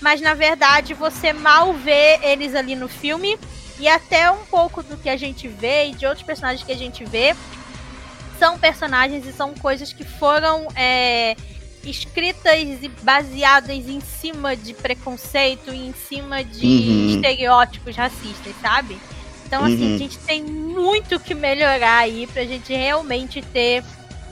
mas 0.00 0.20
na 0.20 0.34
verdade 0.34 0.94
você 0.94 1.32
mal 1.32 1.72
vê 1.74 2.18
eles 2.22 2.56
ali 2.56 2.74
no 2.74 2.88
filme 2.88 3.38
e 3.78 3.86
até 3.86 4.28
um 4.32 4.44
pouco 4.46 4.82
do 4.82 4.96
que 4.96 5.08
a 5.08 5.16
gente 5.16 5.46
vê 5.46 5.86
e 5.86 5.94
de 5.94 6.06
outros 6.06 6.26
personagens 6.26 6.64
que 6.64 6.72
a 6.72 6.76
gente 6.76 7.04
vê 7.04 7.36
são 8.36 8.58
personagens 8.58 9.24
e 9.26 9.32
são 9.32 9.54
coisas 9.54 9.92
que 9.92 10.02
foram 10.02 10.66
é, 10.74 11.36
escritas 11.84 12.82
e 12.82 12.90
baseadas 13.02 13.70
em 13.70 14.00
cima 14.00 14.56
de 14.56 14.74
preconceito 14.74 15.72
e 15.72 15.88
em 15.88 15.94
cima 16.08 16.44
de 16.44 16.66
uhum. 16.66 17.14
estereótipos 17.14 17.96
racistas, 17.96 18.54
sabe? 18.60 18.98
Então, 19.46 19.64
assim, 19.64 19.88
uhum. 19.88 19.94
a 19.94 19.98
gente 19.98 20.18
tem 20.18 20.44
muito 20.44 21.18
que 21.18 21.34
melhorar 21.34 21.98
aí 21.98 22.26
pra 22.26 22.44
gente 22.44 22.72
realmente 22.72 23.42
ter 23.42 23.82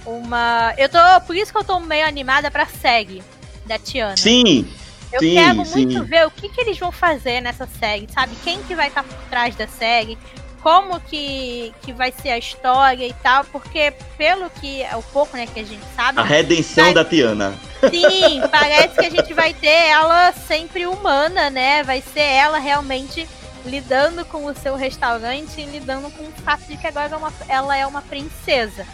uma. 0.07 0.73
Eu 0.79 0.89
tô. 0.89 0.99
Por 1.27 1.35
isso 1.35 1.51
que 1.51 1.59
eu 1.59 1.65
tô 1.65 1.81
meio 1.81 2.07
animada 2.07 2.51
pra 2.51 2.67
SEG 2.67 3.23
da 3.67 3.79
Tiana. 3.79 4.17
Sim! 4.17 4.67
Eu 5.13 5.21
sim, 5.21 5.35
quero 5.35 5.65
sim. 5.65 5.87
muito 5.87 6.05
ver 6.05 6.27
o 6.27 6.31
que, 6.31 6.49
que 6.49 6.61
eles 6.61 6.79
vão 6.79 6.93
fazer 6.93 7.41
nessa 7.41 7.67
série, 7.67 8.07
sabe? 8.13 8.37
Quem 8.45 8.63
que 8.63 8.75
vai 8.75 8.89
estar 8.89 9.03
tá 9.03 9.09
por 9.09 9.25
trás 9.31 9.57
da 9.57 9.67
série, 9.67 10.19
como 10.69 11.01
que, 11.01 11.73
que 11.81 11.95
vai 11.95 12.13
ser 12.13 12.29
a 12.29 12.37
história 12.37 13.07
e 13.07 13.15
tal, 13.23 13.43
porque 13.47 13.91
pelo 14.19 14.51
que 14.51 14.83
é 14.83 14.95
o 14.97 15.03
pouco 15.03 15.35
né, 15.35 15.47
que 15.47 15.61
a 15.61 15.65
gente 15.65 15.83
sabe. 15.97 16.21
A 16.21 16.23
redenção 16.23 16.85
vai... 16.85 16.93
da 16.93 17.03
Tiana. 17.03 17.55
Sim, 17.89 18.43
parece 18.53 18.95
que 18.95 19.07
a 19.07 19.11
gente 19.11 19.33
vai 19.33 19.55
ter 19.55 19.89
ela 19.89 20.31
sempre 20.33 20.87
humana, 20.87 21.49
né? 21.49 21.83
Vai 21.83 22.03
ser 22.03 22.21
ela 22.21 22.59
realmente 22.59 23.27
lidando 23.65 24.27
com 24.27 24.45
o 24.45 24.55
seu 24.55 24.77
restaurante 24.77 25.59
e 25.59 25.65
lidando 25.65 26.11
com 26.11 26.25
o 26.25 26.33
fato 26.45 26.65
de 26.67 26.77
que 26.77 26.87
agora 26.87 27.15
é 27.15 27.17
uma, 27.17 27.33
ela 27.49 27.75
é 27.75 27.87
uma 27.87 28.03
princesa. 28.03 28.87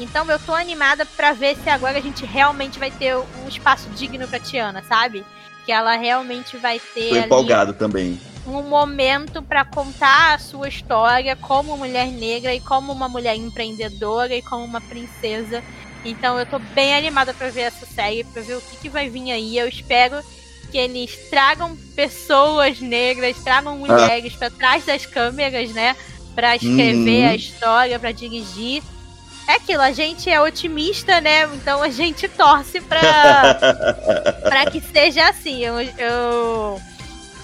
Então 0.00 0.28
eu 0.28 0.38
tô 0.40 0.52
animada 0.52 1.06
para 1.06 1.32
ver 1.32 1.56
se 1.58 1.70
agora 1.70 1.98
a 1.98 2.02
gente 2.02 2.26
realmente 2.26 2.76
vai 2.76 2.90
ter 2.90 3.14
um 3.14 3.48
espaço 3.48 3.88
digno 3.90 4.26
pra 4.26 4.40
Tiana, 4.40 4.82
sabe? 4.82 5.24
Que 5.64 5.70
ela 5.70 5.96
realmente 5.96 6.56
vai 6.56 6.80
ter. 6.80 7.10
Tô 7.10 7.16
empolgado 7.16 7.72
também 7.72 8.18
um 8.58 8.68
momento 8.68 9.42
para 9.42 9.64
contar 9.64 10.34
a 10.34 10.38
sua 10.38 10.68
história 10.68 11.36
como 11.36 11.76
mulher 11.76 12.08
negra 12.08 12.54
e 12.54 12.60
como 12.60 12.92
uma 12.92 13.08
mulher 13.08 13.36
empreendedora 13.36 14.34
e 14.34 14.42
como 14.42 14.64
uma 14.64 14.80
princesa. 14.80 15.62
Então 16.04 16.38
eu 16.38 16.46
tô 16.46 16.58
bem 16.58 16.94
animada 16.94 17.34
para 17.34 17.50
ver 17.50 17.62
essa 17.62 17.86
série, 17.86 18.24
para 18.24 18.42
ver 18.42 18.54
o 18.56 18.60
que, 18.60 18.76
que 18.76 18.88
vai 18.88 19.08
vir 19.08 19.30
aí. 19.30 19.56
Eu 19.56 19.68
espero 19.68 20.22
que 20.70 20.78
eles 20.78 21.28
tragam 21.28 21.76
pessoas 21.94 22.80
negras, 22.80 23.36
tragam 23.42 23.76
mulheres 23.76 24.32
ah. 24.34 24.38
para 24.38 24.50
trás 24.50 24.84
das 24.84 25.04
câmeras, 25.04 25.70
né, 25.70 25.96
para 26.34 26.56
escrever 26.56 27.24
uhum. 27.24 27.30
a 27.30 27.34
história, 27.34 27.98
para 27.98 28.12
dirigir. 28.12 28.82
É 29.48 29.54
aquilo, 29.54 29.82
a 29.82 29.90
gente 29.90 30.30
é 30.30 30.40
otimista, 30.40 31.20
né? 31.20 31.44
Então 31.54 31.82
a 31.82 31.88
gente 31.88 32.28
torce 32.28 32.80
pra, 32.80 33.58
pra 34.42 34.70
que 34.70 34.80
seja 34.80 35.28
assim. 35.28 35.64
Eu, 35.64 35.80
eu 35.80 36.80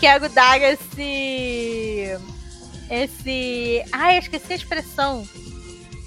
quero 0.01 0.29
dar 0.29 0.61
esse. 0.61 2.17
Esse. 2.91 3.85
Ai, 3.93 4.17
eu 4.17 4.21
esqueci 4.21 4.53
a 4.53 4.57
expressão. 4.57 5.29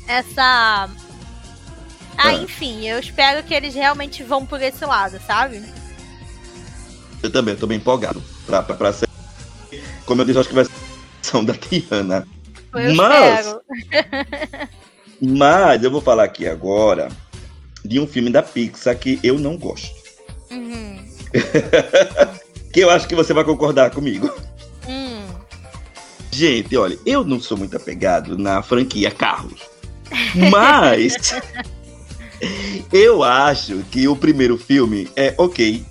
Essa. 0.08 0.90
Ah, 2.18 2.34
enfim, 2.34 2.86
eu 2.86 3.00
espero 3.00 3.44
que 3.44 3.54
eles 3.54 3.74
realmente 3.74 4.24
vão 4.24 4.46
por 4.46 4.62
esse 4.62 4.84
lado, 4.86 5.20
sabe? 5.26 5.64
Eu 7.24 7.32
também, 7.32 7.54
eu 7.54 7.60
tô 7.60 7.68
bem 7.68 7.78
empolgado 7.78 8.22
pra, 8.46 8.62
pra, 8.62 8.76
pra 8.76 8.94
ser. 8.94 9.08
Como 10.06 10.22
eu 10.22 10.26
disse, 10.26 10.40
acho 10.40 10.50
que 10.50 10.56
vai 10.56 10.66
ser 10.66 11.38
a 11.38 11.42
da 11.42 11.54
Tiana. 11.54 12.28
Eu 12.74 12.96
mas. 12.96 13.56
Mas 15.22 15.84
eu 15.84 15.92
vou 15.92 16.00
falar 16.00 16.24
aqui 16.24 16.48
agora 16.48 17.10
de 17.84 18.00
um 18.00 18.08
filme 18.08 18.30
da 18.30 18.42
Pixar 18.42 18.98
que 18.98 19.20
eu 19.22 19.38
não 19.38 19.58
gosto. 19.58 19.94
Uhum. 20.50 21.06
que 22.72 22.80
eu 22.80 22.90
acho 22.90 23.08
que 23.08 23.16
você 23.16 23.34
vai 23.34 23.44
concordar 23.44 23.92
comigo. 23.92 24.30
Hum. 24.88 25.24
Gente, 26.32 26.76
olha, 26.78 26.98
eu 27.06 27.24
não 27.24 27.40
sou 27.40 27.58
muito 27.58 27.76
apegado 27.76 28.38
na 28.38 28.62
franquia 28.62 29.12
Carros. 29.12 29.62
Mas 30.52 31.34
eu 32.92 33.24
acho 33.24 33.80
que 33.92 34.08
o 34.08 34.16
primeiro 34.16 34.58
filme 34.58 35.10
é 35.16 35.34
ok. 35.38 35.84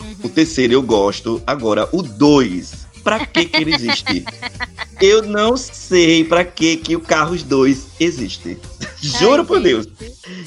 Uhum. 0.00 0.14
O 0.24 0.28
terceiro 0.28 0.74
eu 0.74 0.82
gosto. 0.82 1.42
Agora, 1.46 1.88
o 1.92 2.02
dois, 2.02 2.86
pra 3.02 3.24
que 3.26 3.46
que 3.46 3.56
ele 3.56 3.74
existe? 3.74 4.24
eu 5.00 5.22
não 5.22 5.56
sei 5.56 6.24
pra 6.24 6.44
que 6.44 6.76
que 6.76 6.96
o 6.96 7.00
Carros 7.00 7.42
2 7.42 7.86
existe. 8.00 8.58
Juro 9.00 9.42
Ai, 9.42 9.44
por 9.46 9.60
Deus. 9.60 9.86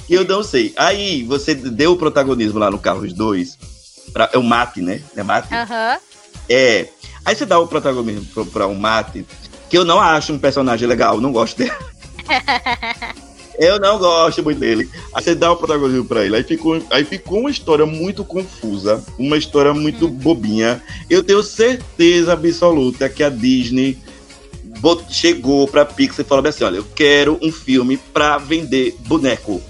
Eu 0.09 0.25
não 0.25 0.43
sei. 0.43 0.73
Aí, 0.77 1.23
você 1.23 1.53
deu 1.53 1.91
o 1.91 1.97
protagonismo 1.97 2.59
lá 2.59 2.71
no 2.71 2.79
Carros 2.79 3.13
2 3.13 3.76
Pra, 4.17 4.31
é 4.33 4.37
o 4.39 4.43
Mate, 4.43 4.81
né? 4.81 4.99
É 5.15 5.21
Mate? 5.21 5.53
Aham. 5.53 5.93
Uhum. 5.93 5.99
É. 6.49 6.87
Aí 7.23 7.35
você 7.35 7.45
dá 7.45 7.59
o 7.59 7.67
protagonismo 7.67 8.25
pra, 8.33 8.45
pra 8.45 8.67
um 8.67 8.73
Mate, 8.73 9.23
que 9.69 9.77
eu 9.77 9.85
não 9.85 9.99
acho 9.99 10.33
um 10.33 10.39
personagem 10.39 10.87
legal, 10.87 11.21
não 11.21 11.31
gosto 11.31 11.55
dele. 11.55 11.71
eu 13.59 13.79
não 13.79 13.99
gosto 13.99 14.41
muito 14.41 14.57
dele. 14.57 14.89
Aí 15.13 15.23
você 15.23 15.35
dá 15.35 15.51
o 15.51 15.55
protagonismo 15.55 16.05
pra 16.05 16.25
ele. 16.25 16.35
Aí 16.35 16.41
ficou, 16.41 16.81
aí 16.89 17.05
ficou 17.05 17.41
uma 17.41 17.51
história 17.51 17.85
muito 17.85 18.25
confusa, 18.25 19.03
uma 19.19 19.37
história 19.37 19.71
muito 19.71 20.07
hum. 20.07 20.09
bobinha. 20.09 20.81
Eu 21.07 21.23
tenho 21.23 21.43
certeza 21.43 22.33
absoluta 22.33 23.07
que 23.09 23.21
a 23.21 23.29
Disney 23.29 23.99
chegou 25.11 25.67
pra 25.67 25.85
Pixar 25.85 26.21
e 26.21 26.27
falou 26.27 26.47
assim: 26.47 26.63
olha, 26.63 26.77
eu 26.77 26.87
quero 26.95 27.37
um 27.39 27.51
filme 27.51 27.97
pra 27.97 28.39
vender 28.39 28.95
boneco. 29.01 29.61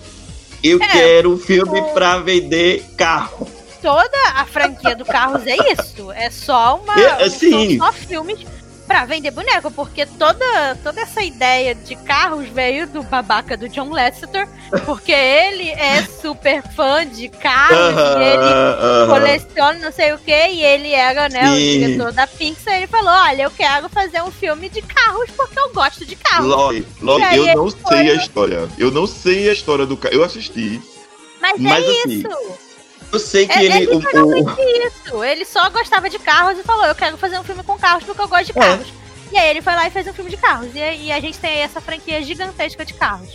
Eu 0.64 0.82
é, 0.82 0.88
quero 0.88 1.34
um 1.34 1.38
filme 1.38 1.82
o... 1.82 1.86
pra 1.88 2.18
vender 2.20 2.86
carro 2.96 3.57
toda 3.82 4.18
a 4.36 4.46
franquia 4.46 4.96
do 4.96 5.06
Carros 5.06 5.46
é 5.46 5.56
isso. 5.72 6.12
É 6.12 6.30
só 6.30 6.80
uma. 6.82 7.00
É, 7.00 7.30
sim. 7.30 7.78
São 7.78 7.88
só 7.88 7.94
filmes 7.94 8.46
para 8.88 9.04
vender 9.04 9.32
boneco, 9.32 9.70
porque 9.70 10.06
toda, 10.06 10.76
toda 10.82 11.02
essa 11.02 11.22
ideia 11.22 11.76
de 11.76 11.96
carros 11.98 12.48
veio 12.48 12.88
do 12.88 13.04
babaca 13.04 13.58
do 13.58 13.68
John 13.68 13.90
Lasseter, 13.90 14.48
porque 14.86 15.12
ele 15.12 15.70
é 15.70 16.04
super 16.04 16.64
fã 16.74 17.06
de 17.06 17.28
carros, 17.28 17.78
uh 17.78 18.16
-huh, 18.16 18.22
e 18.22 18.24
ele 18.24 18.38
uh 18.38 19.04
-huh. 19.04 19.08
coleciona 19.10 19.80
não 19.80 19.92
sei 19.92 20.14
o 20.14 20.18
que, 20.18 20.32
e 20.32 20.64
ele 20.64 20.94
era 20.94 21.28
né, 21.28 21.52
o 21.52 21.56
diretor 21.56 22.14
da 22.14 22.26
Pixar, 22.26 22.76
e 22.76 22.78
ele 22.78 22.88
falou, 22.88 23.12
olha, 23.12 23.44
eu 23.44 23.52
quero 23.52 23.90
fazer 23.90 24.24
um 24.24 24.32
filme 24.32 24.70
de 24.70 24.82
carros 24.82 25.30
porque 25.36 25.60
eu 25.60 25.74
gosto 25.74 26.06
de 26.06 26.16
carros. 26.16 26.48
Log, 26.48 26.88
log 27.02 27.22
eu 27.36 27.56
não 27.56 27.70
sei 27.70 27.80
foi... 27.82 28.10
a 28.10 28.14
história, 28.16 28.70
eu 28.78 28.90
não 28.90 29.06
sei 29.06 29.50
a 29.50 29.54
história 29.54 29.86
do 29.86 29.98
carro, 29.98 30.16
eu 30.16 30.24
assisti. 30.24 30.82
Mas, 31.42 31.60
mas 31.60 31.86
é 31.86 31.90
assim, 31.90 32.20
isso. 32.20 32.67
Eu 33.12 33.20
sei 33.20 33.48
que 33.48 33.58
é, 33.58 33.66
ele. 33.66 33.88
o, 33.88 33.98
o... 33.98 34.50
isso. 34.88 35.24
Ele 35.24 35.46
só 35.46 35.70
gostava 35.70 36.10
de 36.10 36.20
carros 36.20 36.60
e 36.60 36.64
falou: 36.64 36.86
Eu 36.86 36.96
quero 36.96 37.18
fazer 37.18 37.40
um 37.40 37.44
filme 37.44 37.64
com 37.64 37.78
carros 37.78 38.04
porque 38.04 38.22
eu 38.22 38.28
gosto 38.28 38.46
de 38.46 38.60
é. 38.60 38.62
carros. 38.62 38.88
É. 38.88 39.08
E 39.32 39.38
aí 39.38 39.50
ele 39.50 39.62
foi 39.62 39.74
lá 39.74 39.88
e 39.88 39.92
fez 39.92 40.08
um 40.08 40.14
filme 40.14 40.30
de 40.30 40.38
carros. 40.38 40.70
E, 40.74 41.06
e 41.06 41.12
a 41.12 41.20
gente 41.20 41.38
tem 41.38 41.52
aí 41.52 41.60
essa 41.60 41.82
franquia 41.82 42.22
gigantesca 42.22 42.86
de 42.86 42.94
carros. 42.94 43.30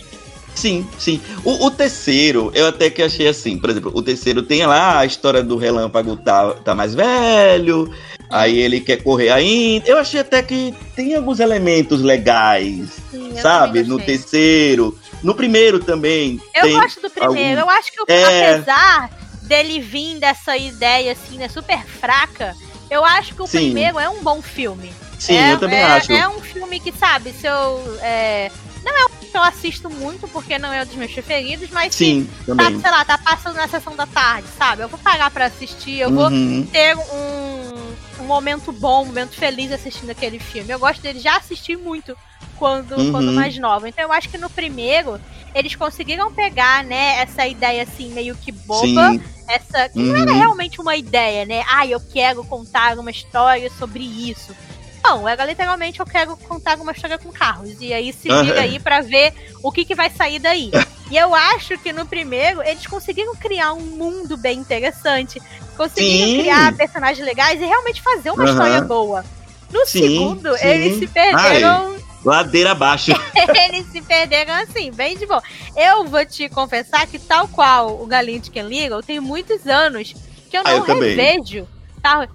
Sim, 0.55 0.87
sim. 0.99 1.19
O, 1.43 1.65
o, 1.65 1.71
terceiro, 1.71 2.51
eu 2.53 2.67
até 2.67 2.89
que 2.89 3.01
achei 3.01 3.27
assim, 3.27 3.57
por 3.57 3.69
exemplo, 3.69 3.91
o 3.93 4.03
terceiro 4.03 4.43
tem 4.43 4.65
lá 4.65 4.99
a 4.99 5.05
história 5.05 5.41
do 5.41 5.57
relâmpago 5.57 6.15
tá, 6.15 6.53
tá 6.53 6.75
mais 6.75 6.93
velho, 6.93 7.91
aí 8.29 8.59
ele 8.59 8.79
quer 8.79 9.01
correr 9.01 9.29
ainda. 9.29 9.89
Eu 9.89 9.97
achei 9.97 10.19
até 10.19 10.43
que 10.43 10.73
tem 10.95 11.15
alguns 11.15 11.39
elementos 11.39 12.01
legais, 12.01 12.89
sim, 13.09 13.35
sabe? 13.41 13.83
No 13.83 13.97
terceiro. 13.97 14.97
No 15.23 15.33
primeiro 15.33 15.79
também. 15.79 16.39
Eu 16.53 16.69
gosto 16.73 17.01
do 17.01 17.09
primeiro. 17.09 17.61
Algum... 17.61 17.71
Eu 17.71 17.77
acho 17.77 17.91
que 17.91 18.01
o, 18.01 18.05
é... 18.07 18.53
apesar 18.53 19.22
dele 19.43 19.79
vir 19.79 20.19
dessa 20.19 20.57
ideia, 20.57 21.11
assim, 21.11 21.37
né, 21.37 21.47
super 21.47 21.83
fraca, 21.85 22.55
eu 22.89 23.03
acho 23.03 23.35
que 23.35 23.41
o 23.41 23.47
Sim. 23.47 23.57
primeiro 23.59 23.99
é 23.99 24.09
um 24.09 24.21
bom 24.23 24.41
filme. 24.41 24.93
Sim, 25.19 25.37
é, 25.37 25.53
eu 25.53 25.59
também 25.59 25.79
é, 25.79 25.83
acho. 25.83 26.11
É 26.11 26.27
um 26.27 26.41
filme 26.41 26.79
que, 26.79 26.91
sabe, 26.91 27.31
se 27.31 27.47
eu. 27.47 27.97
É, 28.01 28.51
não 28.83 28.91
é 28.91 29.05
um 29.05 29.09
que 29.31 29.37
eu 29.37 29.41
assisto 29.41 29.89
muito, 29.89 30.27
porque 30.27 30.59
não 30.59 30.71
é 30.71 30.83
um 30.83 30.85
dos 30.85 30.95
meus 30.95 31.11
preferidos, 31.11 31.69
mas 31.71 31.95
Sim, 31.95 32.29
se, 32.45 32.55
tá, 32.55 32.65
sei 32.65 32.91
lá, 32.91 33.05
tá 33.05 33.17
passando 33.17 33.55
na 33.55 33.67
sessão 33.67 33.95
da 33.95 34.05
tarde, 34.05 34.47
sabe? 34.57 34.83
Eu 34.83 34.89
vou 34.89 34.99
pagar 34.99 35.31
pra 35.31 35.45
assistir, 35.45 35.99
eu 35.99 36.09
uhum. 36.09 36.15
vou 36.15 36.71
ter 36.71 36.95
um, 36.95 37.82
um 38.19 38.25
momento 38.25 38.71
bom, 38.71 39.03
um 39.03 39.07
momento 39.07 39.35
feliz 39.35 39.71
assistindo 39.71 40.09
aquele 40.09 40.39
filme. 40.39 40.71
Eu 40.71 40.79
gosto 40.79 41.01
dele 41.01 41.19
já 41.19 41.37
assistir 41.37 41.77
muito 41.77 42.15
quando, 42.57 42.93
uhum. 42.97 43.11
quando 43.11 43.31
mais 43.31 43.57
nova. 43.57 43.87
Então 43.89 44.03
eu 44.03 44.11
acho 44.11 44.29
que 44.29 44.37
no 44.37 44.49
primeiro 44.49 45.19
eles 45.53 45.75
conseguiram 45.75 46.33
pegar, 46.33 46.83
né, 46.83 47.19
essa 47.21 47.47
ideia 47.47 47.83
assim, 47.83 48.11
meio 48.13 48.35
que 48.35 48.51
boba. 48.51 49.11
Sim. 49.11 49.21
Essa. 49.47 49.89
Que 49.89 49.99
uhum. 49.99 50.05
não 50.05 50.15
era 50.15 50.31
uhum. 50.31 50.37
realmente 50.37 50.79
uma 50.79 50.95
ideia, 50.95 51.45
né? 51.45 51.63
Ah, 51.69 51.85
eu 51.85 51.99
quero 51.99 52.43
contar 52.45 52.97
uma 52.97 53.11
história 53.11 53.69
sobre 53.77 54.03
isso. 54.03 54.55
Bom, 55.03 55.27
ela 55.27 55.45
literalmente 55.45 55.99
eu 55.99 56.05
quero 56.05 56.37
contar 56.37 56.77
uma 56.79 56.93
história 56.93 57.17
com 57.17 57.31
carros. 57.31 57.75
E 57.81 57.93
aí 57.93 58.13
se 58.13 58.29
liga 58.29 58.61
aí 58.61 58.79
para 58.79 59.01
ver 59.01 59.33
o 59.61 59.71
que, 59.71 59.83
que 59.83 59.93
vai 59.93 60.09
sair 60.09 60.39
daí. 60.39 60.71
E 61.11 61.17
eu 61.17 61.35
acho 61.35 61.77
que 61.77 61.93
no 61.93 62.07
primeiro 62.07 62.63
eles 62.63 62.87
conseguiram 62.87 63.35
criar 63.35 63.73
um 63.73 63.81
mundo 63.81 64.35
bem 64.35 64.57
interessante. 64.57 65.39
Conseguiram 65.77 66.27
Sim. 66.27 66.39
criar 66.39 66.75
personagens 66.75 67.23
legais 67.23 67.61
e 67.61 67.65
realmente 67.65 68.01
fazer 68.01 68.31
uma 68.31 68.45
uhum. 68.45 68.49
história 68.49 68.81
boa. 68.81 69.23
No 69.71 69.85
sim, 69.85 70.01
segundo, 70.01 70.57
sim. 70.57 70.65
eles 70.65 70.97
se 70.97 71.05
perderam. 71.05 71.93
Ai, 71.93 72.03
ladeira 72.23 72.71
abaixo. 72.71 73.11
eles 73.35 73.85
se 73.91 74.01
perderam 74.01 74.53
assim, 74.55 74.91
bem 74.91 75.15
de 75.15 75.27
boa. 75.27 75.43
Eu 75.75 76.05
vou 76.05 76.25
te 76.25 76.49
confessar 76.49 77.05
que, 77.05 77.19
tal 77.19 77.47
qual 77.47 78.01
o 78.01 78.07
Galinho 78.07 78.39
de 78.39 78.49
Ken 78.49 78.63
Liga, 78.63 78.95
eu 78.95 79.03
tenho 79.03 79.21
muitos 79.21 79.67
anos 79.67 80.15
que 80.49 80.57
eu 80.57 80.63
não 80.63 80.71
ah, 80.71 80.75
eu 80.75 80.83
revejo. 80.83 81.67
Tá? 82.03 82.27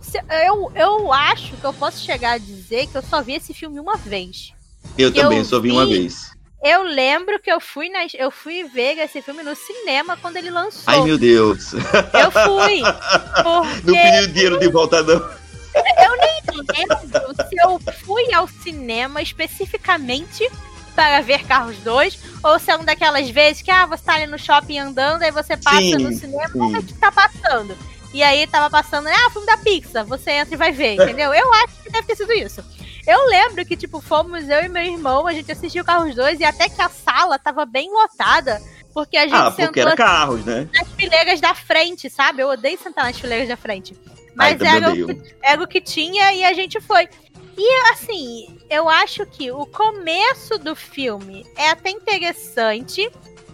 Eu, 0.46 0.72
eu 0.74 1.12
acho 1.12 1.54
que 1.54 1.64
eu 1.64 1.74
posso 1.74 2.02
chegar 2.02 2.32
a 2.32 2.38
dizer 2.38 2.86
que 2.86 2.96
eu 2.96 3.02
só 3.02 3.20
vi 3.20 3.34
esse 3.34 3.52
filme 3.52 3.78
uma 3.78 3.98
vez. 3.98 4.54
Eu 4.96 5.12
também 5.12 5.40
eu 5.40 5.44
só 5.44 5.60
vi, 5.60 5.68
vi 5.68 5.74
uma 5.74 5.86
vez. 5.86 6.32
Eu 6.64 6.82
lembro 6.84 7.38
que 7.38 7.52
eu 7.52 7.60
fui, 7.60 7.90
na, 7.90 8.06
eu 8.14 8.30
fui 8.30 8.64
ver 8.64 8.96
esse 8.98 9.20
filme 9.20 9.42
no 9.42 9.54
cinema 9.54 10.16
quando 10.16 10.38
ele 10.38 10.50
lançou. 10.50 10.82
Ai, 10.86 11.02
meu 11.02 11.18
Deus. 11.18 11.74
Eu 11.74 12.30
fui. 12.32 12.80
Porque... 13.44 13.92
Não 13.92 13.92
pediu 13.92 14.28
dinheiro 14.32 14.58
de 14.58 14.68
volta, 14.68 15.02
não. 15.02 15.14
Eu 15.14 16.16
nem 16.16 16.38
lembro 16.56 17.34
se 17.48 17.56
eu 17.62 17.78
fui 18.04 18.32
ao 18.32 18.48
cinema 18.48 19.20
especificamente 19.20 20.50
para 20.94 21.20
ver 21.20 21.44
Carros 21.44 21.76
2, 21.78 22.18
ou 22.42 22.58
se 22.58 22.72
é 22.72 22.74
uma 22.74 22.84
daquelas 22.84 23.28
vezes 23.30 23.62
que 23.62 23.70
ah, 23.70 23.86
você 23.86 24.02
tá 24.02 24.14
ali 24.14 24.26
no 24.26 24.38
shopping 24.38 24.78
andando, 24.78 25.22
aí 25.22 25.30
você 25.30 25.56
passa 25.56 25.78
sim, 25.78 25.94
no 25.94 26.12
cinema, 26.12 26.50
o 26.54 26.82
que 26.82 26.94
tá 26.94 27.12
passando? 27.12 27.76
E 28.18 28.22
aí 28.24 28.48
tava 28.48 28.68
passando, 28.68 29.06
ah, 29.06 29.30
filme 29.30 29.46
da 29.46 29.56
Pixar, 29.58 30.04
você 30.04 30.32
entra 30.32 30.52
e 30.52 30.58
vai 30.58 30.72
ver, 30.72 30.94
entendeu? 31.00 31.32
Eu 31.32 31.54
acho 31.54 31.80
que 31.84 31.88
deve 31.88 32.04
ter 32.04 32.16
sido 32.16 32.32
isso. 32.32 32.64
Eu 33.06 33.26
lembro 33.28 33.64
que, 33.64 33.76
tipo, 33.76 34.00
fomos 34.00 34.48
eu 34.48 34.64
e 34.64 34.68
meu 34.68 34.82
irmão, 34.82 35.24
a 35.24 35.32
gente 35.32 35.52
assistiu 35.52 35.84
Carros 35.84 36.16
2 36.16 36.40
e 36.40 36.44
até 36.44 36.68
que 36.68 36.82
a 36.82 36.88
sala 36.88 37.38
tava 37.38 37.64
bem 37.64 37.88
lotada. 37.92 38.60
Porque 38.92 39.16
a 39.16 39.28
gente 39.28 39.36
ah, 39.36 39.52
porque 39.52 39.78
era 39.78 39.94
carros, 39.94 40.44
né? 40.44 40.68
nas 40.74 40.88
fileiras 40.94 41.40
da 41.40 41.54
frente, 41.54 42.10
sabe? 42.10 42.42
Eu 42.42 42.48
odeio 42.48 42.76
sentar 42.76 43.04
nas 43.04 43.16
fileiras 43.16 43.46
da 43.46 43.56
frente. 43.56 43.96
Mas 44.34 44.60
era, 44.60 44.92
o 44.92 45.22
era 45.40 45.62
o 45.62 45.68
que 45.68 45.80
tinha 45.80 46.32
e 46.32 46.42
a 46.42 46.52
gente 46.52 46.80
foi. 46.80 47.08
E 47.56 47.90
assim, 47.92 48.58
eu 48.68 48.88
acho 48.88 49.24
que 49.26 49.52
o 49.52 49.64
começo 49.64 50.58
do 50.58 50.74
filme 50.74 51.46
é 51.56 51.70
até 51.70 51.90
interessante, 51.90 53.08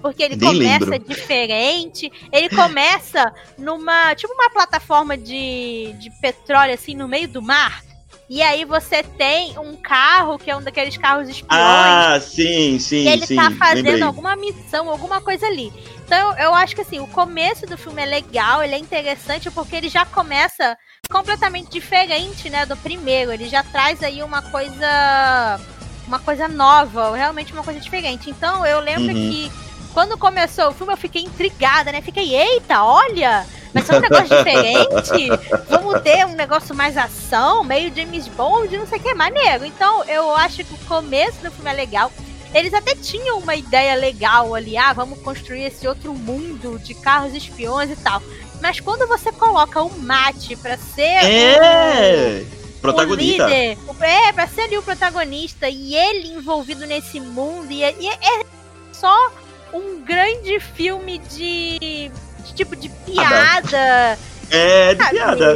porque 0.05 0.23
ele 0.23 0.37
Nem 0.37 0.51
começa 0.51 0.85
lembro. 0.85 1.09
diferente. 1.09 2.13
Ele 2.31 2.51
começa 2.51 3.33
numa. 3.57 4.15
Tipo 4.15 4.35
uma 4.35 4.51
plataforma 4.51 5.17
de, 5.17 5.95
de 5.99 6.11
petróleo, 6.21 6.75
assim, 6.75 6.95
no 6.95 7.09
meio 7.09 7.27
do 7.27 7.41
mar. 7.41 7.83
E 8.29 8.43
aí 8.43 8.67
você 8.67 9.03
tem 9.03 9.59
um 9.59 9.77
carro 9.77 10.39
que 10.39 10.51
é 10.51 10.57
um 10.57 10.63
daqueles 10.63 10.99
carros 10.99 11.27
espiões. 11.31 11.51
Ah, 11.51 12.21
sim, 12.21 12.79
sim. 12.79 13.05
E 13.05 13.09
ele 13.09 13.27
sim, 13.27 13.37
tá 13.37 13.51
fazendo 13.53 13.87
lembrei. 13.87 14.03
alguma 14.03 14.37
missão, 14.37 14.91
alguma 14.91 15.23
coisa 15.23 15.47
ali. 15.47 15.73
Então 16.05 16.37
eu 16.39 16.55
acho 16.55 16.75
que 16.75 16.83
assim, 16.83 17.01
o 17.01 17.07
começo 17.07 17.67
do 17.67 17.79
filme 17.79 18.03
é 18.03 18.07
legal, 18.07 18.63
ele 18.63 18.75
é 18.75 18.79
interessante 18.79 19.51
porque 19.51 19.75
ele 19.75 19.89
já 19.89 20.05
começa 20.05 20.77
completamente 21.11 21.71
diferente, 21.71 22.51
né, 22.51 22.67
do 22.67 22.77
primeiro. 22.77 23.33
Ele 23.33 23.49
já 23.49 23.63
traz 23.63 24.03
aí 24.03 24.23
uma 24.23 24.43
coisa 24.43 25.61
uma 26.07 26.19
coisa 26.19 26.47
nova, 26.47 27.17
realmente 27.17 27.55
uma 27.55 27.63
coisa 27.63 27.81
diferente. 27.81 28.29
Então 28.29 28.67
eu 28.67 28.81
lembro 28.81 29.15
uhum. 29.15 29.31
que 29.31 29.65
quando 29.95 30.19
começou 30.19 30.69
o 30.69 30.75
filme 30.75 30.93
eu 30.93 30.97
fiquei 30.97 31.23
intrigada, 31.23 31.93
né? 31.93 32.03
Fiquei, 32.03 32.35
eita, 32.35 32.83
olha, 32.83 33.47
vai 33.73 33.83
ser 33.83 33.95
um 33.95 34.01
negócio 34.01 34.27
diferente. 34.37 35.29
Vamos 35.71 36.03
ter 36.03 36.27
um 36.27 36.35
negócio 36.35 36.75
mais 36.75 36.97
ação, 36.99 37.63
meio 37.63 37.95
James 37.95 38.27
Bond, 38.27 38.77
não 38.77 38.87
sei 38.87 38.99
o 38.99 39.03
que, 39.03 39.15
maneiro. 39.15 39.65
Então 39.65 40.05
eu 40.05 40.35
acho 40.35 40.65
que 40.65 40.75
o 40.75 40.79
começo 40.89 41.39
do 41.41 41.51
filme 41.51 41.71
é 41.71 41.75
legal. 41.75 42.13
Eles 42.53 42.75
até 42.75 42.95
tinham 42.95 43.39
uma 43.39 43.55
ideia 43.55 43.95
legal 43.95 44.55
ali, 44.55 44.77
ah, 44.77 44.93
vamos 44.93 45.21
construir 45.21 45.63
esse 45.63 45.89
outro 45.89 46.13
mundo 46.13 46.79
de 46.79 46.95
carros 46.95 47.33
espiões 47.33 47.91
e 47.91 47.97
tal. 47.97 48.21
Mas 48.61 48.81
quando 48.81 49.07
você 49.07 49.31
coloca 49.33 49.83
o 49.83 49.99
Mate 49.99 50.57
pra 50.57 50.77
ser 50.77 51.03
é. 51.03 52.43
o, 52.43 52.81
protagonista. 52.81 53.45
O 53.45 53.49
líder, 53.49 53.79
é, 54.01 54.33
pra 54.33 54.47
ser 54.47 54.63
ali 54.63 54.79
o 54.79 54.83
protagonista 54.83 55.69
e 55.69 55.95
ele 55.95 56.29
envolvido 56.29 56.87
nesse 56.87 57.21
mundo, 57.21 57.71
e, 57.71 57.83
é, 57.83 57.95
e 57.99 58.09
é 58.09 58.45
só 58.93 59.33
um 59.75 60.01
grande 60.03 60.61
filme 60.61 61.19
de, 61.19 62.11
de 62.45 62.55
tipo 62.55 62.77
de 62.77 62.89
piada. 62.89 64.19
É, 64.51 64.95
de 64.95 65.03
sabe? 65.03 65.17
piada. 65.17 65.55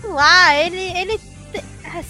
Sei 0.00 0.10
lá, 0.10 0.54
ele, 0.56 0.98
ele. 0.98 1.20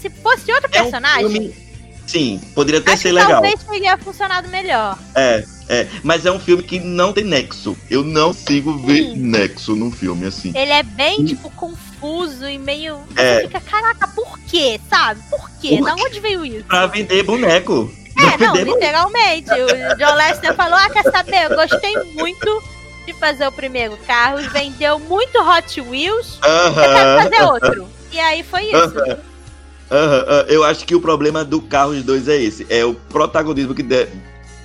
Se 0.01 0.11
fosse 0.11 0.53
outro 0.53 0.69
personagem. 0.71 1.27
Um 1.27 1.31
filme 1.31 1.65
Sim, 2.07 2.41
poderia 2.55 2.81
até 2.81 2.93
Acho 2.93 3.03
ser 3.03 3.13
legal. 3.13 3.31
Talvez 3.31 3.63
teria 3.63 3.97
funcionado 3.97 4.49
melhor. 4.49 4.99
É, 5.15 5.45
é. 5.69 5.89
Mas 6.03 6.27
é 6.27 6.33
um 6.33 6.39
filme 6.39 6.63
que 6.63 6.79
não 6.79 7.13
tem 7.13 7.25
nexo. 7.25 7.77
Eu 7.91 8.05
não 8.05 8.33
sigo 8.33 8.77
ver 8.79 9.17
nexo 9.17 9.75
num 9.75 9.91
filme 9.91 10.27
assim. 10.27 10.53
Ele 10.55 10.71
é 10.71 10.83
bem, 10.83 11.25
tipo, 11.25 11.51
confuso 11.51 12.47
e 12.47 12.59
meio. 12.59 13.01
É. 13.17 13.41
Você 13.41 13.43
fica, 13.49 13.61
caraca, 13.61 14.09
por 14.09 14.39
quê? 14.41 14.81
Sabe? 14.89 15.21
Por 15.31 15.51
quê? 15.61 15.79
Por 15.79 15.87
da 15.87 15.95
onde 15.95 16.21
veio 16.21 16.45
isso? 16.45 16.65
Pra 16.65 16.87
vender 16.87 17.23
boneco. 17.23 17.91
É, 18.19 18.39
não, 18.39 18.55
literalmente. 18.55 19.51
O 19.51 19.97
John 19.97 20.15
Lester 20.15 20.55
falou: 20.55 20.79
ah, 20.79 20.91
quer 20.91 21.05
saber? 21.05 21.51
Eu 21.51 21.57
gostei 21.57 21.95
muito 22.15 22.63
de 23.07 23.13
fazer 23.15 23.47
o 23.47 23.53
primeiro 23.53 23.97
carro, 24.07 24.39
vendeu 24.51 24.99
muito 24.99 25.39
Hot 25.39 25.81
Wheels, 25.81 26.39
uh 26.39 26.41
-huh. 26.41 26.69
eu 26.69 26.95
quero 26.95 27.23
fazer 27.23 27.43
outro. 27.45 27.89
E 28.13 28.19
aí 28.19 28.43
foi 28.43 28.65
isso. 28.65 28.99
Uh 28.99 29.07
-huh. 29.07 29.19
Uh, 29.91 30.49
eu 30.49 30.65
acho 30.65 30.85
que 30.87 30.95
o 30.95 31.01
problema 31.01 31.45
do 31.45 31.61
Carros 31.61 32.03
2 32.03 32.29
é 32.29 32.43
esse. 32.43 32.67
É 32.69 32.85
o 32.85 32.95
protagonismo 32.95 33.75
que 33.75 33.83
der. 33.83 34.09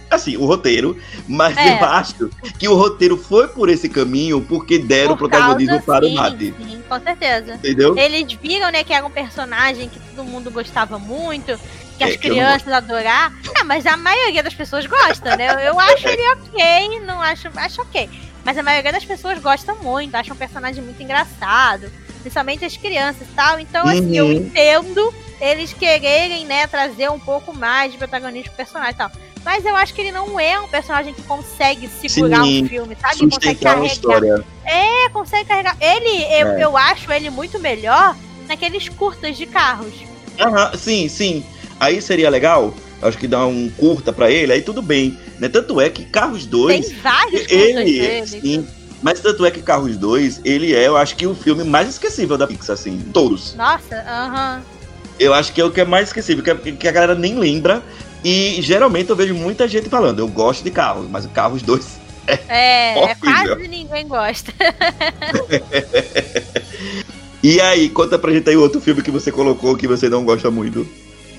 Assim, 0.09 0.35
o 0.37 0.45
roteiro, 0.45 0.97
mas 1.27 1.55
é. 1.55 1.79
eu 1.79 1.85
acho 1.85 2.31
que 2.57 2.67
o 2.67 2.73
roteiro 2.73 3.15
foi 3.15 3.47
por 3.47 3.69
esse 3.69 3.87
caminho 3.87 4.41
porque 4.41 4.79
deram 4.79 5.15
por 5.15 5.29
protagonismo 5.29 5.79
causa, 5.83 5.85
para 5.85 6.07
sim, 6.07 6.13
o 6.13 6.15
Mate. 6.15 6.53
Sim, 6.57 6.83
com 6.89 6.99
certeza. 6.99 7.53
Entendeu? 7.53 7.95
Eles 7.95 8.33
viram, 8.33 8.71
né, 8.71 8.83
que 8.83 8.91
era 8.91 9.05
um 9.05 9.11
personagem 9.11 9.87
que 9.87 9.99
todo 9.99 10.23
mundo 10.25 10.49
gostava 10.49 10.97
muito, 10.97 11.59
que 11.99 12.03
as 12.03 12.15
é, 12.15 12.17
crianças 12.17 12.73
adorar. 12.73 13.31
Ah, 13.55 13.63
mas 13.63 13.85
a 13.85 13.95
maioria 13.95 14.41
das 14.41 14.55
pessoas 14.55 14.87
gosta, 14.87 15.35
né? 15.37 15.53
Eu, 15.53 15.59
eu 15.59 15.79
acho 15.79 16.07
ele 16.07 16.21
ok, 16.33 16.99
não 17.05 17.21
acho, 17.21 17.49
acho 17.55 17.81
ok. 17.81 18.09
Mas 18.43 18.57
a 18.57 18.63
maioria 18.63 18.91
das 18.91 19.05
pessoas 19.05 19.39
gosta 19.39 19.75
muito, 19.75 20.15
acha 20.15 20.33
um 20.33 20.37
personagem 20.37 20.83
muito 20.83 21.03
engraçado 21.03 21.91
principalmente 22.19 22.65
as 22.65 22.77
crianças 22.77 23.21
e 23.21 23.33
tal. 23.33 23.59
Então, 23.59 23.85
uhum. 23.85 23.91
assim, 23.91 24.17
eu 24.17 24.25
uhum. 24.25 24.31
entendo 24.33 25.13
eles 25.39 25.71
quererem, 25.71 26.45
né, 26.45 26.67
trazer 26.67 27.09
um 27.09 27.19
pouco 27.19 27.55
mais 27.55 27.91
de 27.91 27.97
protagonismo 27.97 28.49
pro 28.49 28.57
personagem 28.57 28.93
e 28.93 28.97
tal. 28.97 29.11
Mas 29.43 29.65
eu 29.65 29.73
acho 29.75 29.93
que 29.93 30.01
ele 30.01 30.11
não 30.11 30.37
é 30.37 30.59
um 30.59 30.67
personagem 30.67 31.13
que 31.13 31.21
consegue 31.23 31.87
segurar 31.87 32.43
Sim, 32.43 32.65
um 32.65 32.67
filme, 32.67 32.97
sabe? 32.99 33.29
Consegue 33.29 33.55
carregar. 33.55 33.85
História. 33.85 34.45
É, 34.65 35.09
consegue 35.09 35.47
carregar. 35.47 35.77
Ele, 35.79 36.23
eu, 36.23 36.47
é. 36.47 36.63
eu 36.63 36.77
acho 36.77 37.11
ele 37.11 37.29
muito 37.29 37.57
melhor 37.57 38.17
naqueles 38.47 38.89
curtas 38.89 39.37
de 39.37 39.45
carros. 39.45 39.93
Aham, 40.37 40.75
sim, 40.75 41.07
sim. 41.07 41.45
Aí 41.80 42.01
seria 42.01 42.30
legal. 42.30 42.73
Acho 43.01 43.17
que 43.17 43.27
dá 43.27 43.45
um 43.45 43.69
curta 43.69 44.11
para 44.11 44.30
ele, 44.30 44.51
aí 44.51 44.61
tudo 44.61 44.82
bem. 44.82 45.17
Né? 45.39 45.47
Tanto 45.47 45.80
é 45.80 45.89
que 45.89 46.03
Carros 46.03 46.45
2. 46.45 46.86
Tem 46.86 46.95
vários 46.97 47.49
ele, 47.49 47.84
dele. 47.84 48.27
Sim, 48.27 48.67
mas 49.01 49.21
tanto 49.21 49.45
é 49.45 49.51
que 49.51 49.61
Carros 49.61 49.95
2, 49.95 50.41
ele 50.43 50.75
é, 50.75 50.88
eu 50.88 50.97
acho 50.97 51.15
que 51.15 51.25
o 51.25 51.34
filme 51.34 51.63
mais 51.63 51.88
esquecível 51.88 52.38
da 52.38 52.45
Pixar, 52.45 52.73
assim, 52.73 52.99
todos. 53.13 53.55
Nossa, 53.55 53.95
aham. 53.95 54.57
Uh 54.57 54.59
-huh. 54.59 54.80
Eu 55.19 55.34
acho 55.34 55.51
que 55.51 55.59
é 55.59 55.65
o 55.65 55.71
que 55.71 55.82
é 55.82 55.86
mais 55.86 56.07
esquecível, 56.07 56.55
que, 56.55 56.71
que 56.71 56.88
a 56.88 56.91
galera 56.91 57.13
nem 57.13 57.38
lembra. 57.38 57.84
E 58.23 58.61
geralmente 58.61 59.09
eu 59.09 59.15
vejo 59.15 59.34
muita 59.34 59.67
gente 59.67 59.89
falando, 59.89 60.19
eu 60.19 60.27
gosto 60.27 60.63
de 60.63 60.71
carros, 60.71 61.09
mas 61.09 61.25
o 61.25 61.30
Carros 61.30 61.61
2 61.61 61.99
é. 62.27 62.38
É, 62.47 63.03
é 63.03 63.15
quase 63.15 63.67
ninguém 63.67 64.07
gosta. 64.07 64.53
e 67.41 67.59
aí, 67.59 67.89
conta 67.89 68.19
pra 68.19 68.32
gente 68.32 68.49
aí 68.49 68.55
outro 68.55 68.80
filme 68.80 69.01
que 69.01 69.11
você 69.11 69.32
colocou 69.32 69.75
que 69.75 69.88
você 69.88 70.09
não 70.09 70.23
gosta 70.23 70.51
muito. 70.51 70.88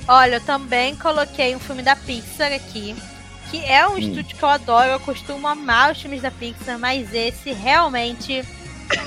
Olha, 0.08 0.36
eu 0.36 0.40
também 0.40 0.96
coloquei 0.96 1.54
um 1.54 1.60
filme 1.60 1.82
da 1.82 1.94
Pixar 1.94 2.52
aqui, 2.52 2.96
que 3.50 3.64
é 3.64 3.86
um 3.86 3.92
hum. 3.92 3.98
estúdio 3.98 4.36
que 4.36 4.42
eu 4.42 4.48
adoro, 4.48 4.90
eu 4.90 5.00
costumo 5.00 5.46
amar 5.46 5.92
os 5.92 6.00
filmes 6.00 6.22
da 6.22 6.30
Pixar, 6.30 6.78
mas 6.78 7.12
esse 7.14 7.52
realmente 7.52 8.44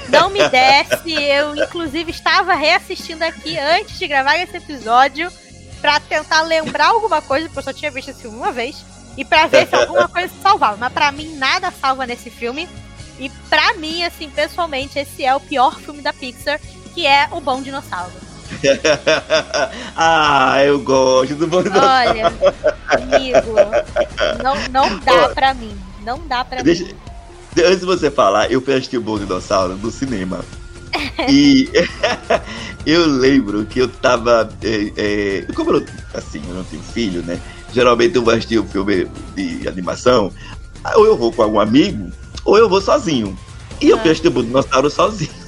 não 0.09 0.29
me 0.29 0.47
desce. 0.49 1.13
Eu, 1.13 1.55
inclusive, 1.55 2.11
estava 2.11 2.53
reassistindo 2.53 3.23
aqui 3.23 3.57
antes 3.57 3.97
de 3.97 4.07
gravar 4.07 4.37
esse 4.37 4.57
episódio 4.57 5.31
para 5.81 5.99
tentar 5.99 6.41
lembrar 6.43 6.87
alguma 6.87 7.21
coisa, 7.21 7.47
porque 7.47 7.59
eu 7.59 7.63
só 7.63 7.73
tinha 7.73 7.91
visto 7.91 8.09
esse 8.09 8.21
filme 8.21 8.37
uma 8.37 8.51
vez, 8.51 8.85
e 9.17 9.25
para 9.25 9.47
ver 9.47 9.67
se 9.67 9.75
alguma 9.75 10.07
coisa 10.07 10.33
salvava. 10.41 10.77
Mas 10.77 10.93
para 10.93 11.11
mim, 11.11 11.35
nada 11.35 11.71
salva 11.71 12.05
nesse 12.05 12.29
filme. 12.29 12.69
E 13.19 13.29
para 13.49 13.73
mim, 13.75 14.03
assim, 14.03 14.29
pessoalmente, 14.29 14.97
esse 14.97 15.23
é 15.23 15.35
o 15.35 15.39
pior 15.39 15.79
filme 15.79 16.01
da 16.01 16.13
Pixar, 16.13 16.59
que 16.93 17.05
é 17.05 17.27
O 17.31 17.39
Bom 17.39 17.61
Dinossauro. 17.61 18.22
ah, 19.95 20.63
eu 20.63 20.79
gosto 20.79 21.35
do 21.35 21.47
Dinossauro. 21.47 21.79
Olha, 21.79 22.33
amigo, 22.87 23.55
não, 24.43 24.69
não 24.69 24.99
dá 24.99 25.29
pra 25.29 25.53
mim. 25.53 25.75
Não 26.03 26.19
dá 26.27 26.43
pra 26.43 26.61
Deixa... 26.61 26.83
mim. 26.83 26.95
Antes 27.57 27.79
de 27.79 27.85
você 27.85 28.09
falar, 28.09 28.51
eu 28.51 28.61
fui 28.61 28.73
assistir 28.73 28.97
o 28.97 29.01
Bom 29.01 29.17
Dinossauro 29.17 29.75
no 29.77 29.91
cinema. 29.91 30.43
E 31.29 31.69
eu 32.85 33.05
lembro 33.07 33.65
que 33.65 33.79
eu 33.79 33.87
tava. 33.87 34.49
É, 34.61 34.91
é, 34.95 35.53
como 35.53 35.71
eu, 35.71 35.85
assim, 36.13 36.41
eu 36.47 36.55
não 36.55 36.63
tenho 36.63 36.83
filho, 36.83 37.23
né? 37.23 37.39
Geralmente 37.73 38.15
eu 38.15 38.23
vou 38.23 38.33
assistir 38.33 38.59
um 38.59 38.67
filme 38.67 39.07
de 39.35 39.67
animação, 39.67 40.31
ou 40.95 41.05
eu 41.05 41.17
vou 41.17 41.31
com 41.31 41.41
algum 41.41 41.59
amigo, 41.59 42.11
ou 42.45 42.57
eu 42.57 42.69
vou 42.69 42.79
sozinho. 42.79 43.37
E 43.81 43.89
eu 43.89 43.97
fui 43.99 44.11
assistir 44.11 44.27
o 44.27 44.43
Dinossauro 44.43 44.89
sozinho. 44.89 45.42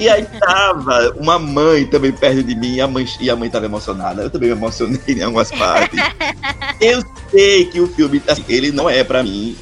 E 0.00 0.08
aí 0.08 0.24
tava 0.40 1.14
uma 1.18 1.38
mãe 1.38 1.86
também 1.86 2.12
perto 2.12 2.42
de 2.42 2.54
mim, 2.54 2.76
e 2.76 2.80
a 2.80 2.88
mãe, 2.88 3.06
e 3.20 3.30
a 3.30 3.36
mãe 3.36 3.50
tava 3.50 3.66
emocionada. 3.66 4.22
Eu 4.22 4.30
também 4.30 4.48
me 4.48 4.56
emocionei 4.56 5.00
em 5.08 5.22
algumas 5.22 5.50
partes. 5.50 5.98
Eu 6.80 7.02
sei 7.30 7.66
que 7.66 7.80
o 7.80 7.86
filme, 7.86 8.22
assim, 8.26 8.44
ele 8.48 8.72
não 8.72 8.88
é 8.88 9.04
para 9.04 9.22
mim 9.22 9.56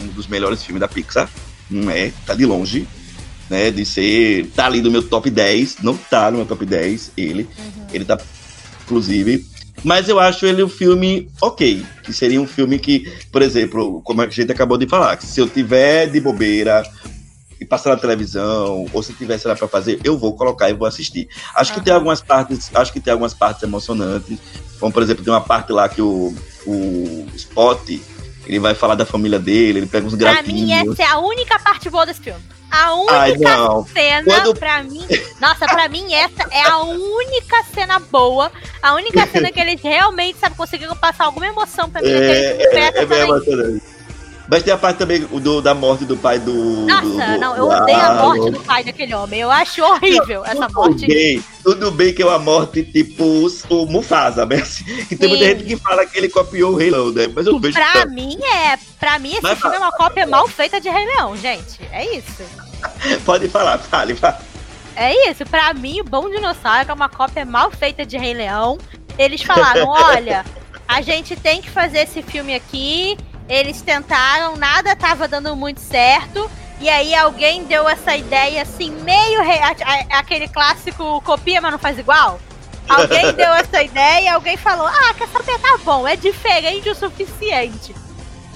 um 0.00 0.06
dos 0.08 0.26
melhores 0.26 0.62
filmes 0.62 0.80
da 0.80 0.88
Pixar. 0.88 1.28
Não 1.70 1.90
é, 1.90 2.12
tá 2.26 2.34
de 2.34 2.44
longe. 2.44 2.86
Né, 3.48 3.70
de 3.70 3.84
ser. 3.84 4.46
Tá 4.54 4.66
ali 4.66 4.80
no 4.80 4.90
meu 4.90 5.02
top 5.02 5.28
10. 5.28 5.78
Não 5.82 5.96
tá 5.96 6.30
no 6.30 6.38
meu 6.38 6.46
top 6.46 6.64
10, 6.64 7.12
ele. 7.16 7.48
Uhum. 7.58 7.86
Ele 7.92 8.04
tá, 8.04 8.16
inclusive. 8.84 9.44
Mas 9.82 10.08
eu 10.08 10.20
acho 10.20 10.46
ele 10.46 10.62
um 10.62 10.68
filme 10.68 11.28
ok. 11.40 11.84
Que 12.02 12.12
seria 12.12 12.40
um 12.40 12.46
filme 12.46 12.78
que, 12.78 13.10
por 13.32 13.42
exemplo, 13.42 14.00
como 14.02 14.22
a 14.22 14.28
gente 14.28 14.52
acabou 14.52 14.78
de 14.78 14.86
falar, 14.86 15.20
se 15.20 15.40
eu 15.40 15.48
tiver 15.48 16.06
de 16.06 16.20
bobeira 16.20 16.82
e 17.60 17.64
passar 17.64 17.90
na 17.90 17.96
televisão, 17.96 18.86
ou 18.92 19.02
se 19.02 19.12
tivesse 19.12 19.46
lá 19.46 19.54
para 19.54 19.68
fazer, 19.68 20.00
eu 20.02 20.16
vou 20.16 20.34
colocar 20.34 20.70
e 20.70 20.72
vou 20.72 20.88
assistir. 20.88 21.28
Acho 21.54 21.72
uhum. 21.72 21.78
que 21.78 21.84
tem 21.84 21.92
algumas 21.92 22.22
partes, 22.22 22.70
acho 22.74 22.92
que 22.92 23.00
tem 23.00 23.12
algumas 23.12 23.34
partes 23.34 23.62
emocionantes. 23.62 24.38
Como, 24.78 24.90
por 24.90 25.02
exemplo, 25.02 25.22
tem 25.22 25.32
uma 25.32 25.42
parte 25.42 25.70
lá 25.70 25.86
que 25.86 26.00
o, 26.00 26.34
o 26.66 27.26
Spot, 27.34 28.00
ele 28.46 28.58
vai 28.58 28.74
falar 28.74 28.94
da 28.94 29.04
família 29.04 29.38
dele, 29.38 29.80
ele 29.80 29.86
pega 29.86 30.06
uns 30.06 30.14
gratinhos. 30.14 30.68
Pra 30.70 30.84
mim, 30.84 30.90
essa 30.92 31.02
é 31.02 31.06
a 31.06 31.18
única 31.18 31.58
parte 31.58 31.90
boa 31.90 32.06
desse 32.06 32.20
filme. 32.20 32.40
A 32.70 32.94
única 32.94 33.14
Ai, 33.14 33.36
cena, 33.92 34.24
Quando... 34.24 34.54
pra 34.54 34.82
mim. 34.82 35.04
Nossa, 35.40 35.66
pra 35.66 35.88
mim, 35.88 36.14
essa 36.14 36.48
é 36.52 36.62
a 36.62 36.78
única 36.78 37.64
cena 37.74 37.98
boa. 37.98 38.50
A 38.80 38.94
única 38.94 39.26
cena 39.26 39.50
que 39.50 39.60
eles 39.60 39.82
realmente, 39.82 40.38
sabe, 40.38 40.54
conseguiram 40.54 40.96
passar 40.96 41.24
alguma 41.24 41.46
emoção 41.46 41.90
pra 41.90 42.00
mim. 42.00 42.08
É, 42.08 42.12
é, 42.12 42.78
é, 42.78 43.02
é 43.02 43.06
bem 43.06 43.20
emocionante. 43.20 43.99
Mas 44.50 44.64
tem 44.64 44.72
a 44.72 44.76
parte 44.76 44.96
também 44.96 45.20
do, 45.20 45.62
da 45.62 45.74
morte 45.74 46.04
do 46.04 46.16
pai 46.16 46.40
do. 46.40 46.52
Nossa, 46.52 47.04
do, 47.04 47.32
do, 47.34 47.38
não, 47.38 47.56
eu 47.56 47.68
odeio 47.68 48.00
a 48.00 48.14
morte 48.14 48.50
do 48.50 48.60
pai 48.60 48.82
daquele 48.82 49.14
homem. 49.14 49.40
Eu 49.40 49.50
acho 49.50 49.80
horrível 49.80 50.44
essa 50.44 50.66
tudo 50.66 50.74
morte. 50.74 51.06
Bem, 51.06 51.44
tudo 51.62 51.90
bem 51.92 52.12
que 52.12 52.20
é 52.20 52.26
uma 52.26 52.38
morte 52.40 52.82
tipo 52.82 53.46
o 53.68 53.86
Mufasa, 53.86 54.44
né? 54.44 54.56
Assim, 54.56 54.84
que 55.06 55.14
tem 55.14 55.28
Sim. 55.30 55.36
muita 55.36 55.44
gente 55.44 55.64
que 55.64 55.76
fala 55.76 56.04
que 56.04 56.18
ele 56.18 56.28
copiou 56.28 56.72
o 56.72 56.76
Rei 56.76 56.90
Leão, 56.90 57.12
né? 57.12 57.30
Mas 57.32 57.46
eu 57.46 57.52
não 57.52 57.60
vejo. 57.60 57.74
Pra 57.74 57.92
tanto. 57.92 58.12
mim 58.12 58.36
é. 58.42 58.76
Pra 58.98 59.20
mim, 59.20 59.30
esse 59.30 59.42
Mas, 59.42 59.56
filme 59.56 59.76
é 59.76 59.78
uma 59.78 59.92
cópia 59.92 60.26
mal 60.26 60.48
feita 60.48 60.80
de 60.80 60.90
Rei 60.90 61.06
Leão, 61.06 61.36
gente. 61.36 61.80
É 61.92 62.16
isso. 62.16 62.42
Pode 63.24 63.48
falar, 63.48 63.78
fale, 63.78 64.16
fale. 64.16 64.36
É 64.96 65.30
isso, 65.30 65.46
pra 65.46 65.72
mim, 65.72 66.00
o 66.00 66.04
Bom 66.04 66.28
Dinossauro 66.28 66.90
é 66.90 66.92
uma 66.92 67.08
cópia 67.08 67.44
mal 67.44 67.70
feita 67.70 68.04
de 68.04 68.18
Rei 68.18 68.34
Leão. 68.34 68.78
Eles 69.16 69.42
falaram: 69.42 69.86
olha, 69.94 70.44
a 70.88 71.00
gente 71.02 71.36
tem 71.36 71.62
que 71.62 71.70
fazer 71.70 72.00
esse 72.00 72.20
filme 72.20 72.52
aqui 72.52 73.16
eles 73.50 73.82
tentaram, 73.82 74.56
nada 74.56 74.94
tava 74.94 75.26
dando 75.26 75.56
muito 75.56 75.80
certo. 75.80 76.48
E 76.80 76.88
aí 76.88 77.14
alguém 77.14 77.64
deu 77.64 77.86
essa 77.88 78.16
ideia 78.16 78.62
assim, 78.62 78.90
meio 79.02 79.42
re... 79.42 79.58
aquele 80.10 80.48
clássico 80.48 81.20
copia, 81.22 81.60
mas 81.60 81.72
não 81.72 81.78
faz 81.78 81.98
igual. 81.98 82.40
Alguém 82.88 83.32
deu 83.34 83.52
essa 83.52 83.82
ideia 83.82 84.34
alguém 84.34 84.56
falou: 84.56 84.86
Ah, 84.86 85.12
quer 85.14 85.28
saber? 85.28 85.58
Tá 85.58 85.78
bom, 85.84 86.06
é 86.06 86.14
diferente 86.14 86.88
o 86.88 86.94
suficiente. 86.94 87.94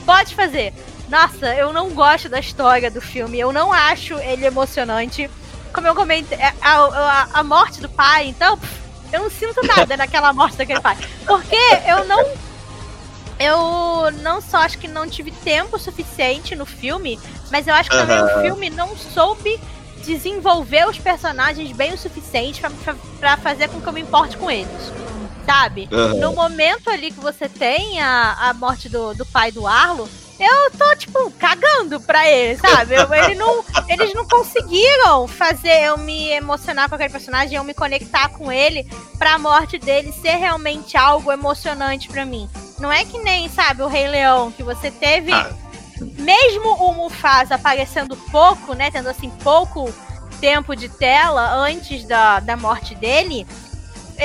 Pode 0.06 0.34
fazer. 0.34 0.72
Nossa, 1.08 1.54
eu 1.54 1.72
não 1.72 1.90
gosto 1.90 2.28
da 2.28 2.38
história 2.38 2.90
do 2.90 3.00
filme, 3.00 3.38
eu 3.38 3.52
não 3.52 3.72
acho 3.72 4.14
ele 4.14 4.46
emocionante. 4.46 5.28
Como 5.72 5.86
eu 5.88 5.94
comentei, 5.94 6.38
é, 6.38 6.54
a, 6.62 6.76
a, 6.76 7.28
a 7.40 7.42
morte 7.42 7.80
do 7.80 7.88
pai, 7.88 8.28
então, 8.28 8.58
eu 9.12 9.22
não 9.22 9.30
sinto 9.30 9.60
nada 9.66 9.96
naquela 9.98 10.32
morte 10.32 10.56
daquele 10.56 10.80
pai. 10.80 10.96
Porque 11.26 11.58
eu 11.86 12.04
não 12.04 12.24
eu 13.38 14.10
não 14.22 14.40
só 14.40 14.58
acho 14.58 14.78
que 14.78 14.88
não 14.88 15.08
tive 15.08 15.30
tempo 15.30 15.78
suficiente 15.78 16.54
no 16.54 16.66
filme, 16.66 17.18
mas 17.50 17.66
eu 17.66 17.74
acho 17.74 17.90
que 17.90 17.96
também 17.96 18.22
o 18.22 18.42
filme 18.42 18.70
não 18.70 18.96
soube 18.96 19.60
desenvolver 20.04 20.86
os 20.86 20.98
personagens 20.98 21.72
bem 21.72 21.94
o 21.94 21.98
suficiente 21.98 22.62
para 23.18 23.36
fazer 23.38 23.68
com 23.68 23.80
que 23.80 23.86
eu 23.86 23.92
me 23.92 24.02
importe 24.02 24.36
com 24.36 24.50
eles. 24.50 24.92
Sabe? 25.46 25.88
Uhum. 25.90 26.20
No 26.20 26.32
momento 26.32 26.88
ali 26.88 27.10
que 27.10 27.20
você 27.20 27.48
tem 27.48 28.00
a, 28.00 28.48
a 28.48 28.54
morte 28.54 28.88
do, 28.88 29.14
do 29.14 29.26
pai 29.26 29.52
do 29.52 29.66
Arlo, 29.66 30.08
eu 30.38 30.70
tô, 30.76 30.96
tipo, 30.96 31.30
cagando 31.32 32.00
pra 32.00 32.28
ele, 32.28 32.58
sabe? 32.58 32.94
Eu, 32.94 33.12
ele 33.12 33.34
não, 33.34 33.64
eles 33.88 34.14
não 34.14 34.26
conseguiram 34.26 35.28
fazer 35.28 35.84
eu 35.84 35.98
me 35.98 36.30
emocionar 36.30 36.88
com 36.88 36.94
aquele 36.94 37.10
personagem, 37.10 37.56
eu 37.56 37.62
me 37.62 37.74
conectar 37.74 38.28
com 38.30 38.50
ele, 38.50 38.88
pra 39.18 39.38
morte 39.38 39.78
dele 39.78 40.12
ser 40.12 40.36
realmente 40.36 40.96
algo 40.96 41.30
emocionante 41.30 42.08
pra 42.08 42.24
mim. 42.24 42.48
Não 42.78 42.90
é 42.90 43.04
que 43.04 43.18
nem, 43.18 43.48
sabe, 43.48 43.82
o 43.82 43.86
Rei 43.86 44.08
Leão, 44.08 44.50
que 44.50 44.62
você 44.62 44.90
teve. 44.90 45.32
Ah. 45.32 45.50
Mesmo 46.18 46.74
o 46.74 46.92
Mufasa 46.92 47.54
aparecendo 47.54 48.16
pouco, 48.30 48.74
né? 48.74 48.90
Tendo 48.90 49.08
assim 49.08 49.30
pouco 49.42 49.92
tempo 50.40 50.74
de 50.74 50.88
tela 50.88 51.54
antes 51.54 52.04
da, 52.04 52.40
da 52.40 52.56
morte 52.56 52.94
dele, 52.94 53.46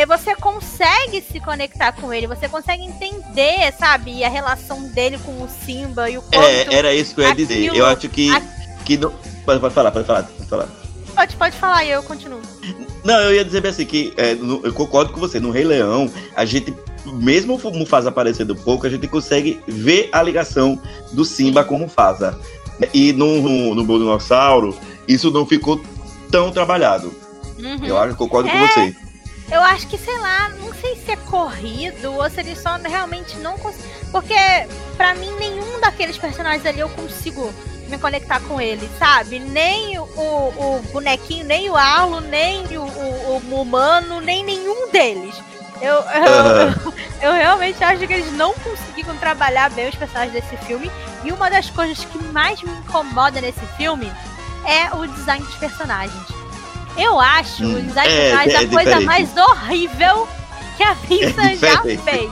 você 0.07 0.35
consegue 0.35 1.21
se 1.21 1.39
conectar 1.39 1.91
com 1.93 2.13
ele, 2.13 2.27
você 2.27 2.47
consegue 2.47 2.83
entender, 2.83 3.73
sabe, 3.77 4.23
a 4.23 4.29
relação 4.29 4.83
dele 4.89 5.17
com 5.19 5.31
o 5.43 5.49
Simba 5.65 6.09
e 6.09 6.17
o 6.17 6.21
quanto 6.21 6.45
É, 6.45 6.73
era 6.73 6.93
isso 6.93 7.15
que 7.15 7.21
eu 7.21 7.25
ia 7.25 7.31
aquilo, 7.31 7.47
dizer. 7.47 7.75
Eu 7.75 7.85
acho 7.85 8.09
que, 8.09 8.29
a... 8.29 8.41
que 8.85 8.97
não... 8.97 9.11
pode, 9.45 9.59
pode 9.59 9.73
falar, 9.73 9.91
pode 9.91 10.05
falar, 10.05 10.23
pode 10.23 10.49
falar. 10.49 10.67
Pode, 11.15 11.35
pode 11.35 11.57
falar 11.57 11.83
e 11.83 11.91
eu 11.91 12.03
continuo. 12.03 12.41
Não, 13.03 13.19
eu 13.21 13.33
ia 13.33 13.43
dizer 13.43 13.61
bem 13.61 13.71
assim, 13.71 13.85
que 13.85 14.13
é, 14.15 14.33
eu 14.33 14.73
concordo 14.73 15.11
com 15.11 15.19
você, 15.19 15.39
no 15.39 15.51
Rei 15.51 15.63
Leão, 15.63 16.11
a 16.35 16.45
gente, 16.45 16.73
mesmo 17.13 17.55
o 17.55 17.71
Mufasa 17.71 18.09
aparecendo 18.09 18.55
pouco, 18.55 18.85
a 18.85 18.89
gente 18.89 19.07
consegue 19.07 19.61
ver 19.67 20.09
a 20.11 20.21
ligação 20.21 20.79
do 21.11 21.25
Simba 21.25 21.63
com 21.63 21.75
o 21.75 21.79
Mufasa. 21.79 22.39
E 22.93 23.11
no, 23.11 23.41
no, 23.41 23.75
no 23.75 23.83
Dinossauro, 23.83 24.77
isso 25.07 25.31
não 25.31 25.45
ficou 25.45 25.81
tão 26.31 26.51
trabalhado. 26.51 27.13
Uhum. 27.57 27.85
Eu 27.85 27.97
acho, 27.97 28.15
concordo 28.15 28.49
é... 28.49 28.51
com 28.51 28.67
você. 28.67 28.95
Eu 29.51 29.61
acho 29.61 29.87
que, 29.87 29.97
sei 29.97 30.17
lá, 30.19 30.49
não 30.61 30.73
sei 30.75 30.95
se 30.95 31.11
é 31.11 31.15
corrido 31.15 32.13
ou 32.13 32.29
se 32.29 32.39
ele 32.39 32.55
só 32.55 32.75
realmente 32.77 33.37
não 33.39 33.57
consegue. 33.57 33.83
Porque, 34.11 34.35
para 34.95 35.15
mim, 35.15 35.31
nenhum 35.39 35.79
daqueles 35.81 36.17
personagens 36.17 36.65
ali 36.65 36.79
eu 36.79 36.89
consigo 36.89 37.51
me 37.89 37.97
conectar 37.97 38.39
com 38.41 38.61
ele, 38.61 38.87
sabe? 38.99 39.39
Nem 39.39 39.97
o, 39.97 40.03
o 40.03 40.81
bonequinho, 40.93 41.45
nem 41.45 41.69
o 41.69 41.75
Arlo, 41.75 42.21
nem 42.21 42.63
o, 42.77 42.83
o, 42.83 43.41
o 43.49 43.61
humano, 43.61 44.21
nem 44.21 44.43
nenhum 44.43 44.91
deles. 44.91 45.35
Eu, 45.81 45.93
eu, 45.93 46.03
eu, 47.21 47.29
eu, 47.29 47.33
realmente 47.33 47.83
acho 47.83 48.05
que 48.05 48.13
eles 48.13 48.31
não 48.33 48.53
conseguiram 48.53 49.15
trabalhar 49.17 49.69
bem 49.71 49.89
os 49.89 49.95
personagens 49.95 50.33
desse 50.33 50.57
filme. 50.65 50.91
E 51.23 51.31
uma 51.31 51.49
das 51.49 51.69
coisas 51.69 52.03
que 52.05 52.17
mais 52.25 52.61
me 52.61 52.71
incomoda 52.71 53.41
nesse 53.41 53.65
filme 53.77 54.11
é 54.65 54.93
o 54.95 55.07
design 55.07 55.43
dos 55.45 55.55
personagens. 55.55 56.23
Eu 56.97 57.19
acho 57.19 57.63
hum, 57.63 57.77
o 57.77 57.81
design 57.81 58.13
é, 58.13 58.29
é, 58.29 58.57
a 58.57 58.67
coisa 58.67 58.99
mais 59.01 59.29
horrível 59.37 60.27
que 60.75 60.83
a 60.83 60.95
Pixar 61.07 61.51
é 61.51 61.55
já 61.55 61.81
fez. 61.81 62.31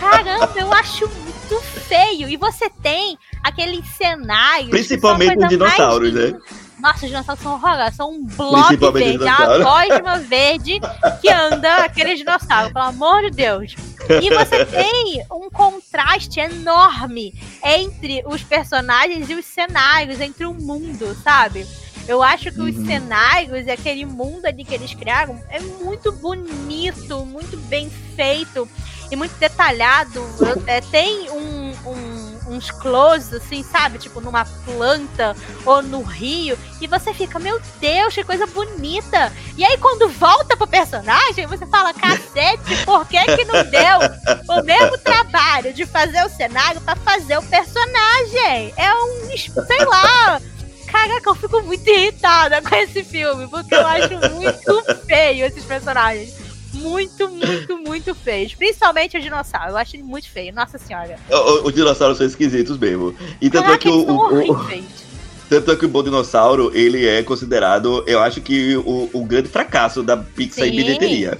Caramba, 0.00 0.52
eu 0.56 0.72
acho 0.72 1.08
muito 1.08 1.60
feio. 1.86 2.28
E 2.28 2.36
você 2.36 2.68
tem 2.82 3.18
aquele 3.42 3.82
cenário. 3.84 4.70
Principalmente 4.70 5.38
os 5.38 5.48
dinossauros, 5.48 6.12
né? 6.12 6.38
Nossa, 6.82 7.04
os 7.04 7.10
dinossauros 7.12 7.42
são 7.42 7.54
horrorosos. 7.54 7.96
São 7.96 8.10
um 8.10 8.26
blob 8.26 8.76
verde, 8.92 9.22
uma 9.22 9.58
gosma 9.58 10.18
verde 10.18 10.80
que 11.20 11.30
anda 11.30 11.76
aquele 11.76 12.16
dinossauro, 12.16 12.72
pelo 12.72 12.86
amor 12.86 13.22
de 13.22 13.30
Deus. 13.30 13.76
E 14.20 14.28
você 14.28 14.66
tem 14.66 15.24
um 15.30 15.48
contraste 15.48 16.40
enorme 16.40 17.32
entre 17.64 18.24
os 18.26 18.42
personagens 18.42 19.30
e 19.30 19.34
os 19.34 19.44
cenários, 19.44 20.20
entre 20.20 20.44
o 20.44 20.52
mundo, 20.52 21.16
sabe? 21.22 21.64
Eu 22.08 22.20
acho 22.20 22.50
que 22.50 22.60
uhum. 22.60 22.68
os 22.68 22.74
cenários 22.84 23.64
e 23.64 23.70
aquele 23.70 24.04
mundo 24.04 24.44
ali 24.44 24.64
que 24.64 24.74
eles 24.74 24.92
criaram 24.92 25.40
é 25.48 25.60
muito 25.60 26.10
bonito, 26.10 27.24
muito 27.24 27.56
bem 27.68 27.88
feito 28.16 28.68
e 29.08 29.14
muito 29.14 29.36
detalhado. 29.38 30.20
É, 30.66 30.80
tem 30.80 31.30
um, 31.30 31.72
um, 31.86 32.11
uns 32.52 32.70
closes, 32.70 33.32
assim, 33.32 33.62
sabe? 33.62 33.98
Tipo, 33.98 34.20
numa 34.20 34.44
planta 34.44 35.36
ou 35.64 35.82
no 35.82 36.02
rio. 36.02 36.58
E 36.80 36.86
você 36.86 37.12
fica, 37.12 37.38
meu 37.38 37.60
Deus, 37.80 38.14
que 38.14 38.24
coisa 38.24 38.46
bonita. 38.46 39.32
E 39.56 39.64
aí, 39.64 39.76
quando 39.78 40.08
volta 40.08 40.56
pro 40.56 40.66
personagem, 40.66 41.46
você 41.46 41.66
fala, 41.66 41.92
cacete, 41.94 42.84
por 42.84 43.06
que 43.06 43.18
que 43.36 43.44
não 43.44 43.64
deu 43.64 44.56
o 44.56 44.62
mesmo 44.62 44.98
trabalho 44.98 45.72
de 45.72 45.86
fazer 45.86 46.24
o 46.24 46.28
cenário 46.28 46.80
para 46.80 46.96
fazer 46.96 47.38
o 47.38 47.42
personagem? 47.42 48.72
É 48.76 48.94
um, 48.94 49.36
sei 49.66 49.84
lá 49.84 50.40
Caraca, 50.92 51.30
eu 51.30 51.34
fico 51.34 51.62
muito 51.62 51.88
irritada 51.88 52.60
com 52.60 52.74
esse 52.76 53.02
filme, 53.02 53.48
porque 53.48 53.74
eu 53.74 53.86
acho 53.86 54.30
muito 54.30 54.84
feio 55.06 55.46
esses 55.46 55.64
personagens. 55.64 56.41
Muito, 56.74 57.28
muito, 57.28 57.78
muito 57.78 58.14
feios. 58.14 58.54
Principalmente 58.54 59.16
o 59.16 59.20
dinossauro. 59.20 59.70
Eu 59.70 59.76
acho 59.76 59.96
ele 59.96 60.02
muito 60.02 60.30
feio. 60.30 60.54
Nossa 60.54 60.78
senhora. 60.78 61.18
Os 61.64 61.72
dinossauros 61.72 62.18
são 62.18 62.26
esquisitos 62.26 62.78
mesmo. 62.78 63.14
E 63.40 63.50
tanto 63.50 63.64
Caraca, 63.64 63.74
é 63.74 63.78
que 63.78 63.88
o. 63.88 64.10
o, 64.10 64.52
o... 64.52 64.84
Tanto 65.48 65.70
é 65.70 65.76
que 65.76 65.84
o 65.84 65.88
Bom 65.88 66.02
Dinossauro, 66.02 66.70
ele 66.74 67.06
é 67.06 67.22
considerado, 67.22 68.02
eu 68.06 68.20
acho 68.20 68.40
que 68.40 68.74
o, 68.74 69.10
o 69.12 69.22
grande 69.22 69.50
fracasso 69.50 70.02
da 70.02 70.16
Pixar 70.16 70.64
Sim. 70.64 70.70
em 70.70 70.76
bilheteria. 70.76 71.38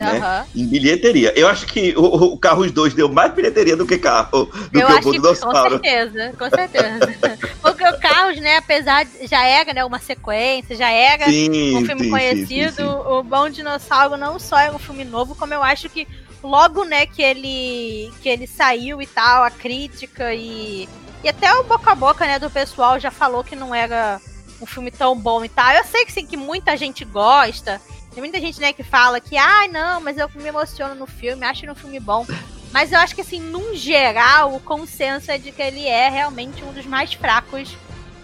Né? 0.00 0.18
Uhum. 0.18 0.62
Em 0.62 0.66
bilheteria. 0.66 1.32
Eu 1.38 1.46
acho 1.46 1.66
que 1.66 1.94
o, 1.96 2.02
o 2.02 2.38
Carros 2.38 2.72
2 2.72 2.94
deu 2.94 3.08
mais 3.08 3.32
bilheteria 3.32 3.76
do 3.76 3.86
que 3.86 3.96
carro. 3.96 4.46
Do 4.72 4.80
eu 4.80 4.86
que 4.86 4.92
acho 4.92 5.08
o 5.08 5.12
Dinossauro. 5.12 5.78
Com 5.78 5.84
certeza, 5.84 6.32
com 6.36 6.50
certeza. 6.50 7.38
Porque 7.62 7.84
o 7.84 8.00
Carros, 8.00 8.40
né, 8.40 8.56
apesar 8.56 9.04
de. 9.04 9.28
Já 9.28 9.46
era 9.46 9.72
né, 9.72 9.84
uma 9.84 10.00
sequência, 10.00 10.74
já 10.74 10.90
era 10.90 11.26
sim, 11.26 11.76
um 11.76 11.86
filme 11.86 12.04
sim, 12.04 12.10
conhecido. 12.10 12.72
Sim, 12.72 12.82
o 12.82 13.22
Bom 13.22 13.48
Dinossauro 13.48 14.16
não 14.16 14.38
só 14.40 14.58
é 14.58 14.70
um 14.72 14.80
filme 14.80 15.04
novo, 15.04 15.36
como 15.36 15.54
eu 15.54 15.62
acho 15.62 15.88
que 15.88 16.08
logo, 16.42 16.84
né, 16.84 17.06
que 17.06 17.22
ele, 17.22 18.12
que 18.20 18.28
ele 18.28 18.48
saiu 18.48 19.00
e 19.00 19.06
tal, 19.06 19.44
a 19.44 19.50
crítica 19.50 20.34
e. 20.34 20.88
E 21.22 21.28
até 21.28 21.54
o 21.54 21.64
boca 21.64 21.92
a 21.92 21.94
boca, 21.94 22.26
né, 22.26 22.38
do 22.38 22.50
pessoal 22.50 22.98
já 22.98 23.10
falou 23.10 23.42
que 23.44 23.56
não 23.56 23.74
era 23.74 24.20
um 24.60 24.66
filme 24.66 24.90
tão 24.90 25.16
bom 25.16 25.44
e 25.44 25.48
tal. 25.48 25.70
Eu 25.70 25.84
sei 25.84 26.04
que 26.04 26.12
sim, 26.12 26.26
que 26.26 26.36
muita 26.36 26.76
gente 26.76 27.04
gosta. 27.04 27.80
Tem 28.14 28.22
muita 28.22 28.40
gente, 28.40 28.60
né, 28.60 28.72
que 28.72 28.84
fala 28.84 29.20
que, 29.20 29.36
ai, 29.36 29.66
ah, 29.66 29.72
não, 29.72 30.00
mas 30.00 30.16
eu 30.16 30.30
me 30.36 30.46
emociono 30.46 30.94
no 30.94 31.06
filme, 31.06 31.44
acho 31.44 31.68
um 31.70 31.74
filme 31.74 31.98
bom. 31.98 32.24
Mas 32.72 32.92
eu 32.92 32.98
acho 32.98 33.14
que, 33.14 33.20
assim, 33.20 33.40
num 33.40 33.74
geral, 33.74 34.54
o 34.54 34.60
consenso 34.60 35.30
é 35.30 35.38
de 35.38 35.50
que 35.52 35.60
ele 35.60 35.86
é 35.86 36.08
realmente 36.08 36.62
um 36.64 36.72
dos 36.72 36.86
mais 36.86 37.12
fracos. 37.12 37.76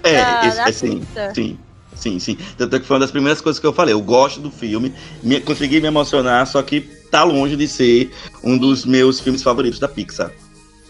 É, 0.03 0.17
da, 0.17 0.47
isso, 0.47 0.57
da 0.57 0.69
é, 0.69 0.73
sim, 0.73 1.07
sim. 1.35 1.59
Sim, 1.95 2.19
sim. 2.19 2.39
Tanto 2.57 2.77
é 2.77 2.81
que 2.81 2.87
foi 2.87 2.95
uma 2.95 3.01
das 3.01 3.11
primeiras 3.11 3.41
coisas 3.41 3.61
que 3.61 3.67
eu 3.67 3.73
falei. 3.73 3.93
Eu 3.93 4.01
gosto 4.01 4.41
do 4.41 4.51
filme, 4.51 4.95
me, 5.23 5.41
consegui 5.41 5.81
me 5.81 5.89
emocionar, 5.89 6.47
só 6.47 6.63
que 6.63 6.81
tá 6.81 7.25
longe 7.25 7.57
de 7.57 7.69
ser 7.69 8.11
um 8.43 8.57
dos 8.57 8.87
meus 8.87 9.21
filmes 9.21 9.43
favoritos 9.43 9.79
da 9.79 9.89
Pixar. 9.89 10.31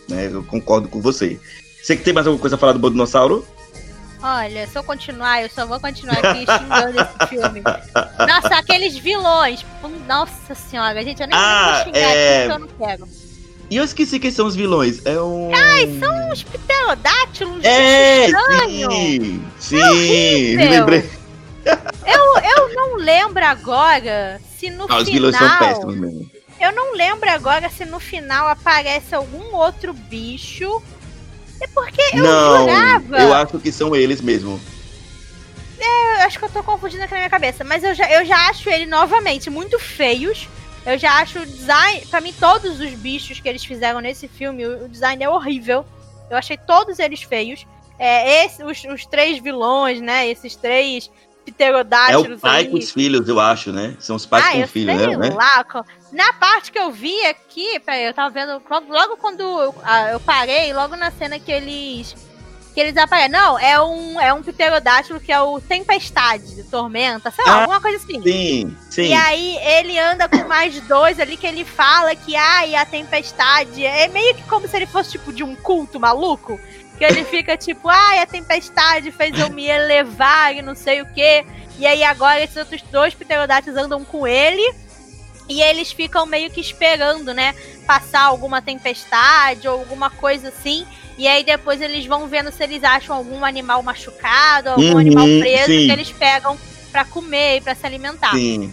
Né? 0.09 0.31
Eu 0.31 0.45
concordo 0.45 0.89
com 0.89 1.01
você. 1.01 1.41
Você 1.83 1.97
que 1.97 2.05
tem 2.05 2.13
mais 2.13 2.27
alguma 2.27 2.41
coisa 2.41 2.57
a 2.57 2.59
falar 2.59 2.75
do 2.75 2.79
Bom 2.79 2.91
Dinossauro? 2.91 3.47
Olha, 4.23 4.67
se 4.67 4.77
eu 4.77 4.85
continuar, 4.85 5.43
eu 5.43 5.49
só 5.49 5.65
vou 5.65 5.81
continuar 5.81 6.19
aqui 6.19 6.41
xingando 6.41 7.01
esse 7.01 7.27
filme. 7.29 7.63
Nossa, 7.63 8.57
aqueles 8.57 8.97
vilões. 8.97 9.65
Nossa 10.07 10.55
senhora, 10.55 11.03
gente, 11.03 11.23
eu 11.23 11.27
nem 11.27 11.39
ah, 11.39 11.73
vou 11.73 11.85
xingar 11.85 12.01
é... 12.01 12.45
aqui, 12.45 12.53
eu 12.53 12.59
não 12.59 12.69
quero. 12.69 13.09
E 13.71 13.77
eu 13.77 13.85
esqueci 13.85 14.19
quem 14.19 14.31
são 14.31 14.47
os 14.47 14.57
vilões. 14.57 15.01
É 15.07 15.21
um. 15.23 15.55
Ai, 15.55 15.99
são 15.99 16.31
os 16.33 16.43
pterodátilos. 16.43 17.65
É, 17.65 18.27
sim, 18.69 19.43
sim. 19.59 20.57
me 20.57 20.69
lembrei. 20.69 21.09
eu, 21.65 22.43
eu 22.43 22.75
não 22.75 22.97
lembro 22.97 23.45
agora 23.45 24.41
se 24.59 24.71
no 24.71 24.85
ah, 24.85 24.87
final. 24.87 25.03
Os 25.03 25.09
vilões 25.09 25.37
são 25.37 25.59
péssimos 25.59 25.97
mesmo. 25.97 26.31
Eu 26.61 26.73
não 26.73 26.95
lembro 26.95 27.31
agora 27.31 27.71
se 27.71 27.87
no 27.87 27.99
final 27.99 28.49
aparece 28.49 29.15
algum 29.15 29.55
outro 29.55 29.95
bicho 29.95 30.83
é 31.61 31.67
porque 31.69 32.03
eu 32.13 32.23
não, 32.23 32.61
jurava. 32.61 33.19
Eu 33.19 33.35
acho 33.35 33.59
que 33.59 33.71
são 33.71 33.95
eles 33.95 34.21
mesmo. 34.21 34.61
É, 35.79 36.23
eu 36.23 36.27
acho 36.27 36.39
que 36.39 36.45
eu 36.45 36.51
tô 36.51 36.63
confundindo 36.63 37.03
aqui 37.03 37.13
na 37.13 37.21
minha 37.21 37.31
cabeça. 37.31 37.65
Mas 37.65 37.85
eu 37.85 37.95
já, 37.95 38.11
eu 38.11 38.25
já 38.25 38.49
acho 38.49 38.69
ele 38.69 38.87
novamente 38.87 39.49
muito 39.51 39.79
feios. 39.79 40.49
Eu 40.85 40.99
já 40.99 41.19
acho 41.21 41.41
o 41.41 41.47
design. 41.47 42.07
Pra 42.07 42.21
mim, 42.21 42.35
todos 42.39 42.81
os 42.81 42.91
bichos 42.93 43.41
que 43.41 43.49
eles 43.49 43.65
fizeram 43.65 44.01
nesse 44.01 44.29
filme, 44.29 44.67
o 44.67 44.89
design 44.89 45.23
é 45.23 45.29
horrível. 45.29 45.85
Eu 46.31 46.37
achei 46.37 46.57
todos 46.57 46.99
eles 46.99 47.23
feios. 47.23 47.67
É, 47.99 48.45
esse, 48.45 48.63
os, 48.63 48.83
os 48.85 49.05
três 49.05 49.43
vilões, 49.43 50.01
né? 50.01 50.27
Esses 50.29 50.57
três 50.57 51.11
pterodátilos. 51.53 52.31
É 52.31 52.35
o 52.35 52.39
pai 52.39 52.61
aí. 52.61 52.69
com 52.69 52.79
os 52.79 52.91
filhos, 52.91 53.29
eu 53.29 53.41
acho, 53.41 53.73
né? 53.73 53.97
São 53.99 54.17
os 54.17 54.27
pais 54.27 54.45
ah, 54.45 54.61
com 54.61 54.67
filhos, 54.67 54.97
né? 54.97 55.17
né? 55.17 55.31
Lá, 55.31 55.65
na 56.13 56.33
parte 56.35 56.73
que 56.73 56.79
eu 56.79 56.91
vi 56.91 57.25
aqui, 57.27 57.79
peraí, 57.81 58.05
eu 58.05 58.15
tava 58.15 58.31
vendo. 58.31 58.63
Logo, 58.69 58.93
logo 58.93 59.17
quando 59.17 59.41
eu, 59.41 59.75
ah, 59.83 60.11
eu, 60.11 60.21
parei, 60.21 60.73
logo 60.73 60.97
na 60.97 61.11
cena 61.11 61.39
que 61.39 61.51
eles. 61.51 62.15
Que 62.75 62.81
eles 62.81 62.97
aparecem. 62.97 63.33
Não, 63.33 63.59
é 63.59 63.81
um, 63.83 64.21
é 64.21 64.33
um 64.33 64.43
pterodátilo 64.43 65.19
que 65.19 65.33
é 65.33 65.41
o 65.41 65.61
Tempestade, 65.61 66.63
Tormenta, 66.71 67.29
sei 67.33 67.45
lá, 67.45 67.53
ah, 67.53 67.61
alguma 67.63 67.81
coisa 67.81 67.97
assim. 67.97 68.23
Sim, 68.23 68.77
sim. 68.89 69.09
E 69.09 69.13
aí 69.13 69.57
ele 69.57 69.99
anda 69.99 70.29
com 70.29 70.47
mais 70.47 70.81
dois 70.83 71.19
ali 71.19 71.37
que 71.37 71.49
ele 71.49 71.65
fala 71.65 72.15
que, 72.15 72.37
ai, 72.37 72.77
a 72.77 72.87
tempestade. 72.87 73.85
É 73.85 74.07
meio 74.07 74.37
que 74.37 74.43
como 74.43 74.69
se 74.69 74.77
ele 74.77 74.87
fosse 74.87 75.11
tipo 75.13 75.33
de 75.33 75.43
um 75.43 75.57
culto 75.57 75.99
maluco. 75.99 76.61
Que 77.01 77.05
ele 77.07 77.25
fica 77.25 77.57
tipo, 77.57 77.89
ai, 77.89 78.19
a 78.19 78.27
tempestade 78.27 79.11
fez 79.11 79.39
eu 79.39 79.49
me 79.49 79.67
elevar 79.67 80.55
e 80.55 80.61
não 80.61 80.75
sei 80.75 81.01
o 81.01 81.07
quê. 81.07 81.47
E 81.79 81.87
aí 81.87 82.05
agora 82.05 82.45
esses 82.45 82.59
outros 82.59 82.83
dois 82.83 83.15
pterodátilos 83.15 83.75
andam 83.83 84.05
com 84.05 84.27
ele. 84.27 84.75
E 85.49 85.63
eles 85.63 85.91
ficam 85.91 86.27
meio 86.27 86.51
que 86.51 86.61
esperando, 86.61 87.33
né? 87.33 87.55
Passar 87.87 88.25
alguma 88.25 88.61
tempestade 88.61 89.67
ou 89.67 89.79
alguma 89.79 90.11
coisa 90.11 90.49
assim. 90.49 90.87
E 91.17 91.27
aí 91.27 91.43
depois 91.43 91.81
eles 91.81 92.05
vão 92.05 92.29
vendo 92.29 92.53
se 92.53 92.63
eles 92.63 92.85
acham 92.85 93.17
algum 93.17 93.47
animal 93.47 93.83
machucado, 93.83 94.69
algum 94.69 94.93
uhum, 94.93 94.99
animal 94.99 95.25
preso 95.25 95.73
sim. 95.73 95.87
que 95.87 95.93
eles 95.93 96.13
pegam 96.13 96.59
para 96.93 97.07
comer 97.07 97.57
e 97.57 97.61
para 97.63 97.75
se 97.75 97.87
alimentar. 97.87 98.33
Sim. 98.33 98.71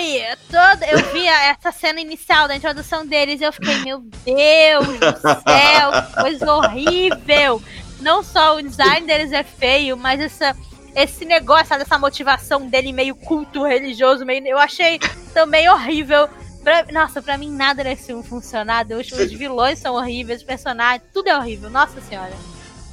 Ai, 0.00 0.34
toda, 0.50 0.86
eu 0.86 1.12
vi 1.12 1.26
essa 1.26 1.70
cena 1.70 2.00
inicial 2.00 2.48
da 2.48 2.56
introdução 2.56 3.04
deles 3.04 3.38
e 3.38 3.44
eu 3.44 3.52
fiquei, 3.52 3.82
meu 3.82 4.00
Deus 4.24 4.86
do 4.86 5.20
céu, 5.20 6.02
que 6.06 6.20
coisa 6.22 6.54
horrível. 6.54 7.62
Não 8.00 8.22
só 8.22 8.56
o 8.56 8.62
design 8.62 9.06
deles 9.06 9.30
é 9.30 9.42
feio, 9.44 9.98
mas 9.98 10.18
essa, 10.18 10.56
esse 10.96 11.26
negócio, 11.26 11.66
sabe, 11.66 11.82
essa 11.82 11.98
motivação 11.98 12.66
dele 12.66 12.94
meio 12.94 13.14
culto 13.14 13.62
religioso, 13.62 14.24
meio, 14.24 14.46
eu 14.46 14.56
achei 14.56 14.98
também 15.34 15.68
horrível. 15.68 16.30
Pra, 16.64 16.86
nossa, 16.90 17.20
pra 17.20 17.36
mim 17.36 17.50
nada 17.50 17.84
nesse 17.84 18.06
filme 18.06 18.22
funcionado. 18.22 18.94
Os, 18.94 19.12
os 19.12 19.32
vilões 19.32 19.78
são 19.78 19.96
horríveis, 19.96 20.40
os 20.40 20.46
personagens, 20.46 21.02
tudo 21.12 21.28
é 21.28 21.36
horrível. 21.36 21.68
Nossa 21.68 22.00
senhora. 22.00 22.32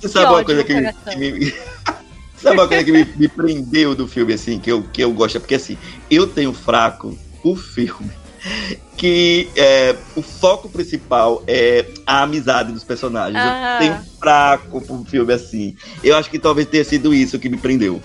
Você 0.01 0.09
sabe 0.09 0.25
uma 0.25 0.43
coisa 0.43 0.63
que, 0.63 0.73
que 0.93 1.15
me, 1.15 1.53
Sabe 2.37 2.59
uma 2.59 2.67
coisa 2.67 2.83
que 2.83 2.91
me, 2.91 3.03
me, 3.03 3.27
prendeu 3.27 3.95
do 3.95 4.07
filme, 4.07 4.33
assim, 4.33 4.59
que 4.59 4.71
eu, 4.71 4.83
que 4.83 5.01
eu 5.01 5.11
gosto? 5.11 5.39
Porque, 5.39 5.55
assim, 5.55 5.77
eu 6.09 6.27
tenho 6.27 6.53
fraco 6.53 7.17
o 7.43 7.55
filme 7.55 8.11
que 8.97 9.49
é, 9.55 9.95
o 10.15 10.23
foco 10.23 10.67
principal 10.67 11.43
é 11.47 11.85
a 12.05 12.23
amizade 12.23 12.71
dos 12.71 12.83
personagens. 12.83 13.39
Eu 13.39 13.79
tenho 13.79 14.03
fraco 14.19 14.81
pro 14.81 15.05
filme, 15.05 15.31
assim. 15.31 15.75
Eu 16.03 16.17
acho 16.17 16.29
que 16.29 16.39
talvez 16.39 16.67
tenha 16.67 16.83
sido 16.83 17.13
isso 17.13 17.37
que 17.37 17.47
me 17.47 17.57
prendeu. 17.57 18.01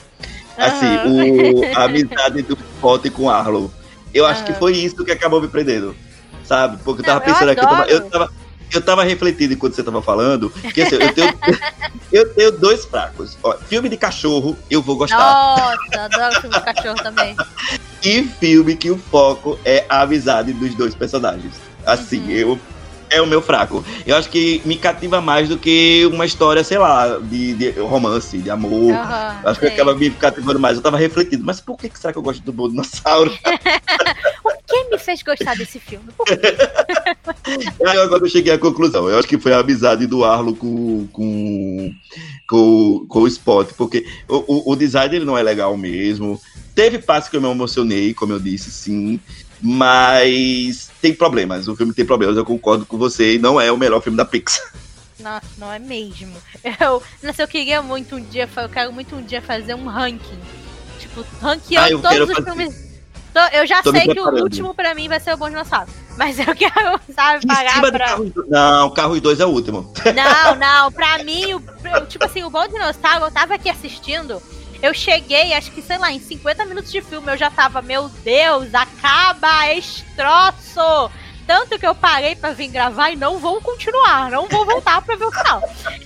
Assim, 0.56 0.86
o, 1.06 1.64
a 1.74 1.84
amizade 1.84 2.42
do 2.42 2.56
Potter 2.80 3.10
com 3.10 3.30
Arlo. 3.30 3.72
Eu 4.12 4.26
acho 4.26 4.44
que 4.44 4.52
foi 4.52 4.76
isso 4.76 5.02
que 5.02 5.10
acabou 5.10 5.40
me 5.40 5.48
prendendo. 5.48 5.96
Sabe? 6.44 6.76
Porque 6.84 7.00
eu 7.00 7.06
tava 7.06 7.20
Não, 7.20 7.26
pensando 7.26 7.48
eu 7.48 7.52
aqui, 7.52 7.60
eu 7.60 7.68
tava, 7.68 7.86
eu 7.86 8.10
tava 8.10 8.32
eu 8.72 8.80
tava 8.80 9.04
refletindo 9.04 9.54
enquanto 9.54 9.74
você 9.74 9.82
tava 9.82 10.02
falando, 10.02 10.50
que 10.50 10.82
assim, 10.82 10.96
eu 10.96 11.14
tenho, 11.14 11.34
eu 12.12 12.34
tenho 12.34 12.52
dois 12.52 12.84
fracos. 12.84 13.36
Ó, 13.42 13.56
filme 13.68 13.88
de 13.88 13.96
cachorro, 13.96 14.56
eu 14.70 14.82
vou 14.82 14.96
gostar. 14.96 15.18
Nossa, 15.18 16.04
adoro 16.04 16.40
filme 16.40 16.56
de 16.56 16.62
cachorro 16.62 16.96
também. 16.96 17.36
e 18.02 18.24
filme 18.24 18.76
que 18.76 18.90
o 18.90 18.98
foco 18.98 19.58
é 19.64 19.84
a 19.88 20.02
amizade 20.02 20.52
dos 20.52 20.74
dois 20.74 20.94
personagens. 20.94 21.54
Assim, 21.84 22.20
uhum. 22.20 22.30
eu 22.30 22.60
é 23.12 23.20
o 23.20 23.26
meu 23.26 23.42
fraco. 23.42 23.84
Eu 24.06 24.16
acho 24.16 24.30
que 24.30 24.62
me 24.64 24.76
cativa 24.76 25.20
mais 25.20 25.48
do 25.48 25.58
que 25.58 26.08
uma 26.10 26.24
história, 26.24 26.64
sei 26.64 26.78
lá, 26.78 27.18
de, 27.18 27.52
de 27.54 27.70
romance, 27.72 28.38
de 28.38 28.50
amor. 28.50 28.72
Uhum, 28.72 28.96
acho 29.44 29.60
sei. 29.60 29.68
que 29.68 29.74
acaba 29.74 29.94
me 29.94 30.10
cativando 30.10 30.58
mais. 30.58 30.78
Eu 30.78 30.82
tava 30.82 30.96
refletindo, 30.96 31.44
mas 31.44 31.60
por 31.60 31.76
que, 31.76 31.90
será 31.94 32.12
que 32.12 32.18
eu 32.18 32.22
gosto 32.22 32.42
do 32.42 32.52
Bom 32.52 32.70
Dinossauro? 32.70 33.30
o 34.44 34.50
que 34.72 34.90
me 34.90 34.98
fez 34.98 35.22
gostar 35.22 35.56
desse 35.56 35.78
filme? 35.78 36.06
Aí 37.86 37.98
agora 37.98 38.24
eu 38.24 38.28
cheguei 38.28 38.52
à 38.52 38.58
conclusão. 38.58 39.08
Eu 39.08 39.18
acho 39.18 39.28
que 39.28 39.38
foi 39.38 39.52
a 39.52 39.58
amizade 39.58 40.06
do 40.06 40.24
Arlo 40.24 40.54
com, 40.56 41.06
com, 41.08 41.94
com, 42.48 43.06
com 43.08 43.20
o 43.20 43.28
Spot, 43.28 43.68
porque 43.76 44.06
o, 44.28 44.70
o, 44.70 44.72
o 44.72 44.76
design 44.76 45.10
dele 45.10 45.24
não 45.24 45.36
é 45.36 45.42
legal 45.42 45.76
mesmo. 45.76 46.40
Teve 46.74 46.98
partes 46.98 47.28
que 47.28 47.36
eu 47.36 47.40
me 47.40 47.48
emocionei, 47.48 48.14
como 48.14 48.32
eu 48.32 48.40
disse, 48.40 48.70
sim. 48.70 49.20
Mas 49.60 50.90
tem 51.00 51.14
problemas. 51.14 51.68
O 51.68 51.76
filme 51.76 51.92
tem 51.92 52.04
problemas, 52.04 52.36
eu 52.36 52.44
concordo 52.44 52.84
com 52.84 52.98
você. 52.98 53.34
E 53.34 53.38
não 53.38 53.60
é 53.60 53.70
o 53.70 53.76
melhor 53.76 54.02
filme 54.02 54.16
da 54.16 54.24
Pixar. 54.24 54.64
Nossa, 55.20 55.46
não 55.56 55.72
é 55.72 55.78
mesmo. 55.78 56.34
Eu, 56.64 57.00
nossa, 57.22 57.42
eu 57.42 57.46
queria 57.46 57.80
muito 57.80 58.16
um 58.16 58.20
dia, 58.20 58.48
eu 58.56 58.68
quero 58.68 58.92
muito 58.92 59.14
um 59.14 59.22
dia 59.22 59.40
fazer 59.40 59.74
um 59.74 59.86
ranking. 59.86 60.38
Tipo, 60.98 61.24
ranqueando 61.40 61.98
ah, 61.98 62.10
todos 62.10 62.28
os 62.28 62.34
fazer... 62.34 62.50
filmes. 62.50 62.91
Eu 63.52 63.66
já 63.66 63.82
Tô 63.82 63.90
sei 63.90 64.06
que 64.06 64.20
o 64.20 64.42
último 64.42 64.74
pra 64.74 64.94
mim 64.94 65.08
vai 65.08 65.18
ser 65.18 65.32
o 65.34 65.36
Bom 65.36 65.48
Dinossauro. 65.48 65.90
Mas 66.16 66.38
eu 66.38 66.54
quero, 66.54 67.00
sabe, 67.14 67.46
pagar 67.46 67.80
pra. 67.80 68.06
Carros... 68.06 68.32
Não, 68.48 68.90
Carros 68.90 69.20
2 69.20 69.40
é 69.40 69.46
o 69.46 69.48
último. 69.48 69.92
Não, 70.14 70.54
não. 70.56 70.92
Pra 70.92 71.22
mim, 71.24 71.54
o, 71.54 71.60
tipo 72.06 72.24
assim, 72.24 72.42
o 72.42 72.50
Bom 72.50 72.66
Dinossauro, 72.66 73.26
eu 73.26 73.30
tava 73.30 73.54
aqui 73.54 73.70
assistindo. 73.70 74.42
Eu 74.82 74.92
cheguei, 74.92 75.54
acho 75.54 75.70
que, 75.70 75.80
sei 75.80 75.96
lá, 75.96 76.10
em 76.10 76.18
50 76.18 76.64
minutos 76.66 76.90
de 76.90 77.00
filme 77.00 77.30
eu 77.30 77.36
já 77.36 77.48
tava, 77.48 77.80
meu 77.80 78.08
Deus, 78.24 78.74
acaba 78.74 79.72
este 79.72 80.04
troço! 80.16 81.10
Tanto 81.46 81.78
que 81.78 81.86
eu 81.86 81.94
parei 81.94 82.36
pra 82.36 82.52
vir 82.52 82.68
gravar 82.68 83.10
e 83.10 83.16
não 83.16 83.38
vou 83.38 83.60
continuar, 83.60 84.30
não 84.30 84.46
vou 84.48 84.64
voltar 84.64 85.02
pra 85.02 85.16
ver 85.16 85.24
o 85.24 85.32
final. 85.32 85.62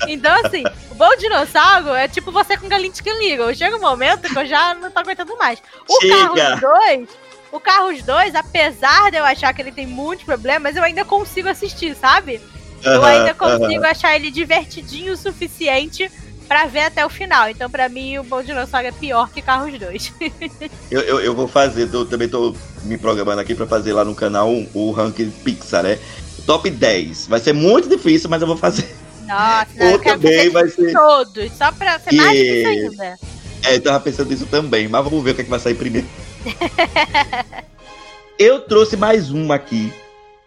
Então, 0.08 0.34
assim, 0.44 0.64
o 0.90 0.94
bom 0.94 1.14
dinossauro 1.16 1.90
é 1.90 2.08
tipo 2.08 2.32
você 2.32 2.56
com 2.56 2.68
que 2.68 3.12
liga. 3.12 3.54
Chega 3.54 3.76
um 3.76 3.80
momento 3.80 4.32
que 4.32 4.38
eu 4.38 4.46
já 4.46 4.74
não 4.74 4.90
tô 4.90 5.00
aguentando 5.00 5.36
mais. 5.36 5.62
O 5.88 6.00
Chega. 6.00 6.16
Carros 6.16 6.60
2, 6.60 7.08
o 7.52 7.60
Carros 7.60 8.02
2, 8.02 8.34
apesar 8.34 9.10
de 9.10 9.18
eu 9.18 9.24
achar 9.24 9.52
que 9.52 9.62
ele 9.62 9.72
tem 9.72 9.86
muitos 9.86 10.24
problemas, 10.24 10.76
eu 10.76 10.82
ainda 10.82 11.04
consigo 11.04 11.48
assistir, 11.48 11.94
sabe? 11.94 12.40
eu 12.84 13.04
ainda 13.04 13.34
consigo 13.34 13.84
achar 13.84 14.14
ele 14.14 14.30
divertidinho 14.30 15.12
o 15.12 15.16
suficiente 15.16 16.10
pra 16.46 16.66
ver 16.66 16.80
até 16.80 17.04
o 17.04 17.10
final. 17.10 17.48
Então, 17.48 17.70
pra 17.70 17.88
mim, 17.88 18.18
o 18.18 18.24
Bom 18.24 18.42
Dinossauro 18.42 18.86
é 18.86 18.92
pior 18.92 19.30
que 19.30 19.42
Carros 19.42 19.78
2. 19.78 20.12
eu, 20.90 21.00
eu, 21.00 21.20
eu, 21.20 21.34
vou 21.34 21.48
fazer, 21.48 21.88
tô, 21.90 22.04
também 22.04 22.28
tô 22.28 22.54
me 22.84 22.96
programando 22.96 23.40
aqui 23.40 23.54
pra 23.54 23.66
fazer 23.66 23.92
lá 23.92 24.04
no 24.04 24.14
canal 24.14 24.50
o, 24.50 24.68
o 24.74 24.90
ranking 24.92 25.30
Pixar, 25.30 25.82
né? 25.82 25.98
Top 26.46 26.68
10. 26.68 27.26
Vai 27.26 27.40
ser 27.40 27.52
muito 27.52 27.88
difícil, 27.88 28.30
mas 28.30 28.40
eu 28.40 28.46
vou 28.46 28.56
fazer. 28.56 28.88
Nossa, 29.26 29.68
não, 29.76 29.86
eu 29.86 29.98
também 29.98 30.48
vai 30.50 30.68
ser 30.68 30.92
todos, 30.92 31.52
só 31.52 31.72
pra 31.72 31.98
ser 31.98 32.14
mais 32.14 32.38
difícil 32.38 32.68
ainda. 32.68 33.18
É, 33.64 33.74
eu 33.74 33.80
tava 33.80 34.00
pensando 34.00 34.30
nisso 34.30 34.46
também, 34.46 34.86
mas 34.86 35.02
vamos 35.02 35.22
ver 35.24 35.32
o 35.32 35.34
que, 35.34 35.40
é 35.40 35.44
que 35.44 35.50
vai 35.50 35.58
sair 35.58 35.74
primeiro. 35.74 36.06
eu 38.38 38.60
trouxe 38.60 38.96
mais 38.96 39.32
um 39.32 39.50
aqui, 39.50 39.92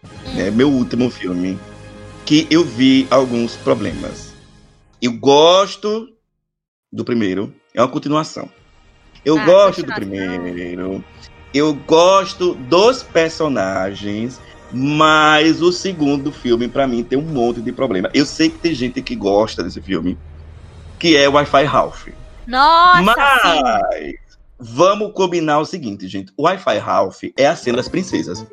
hum. 0.02 0.34
né, 0.34 0.50
meu 0.50 0.70
último 0.70 1.10
filme, 1.10 1.58
que 2.24 2.46
eu 2.50 2.64
vi 2.64 3.06
alguns 3.10 3.56
problemas. 3.56 4.29
Eu 5.00 5.12
gosto 5.12 6.08
do 6.92 7.04
primeiro, 7.04 7.54
é 7.74 7.80
uma 7.80 7.88
continuação. 7.88 8.50
Eu 9.24 9.38
ah, 9.38 9.44
gosto 9.44 9.82
do 9.82 9.94
primeiro. 9.94 11.04
Eu 11.52 11.74
gosto 11.74 12.54
dos 12.54 13.02
personagens. 13.02 14.40
Mas 14.72 15.60
o 15.60 15.72
segundo 15.72 16.30
filme, 16.30 16.68
para 16.68 16.86
mim, 16.86 17.02
tem 17.02 17.18
um 17.18 17.22
monte 17.22 17.60
de 17.60 17.72
problema. 17.72 18.08
Eu 18.14 18.24
sei 18.24 18.48
que 18.48 18.58
tem 18.58 18.72
gente 18.72 19.02
que 19.02 19.16
gosta 19.16 19.64
desse 19.64 19.80
filme, 19.82 20.16
que 20.96 21.16
é 21.16 21.28
Wi-Fi 21.28 21.64
Ralph. 21.64 22.06
Nossa! 22.46 23.02
Mas 23.02 23.42
sim. 23.42 24.14
Vamos 24.60 25.12
combinar 25.12 25.58
o 25.60 25.64
seguinte, 25.64 26.06
gente. 26.06 26.32
O 26.36 26.42
Wi-Fi 26.44 26.78
Ralph 26.78 27.22
é 27.36 27.46
a 27.46 27.56
cena 27.56 27.78
das 27.78 27.88
princesas. 27.88 28.46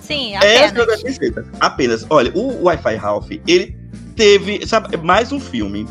Sim, 0.00 0.36
apenas. 0.36 0.56
É 0.56 0.64
a 0.64 0.68
cena 0.68 0.86
das 0.86 1.02
princesas. 1.02 1.46
Apenas. 1.60 2.06
Olha, 2.10 2.32
o 2.34 2.64
Wi-Fi 2.64 2.96
Ralph, 2.96 3.30
ele 3.46 3.76
teve, 4.16 4.66
sabe, 4.66 4.96
mais 4.96 5.30
um 5.32 5.40
filme 5.40 5.86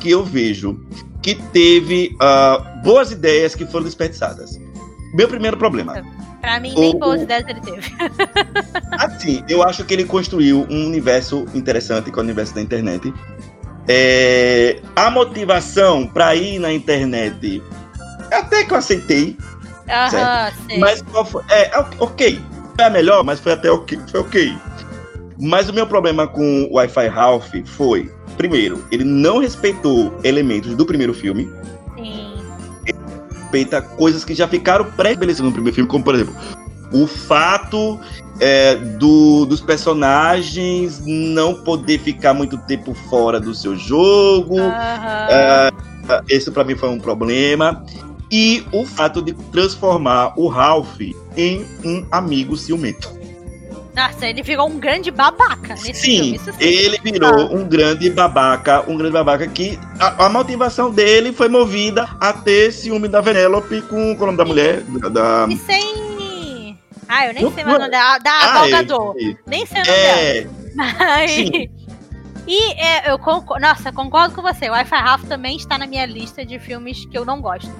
que 0.00 0.10
eu 0.10 0.24
vejo 0.24 0.78
que 1.22 1.34
teve 1.34 2.14
uh, 2.16 2.82
boas 2.82 3.10
ideias 3.10 3.54
que 3.54 3.64
foram 3.64 3.84
desperdiçadas. 3.84 4.60
Meu 5.14 5.26
primeiro 5.26 5.56
problema. 5.56 6.04
Pra 6.40 6.60
mim, 6.60 6.74
nem 6.76 6.98
boas 6.98 7.22
ideias 7.22 7.48
ele 7.48 7.60
teve. 7.62 7.90
assim, 8.92 9.42
eu 9.48 9.62
acho 9.62 9.82
que 9.84 9.94
ele 9.94 10.04
construiu 10.04 10.66
um 10.68 10.86
universo 10.86 11.46
interessante 11.54 12.10
com 12.10 12.20
é 12.20 12.22
o 12.22 12.24
universo 12.24 12.54
da 12.54 12.60
internet. 12.60 13.14
É, 13.88 14.80
a 14.94 15.10
motivação 15.10 16.06
para 16.06 16.34
ir 16.34 16.58
na 16.58 16.70
internet, 16.72 17.62
até 18.34 18.64
que 18.64 18.72
eu 18.72 18.78
aceitei. 18.78 19.36
Aham, 19.88 20.52
Mas 20.78 21.04
foi, 21.26 21.42
é, 21.50 21.70
ok. 21.98 22.40
Foi 22.74 22.84
a 22.84 22.90
melhor, 22.90 23.22
mas 23.24 23.40
foi 23.40 23.52
até 23.52 23.70
ok. 23.70 23.98
Foi 24.10 24.20
ok. 24.20 24.56
Mas 25.38 25.68
o 25.68 25.72
meu 25.72 25.86
problema 25.86 26.26
com 26.26 26.64
o 26.64 26.74
Wi-Fi 26.74 27.08
Ralph 27.08 27.52
foi, 27.66 28.10
primeiro, 28.36 28.84
ele 28.90 29.04
não 29.04 29.38
respeitou 29.38 30.18
elementos 30.22 30.74
do 30.74 30.86
primeiro 30.86 31.12
filme 31.12 31.50
respeita 33.54 33.80
coisas 33.80 34.24
que 34.24 34.34
já 34.34 34.48
ficaram 34.48 34.84
pré-estabelecidas 34.92 35.46
no 35.46 35.52
primeiro 35.52 35.74
filme, 35.74 35.88
como 35.88 36.02
por 36.02 36.14
exemplo, 36.14 36.34
o 36.92 37.06
fato 37.06 38.00
é, 38.40 38.74
do, 38.74 39.46
dos 39.46 39.60
personagens 39.60 41.00
não 41.06 41.54
poder 41.54 41.98
ficar 42.00 42.34
muito 42.34 42.58
tempo 42.58 42.92
fora 43.08 43.38
do 43.38 43.54
seu 43.54 43.76
jogo. 43.76 44.56
Uhum. 44.56 44.72
É, 44.72 45.70
esse 46.28 46.50
para 46.50 46.64
mim 46.64 46.74
foi 46.74 46.88
um 46.88 46.98
problema. 46.98 47.84
E 48.30 48.64
o 48.72 48.84
fato 48.84 49.22
de 49.22 49.32
transformar 49.52 50.32
o 50.36 50.48
Ralph 50.48 51.00
em 51.36 51.64
um 51.84 52.06
amigo 52.10 52.56
ciumento. 52.56 53.24
Nossa, 53.94 54.26
ele 54.26 54.42
virou 54.42 54.68
um 54.68 54.78
grande 54.78 55.10
babaca 55.12 55.74
nesse 55.74 55.94
sim, 55.94 56.36
filme. 56.36 56.38
Sim, 56.38 56.52
ele 56.58 56.98
virou 56.98 57.42
ah. 57.42 57.54
um 57.54 57.64
grande 57.64 58.10
babaca, 58.10 58.84
um 58.90 58.96
grande 58.96 59.12
babaca 59.12 59.46
que 59.46 59.78
a, 60.00 60.26
a, 60.26 60.28
motivação 60.28 60.90
dele 60.90 61.32
foi 61.32 61.48
movida 61.48 62.08
a 62.20 62.32
ter 62.32 62.72
ciúme 62.72 63.06
da 63.06 63.20
Venelope 63.20 63.82
com 63.82 64.12
o 64.12 64.16
nome 64.16 64.36
da 64.36 64.44
mulher. 64.44 64.80
Da... 64.82 65.46
E 65.48 65.56
sem. 65.56 66.76
Ah, 67.08 67.28
eu 67.28 67.34
nem 67.34 67.52
sei 67.52 67.64
mais 67.64 67.76
o 67.76 67.78
nome 67.78 67.90
da, 67.92 68.18
da 68.18 68.30
ah, 68.32 68.68
É, 68.68 69.36
nem 69.46 69.64
sei 69.64 69.82
o 69.82 69.86
nome 69.86 69.98
é... 69.98 70.40
dela. 70.40 70.54
Mas. 70.74 71.30
Sim. 71.30 71.70
E 72.46 72.72
é, 72.74 73.10
eu 73.10 73.18
concordo, 73.18 73.62
nossa, 73.62 73.90
concordo 73.92 74.34
com 74.34 74.42
você. 74.42 74.68
O 74.68 74.72
Wi-Fi 74.72 74.96
Ralph 74.96 75.24
também 75.24 75.56
está 75.56 75.78
na 75.78 75.86
minha 75.86 76.04
lista 76.04 76.44
de 76.44 76.58
filmes 76.58 77.06
que 77.06 77.16
eu 77.16 77.24
não 77.24 77.40
gosto. 77.40 77.72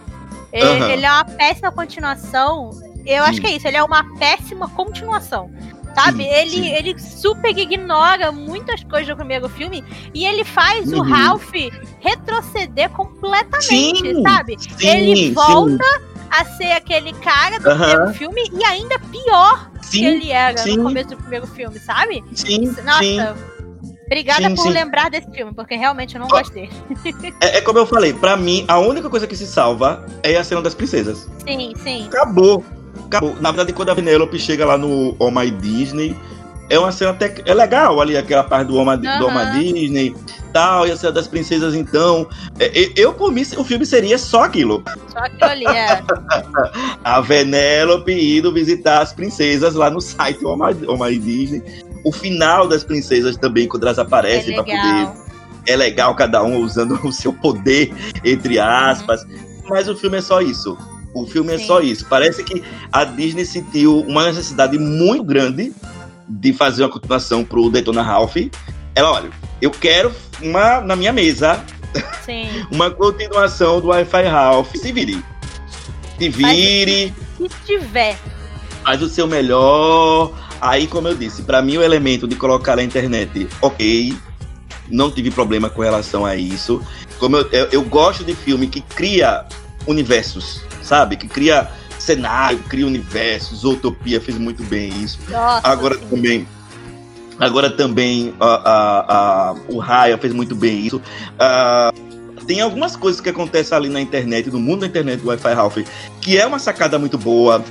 Ele, 0.55 0.67
uhum. 0.67 0.91
ele 0.91 1.05
é 1.05 1.11
uma 1.11 1.25
péssima 1.25 1.73
continuação. 1.73 2.71
Eu 3.05 3.25
acho 3.25 3.41
que 3.41 3.47
é 3.49 3.57
isso, 3.57 3.67
ele 3.67 3.77
é 3.77 3.83
uma 3.83 4.05
péssima 4.19 4.69
continuação. 4.69 5.51
Sabe? 5.95 6.25
Sim, 6.25 6.31
ele, 6.31 6.51
sim. 6.51 6.69
ele 6.71 6.99
super 6.99 7.57
ignora 7.57 8.33
muitas 8.33 8.83
coisas 8.85 9.09
do 9.09 9.17
primeiro 9.17 9.49
filme 9.49 9.85
e 10.13 10.27
ele 10.27 10.43
faz 10.43 10.93
uhum. 10.93 11.01
o 11.01 11.03
Ralph 11.03 11.53
retroceder 12.01 12.91
completamente, 12.91 14.01
sim, 14.01 14.23
sabe? 14.23 14.57
ele 14.81 15.31
volta 15.33 15.85
a 16.31 16.45
ser 16.45 16.73
aquele 16.73 17.13
cara 17.13 17.61
do 17.61 17.69
uhum. 17.69 17.79
primeiro 17.79 18.15
filme 18.15 18.43
e 18.53 18.65
ainda 18.65 18.99
pior 18.99 19.71
que 19.89 20.05
ele 20.05 20.33
era 20.33 20.67
no 20.67 20.83
começo 20.83 21.11
do 21.11 21.17
primeiro 21.17 21.47
filme, 21.47 21.79
sabe? 21.79 22.25
Sim, 22.35 22.75
Nossa, 22.85 23.37
Obrigada 24.07 24.49
sim, 24.49 24.55
por 24.55 24.63
sim. 24.63 24.71
lembrar 24.71 25.11
desse 25.11 25.31
filme, 25.31 25.53
porque 25.55 25.75
realmente 25.75 26.15
eu 26.15 26.21
não 26.21 26.29
gosto 26.29 26.53
dele. 26.53 26.71
É, 27.41 27.59
é, 27.59 27.61
como 27.61 27.79
eu 27.79 27.87
falei, 27.87 28.13
para 28.13 28.37
mim, 28.37 28.65
a 28.69 28.79
única 28.79 29.09
coisa 29.09 29.27
que 29.27 29.37
se 29.37 29.47
salva 29.47 30.05
é 30.23 30.37
a 30.37 30.45
cena 30.45 30.63
das 30.63 30.75
princesas. 30.75 31.29
Sim, 31.47 31.73
sim. 31.83 32.07
Acabou. 32.07 32.65
Na 33.41 33.51
verdade, 33.51 33.73
quando 33.73 33.91
a 33.91 33.95
Penelope 33.95 34.39
chega 34.39 34.65
lá 34.65 34.79
no 34.79 35.15
Oh 35.19 35.31
My 35.31 35.51
Disney, 35.51 36.17
é 36.69 36.79
uma 36.79 36.93
cena 36.93 37.11
até. 37.11 37.35
É 37.45 37.55
legal 37.55 38.01
ali 38.01 38.17
aquela 38.17 38.45
parte 38.45 38.69
do 38.69 38.77
Oh 38.77 38.85
My, 38.85 38.93
uhum. 38.93 39.19
do 39.19 39.31
My 39.31 39.59
Disney 39.59 40.15
tal, 40.53 40.87
e 40.87 40.93
a 40.93 40.97
cena 40.97 41.13
das 41.13 41.27
princesas, 41.27 41.75
então. 41.75 42.27
É, 42.59 42.93
eu, 42.97 43.13
por 43.13 43.33
mim, 43.33 43.43
o 43.57 43.65
filme 43.65 43.85
seria 43.85 44.17
só 44.17 44.45
aquilo. 44.45 44.83
Só 45.09 45.19
aquilo 45.19 45.51
ali, 45.51 45.67
é. 45.67 46.03
a 47.03 47.21
Venelope 47.21 48.13
indo 48.13 48.53
visitar 48.53 49.03
as 49.03 49.13
princesas 49.13 49.75
lá 49.75 49.91
no 49.91 50.01
site 50.01 50.45
oh 50.45 50.57
My 50.57 51.19
Disney. 51.19 51.63
O 52.05 52.13
final 52.13 52.69
das 52.69 52.85
princesas 52.85 53.37
também, 53.37 53.67
quando 53.67 53.85
elas 53.85 53.99
aparecem 53.99 54.53
é 54.53 54.63
para 54.63 54.65
poder. 54.65 55.25
É 55.67 55.75
legal 55.75 56.15
cada 56.15 56.43
um 56.43 56.59
usando 56.59 57.01
o 57.05 57.11
seu 57.11 57.33
poder, 57.33 57.93
entre 58.23 58.59
aspas. 58.59 59.23
Uhum. 59.25 59.65
Mas 59.71 59.89
o 59.89 59.97
filme 59.97 60.19
é 60.19 60.21
só 60.21 60.43
isso. 60.43 60.77
O 61.15 61.27
filme 61.27 61.57
Sim. 61.57 61.63
é 61.63 61.67
só 61.67 61.81
isso. 61.81 62.07
Parece 62.07 62.45
que 62.45 62.63
a 62.93 63.05
Disney 63.05 63.47
sentiu 63.47 64.01
uma 64.01 64.27
necessidade 64.27 64.79
muito 64.79 65.25
grande 65.25 65.73
de 66.29 66.53
fazer 66.53 66.83
uma 66.83 66.91
continuação 66.91 67.45
pro 67.45 67.71
Detona 67.71 68.03
Ralph. 68.03 68.37
Ela, 68.95 69.13
olha, 69.13 69.31
eu 69.61 69.71
quero 69.71 70.13
uma 70.43 70.81
na 70.81 70.97
minha 70.97 71.13
mesa. 71.13 71.65
uma 72.71 72.91
continuação 72.91 73.81
do 73.81 73.89
Wi-Fi 73.89 74.23
Ralph. 74.25 74.75
Se 74.77 74.93
vire. 74.93 75.25
Se 76.19 76.29
vire. 76.29 77.15
Se 77.39 77.49
tiver. 77.65 78.19
Faz 78.83 79.01
o 79.01 79.09
seu 79.09 79.27
melhor. 79.27 80.33
Aí, 80.65 80.87
como 80.87 81.09
eu 81.09 81.15
disse, 81.15 81.43
para 81.43 81.61
mim 81.61 81.77
o 81.77 81.83
elemento 81.83 82.27
de 82.27 82.35
colocar 82.37 82.77
na 82.77 82.83
internet, 82.83 83.47
ok. 83.61 84.17
Não 84.91 85.11
tive 85.11 85.31
problema 85.31 85.71
com 85.71 85.83
relação 85.83 86.25
a 86.27 86.37
isso. 86.37 86.81
Como 87.19 87.37
eu, 87.37 87.49
eu, 87.51 87.69
eu 87.73 87.83
gosto 87.83 88.25
de 88.25 88.35
filme 88.35 88.67
que 88.67 88.81
cria 88.81 89.45
universos 89.87 90.63
sabe? 90.85 91.17
Que 91.17 91.27
cria 91.27 91.69
cenário, 91.99 92.59
cria 92.69 92.87
universos. 92.87 93.65
Utopia 93.65 94.21
fez 94.21 94.39
muito 94.39 94.63
bem 94.63 94.91
isso. 95.03 95.19
Nossa, 95.29 95.67
agora 95.67 95.99
sim. 95.99 96.07
também. 96.11 96.49
Agora 97.41 97.69
também 97.69 98.33
a, 98.39 98.47
a, 98.47 99.49
a, 99.51 99.55
o 99.69 99.79
Raya 99.79 100.17
fez 100.19 100.33
muito 100.33 100.55
bem 100.55 100.87
isso. 100.87 100.99
Uh, 101.35 102.45
tem 102.45 102.61
algumas 102.61 102.95
coisas 102.95 103.21
que 103.21 103.29
acontecem 103.29 103.77
ali 103.77 103.89
na 103.89 104.01
internet, 104.01 104.51
no 104.51 104.61
mundo 104.61 104.81
da 104.81 104.87
internet 104.87 105.21
do 105.21 105.29
Wi-Fi 105.29 105.55
Ralph, 105.55 105.79
que 106.21 106.39
é 106.39 106.47
uma 106.47 106.59
sacada 106.59 106.97
muito 106.99 107.19
boa, 107.19 107.65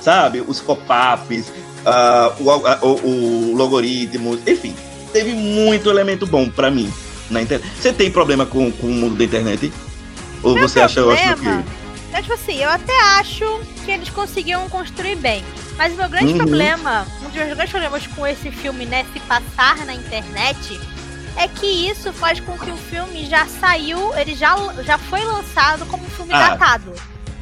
sabe? 0.00 0.42
Os 0.46 0.60
pop-ups, 0.60 1.52
uh, 1.84 2.42
o, 2.42 2.86
o, 2.86 3.52
o 3.52 3.56
logaritmo, 3.56 4.38
enfim, 4.46 4.74
teve 5.12 5.32
muito 5.32 5.90
elemento 5.90 6.26
bom 6.26 6.48
para 6.48 6.70
mim 6.70 6.92
na 7.30 7.42
internet. 7.42 7.70
Você 7.80 7.92
tem 7.92 8.10
problema 8.10 8.46
com, 8.46 8.70
com 8.72 8.86
o 8.86 8.92
mundo 8.92 9.16
da 9.16 9.24
internet? 9.24 9.72
Ou 10.42 10.54
Meu 10.54 10.68
você 10.68 10.80
problema, 10.80 11.12
acha 11.12 11.36
que 11.36 11.80
então, 12.10 12.22
tipo 12.22 12.34
assim, 12.34 12.56
eu 12.56 12.68
até 12.68 13.00
acho 13.20 13.60
que 13.84 13.90
eles 13.90 14.10
conseguiam 14.10 14.68
construir 14.68 15.14
bem. 15.14 15.44
Mas 15.78 15.94
o 15.94 15.96
meu 15.96 16.08
grande 16.08 16.32
uhum. 16.32 16.38
problema, 16.38 17.06
um 17.22 17.26
dos 17.26 17.34
meus 17.34 17.48
grandes 17.54 17.70
problemas 17.70 18.06
com 18.08 18.26
esse 18.26 18.50
filme, 18.50 18.84
né, 18.84 19.06
se 19.12 19.20
passar 19.20 19.86
na 19.86 19.94
internet, 19.94 20.80
é 21.36 21.46
que 21.46 21.66
isso 21.66 22.12
faz 22.12 22.40
com 22.40 22.58
que 22.58 22.70
o 22.70 22.76
filme 22.76 23.26
já 23.26 23.46
saiu, 23.46 24.12
ele 24.16 24.34
já, 24.34 24.56
já 24.82 24.98
foi 24.98 25.24
lançado 25.24 25.86
como 25.86 26.04
um 26.04 26.10
filme 26.10 26.34
ah. 26.34 26.48
datado. 26.50 26.92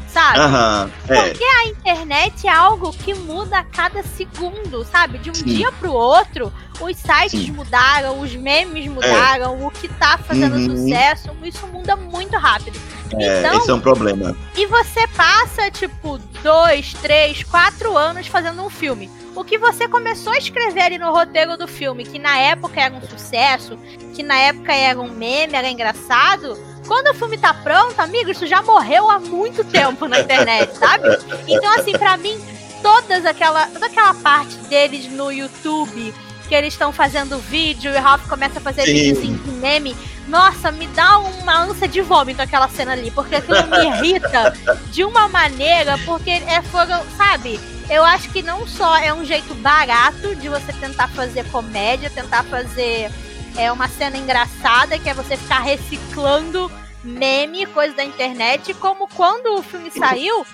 Sabe? 0.08 0.38
Uhum, 0.38 0.90
é. 1.08 1.22
Porque 1.22 1.44
a 1.44 1.68
internet 1.68 2.46
é 2.46 2.50
algo 2.50 2.92
que 2.92 3.12
muda 3.14 3.58
a 3.58 3.64
cada 3.64 4.02
segundo, 4.02 4.84
sabe? 4.84 5.18
De 5.18 5.30
um 5.30 5.34
Sim. 5.34 5.44
dia 5.44 5.70
pro 5.72 5.92
outro, 5.92 6.52
os 6.80 6.96
sites 6.96 7.44
Sim. 7.44 7.52
mudaram, 7.52 8.18
os 8.20 8.34
memes 8.34 8.86
é. 8.86 8.88
mudaram, 8.88 9.62
é. 9.62 9.66
o 9.66 9.70
que 9.70 9.86
tá 9.86 10.16
fazendo 10.18 10.56
uhum. 10.56 10.76
sucesso, 10.76 11.30
isso 11.42 11.66
muda 11.66 11.94
muito 11.94 12.36
rápido. 12.36 12.80
É, 13.14 13.40
então, 13.40 13.58
esse 13.58 13.70
é 13.70 13.74
um 13.74 13.80
problema. 13.80 14.36
E 14.56 14.66
você 14.66 15.06
passa, 15.08 15.70
tipo, 15.70 16.18
dois, 16.42 16.92
três, 16.94 17.42
quatro 17.42 17.96
anos 17.96 18.26
fazendo 18.26 18.62
um 18.62 18.70
filme. 18.70 19.10
O 19.34 19.44
que 19.44 19.56
você 19.56 19.86
começou 19.86 20.32
a 20.32 20.38
escrever 20.38 20.82
ali 20.82 20.98
no 20.98 21.12
roteiro 21.12 21.56
do 21.56 21.68
filme, 21.68 22.04
que 22.04 22.18
na 22.18 22.38
época 22.38 22.80
era 22.80 22.94
um 22.94 23.00
sucesso, 23.00 23.78
que 24.14 24.22
na 24.22 24.36
época 24.36 24.74
era 24.74 24.98
um 25.00 25.10
meme, 25.10 25.54
era 25.54 25.70
engraçado, 25.70 26.58
Quando 26.88 27.08
o 27.08 27.14
filme 27.14 27.36
tá 27.36 27.52
pronto, 27.52 28.00
amigo, 28.00 28.30
isso 28.30 28.46
já 28.46 28.62
morreu 28.62 29.10
há 29.10 29.20
muito 29.20 29.62
tempo 29.62 30.08
na 30.08 30.20
internet, 30.20 30.74
sabe? 30.74 31.06
Então, 31.46 31.70
assim, 31.78 31.92
para 31.92 32.16
mim, 32.16 32.40
todas 32.82 33.26
aquela, 33.26 33.66
toda 33.66 33.86
aquela 33.86 34.14
parte 34.14 34.56
deles 34.70 35.06
no 35.12 35.30
YouTube, 35.30 36.14
que 36.48 36.54
eles 36.54 36.72
estão 36.72 36.90
fazendo 36.90 37.38
vídeo 37.38 37.92
e 37.92 37.96
o 37.96 38.00
Ralph 38.00 38.26
começa 38.26 38.58
a 38.58 38.62
fazer 38.62 38.84
vídeos 38.86 39.22
em 39.22 39.52
meme. 39.60 39.94
Nossa, 40.26 40.72
me 40.72 40.86
dá 40.88 41.18
uma 41.18 41.60
ânsia 41.60 41.86
de 41.86 42.00
vômito 42.00 42.40
aquela 42.40 42.68
cena 42.68 42.92
ali, 42.92 43.10
porque 43.10 43.36
aquilo 43.36 43.66
me 43.66 43.84
irrita 43.84 44.54
de 44.90 45.04
uma 45.04 45.28
maneira, 45.28 45.98
porque 46.06 46.30
é 46.30 46.62
foram, 46.62 47.02
sabe? 47.16 47.60
Eu 47.90 48.02
acho 48.02 48.30
que 48.30 48.42
não 48.42 48.66
só 48.66 48.96
é 48.96 49.12
um 49.12 49.24
jeito 49.24 49.54
barato 49.54 50.34
de 50.36 50.48
você 50.48 50.72
tentar 50.72 51.08
fazer 51.08 51.44
comédia, 51.50 52.10
tentar 52.10 52.44
fazer 52.44 53.10
é 53.58 53.72
uma 53.72 53.88
cena 53.88 54.16
engraçada, 54.16 54.98
que 54.98 55.08
é 55.08 55.14
você 55.14 55.36
ficar 55.36 55.60
reciclando 55.60 56.70
meme, 57.02 57.66
coisa 57.66 57.94
da 57.94 58.04
internet, 58.04 58.72
como 58.74 59.08
quando 59.08 59.54
o 59.56 59.62
filme 59.62 59.90
saiu, 59.90 60.46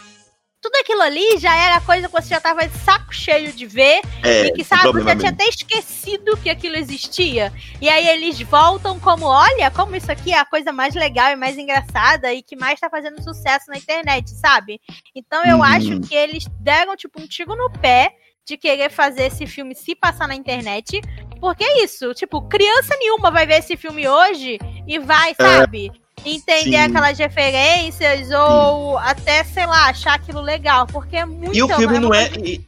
tudo 0.65 0.77
aquilo 0.77 1.03
ali 1.03 1.37
já 1.37 1.55
era 1.55 1.79
coisa 1.83 2.09
que 2.09 2.13
você 2.13 2.29
já 2.29 2.41
tava 2.41 2.67
de 2.67 2.75
saco 2.79 3.15
cheio 3.15 3.53
de 3.53 3.67
ver. 3.67 4.01
É, 4.23 4.47
e 4.47 4.53
que, 4.53 4.65
sabe, 4.65 4.91
você 4.93 5.05
já 5.05 5.17
tinha 5.17 5.31
até 5.31 5.45
esquecido 5.45 6.39
que 6.39 6.49
aquilo 6.49 6.77
existia. 6.77 7.53
E 7.83 7.89
aí 7.91 8.09
eles 8.09 8.41
voltam 8.41 8.99
como, 8.99 9.27
olha, 9.27 9.71
como 9.71 9.95
isso 9.95 10.11
aqui 10.11 10.33
é 10.33 10.39
a 10.39 10.47
coisa 10.47 10.73
mais 10.73 10.95
legal 10.95 11.31
e 11.31 11.37
mais 11.37 11.59
engraçada 11.59 12.33
e 12.33 12.43
que 12.43 12.57
mais 12.57 12.81
tá 12.81 12.89
fazendo 12.89 13.23
sucesso 13.23 13.67
na 13.69 13.77
internet, 13.77 14.31
sabe? 14.31 14.81
Então 15.15 15.45
eu 15.45 15.57
uhum. 15.57 15.63
acho 15.63 16.01
que 16.01 16.15
eles 16.15 16.47
deram, 16.61 16.97
tipo, 16.97 17.21
um 17.21 17.27
tiro 17.27 17.55
no 17.55 17.71
pé 17.71 18.17
de 18.47 18.57
querer 18.57 18.91
fazer 18.91 19.25
esse 19.25 19.47
filme 19.47 19.75
se 19.75 19.95
passar 19.95 20.29
na 20.29 20.35
internet. 20.35 21.01
Porque 21.41 21.65
é 21.65 21.85
isso, 21.85 22.13
tipo, 22.15 22.43
criança 22.43 22.97
nenhuma 22.99 23.31
vai 23.31 23.47
ver 23.47 23.59
esse 23.59 23.77
filme 23.77 24.09
hoje 24.09 24.59
e 24.87 24.99
vai, 24.99 25.33
é. 25.33 25.35
sabe? 25.35 25.91
entender 26.25 26.71
Sim. 26.71 26.77
aquelas 26.77 27.19
referências 27.19 28.31
ou 28.31 28.99
Sim. 28.99 29.05
até, 29.05 29.45
sei 29.45 29.67
lá, 29.67 29.89
achar 29.89 30.15
aquilo 30.15 30.41
legal, 30.41 30.87
porque 30.87 31.17
é 31.17 31.27
muito... 31.27 31.55
E 31.55 31.63
o 31.63 31.69
filme 31.69 31.99
não 31.99 32.15
é... 32.15 32.31
E, 32.43 32.61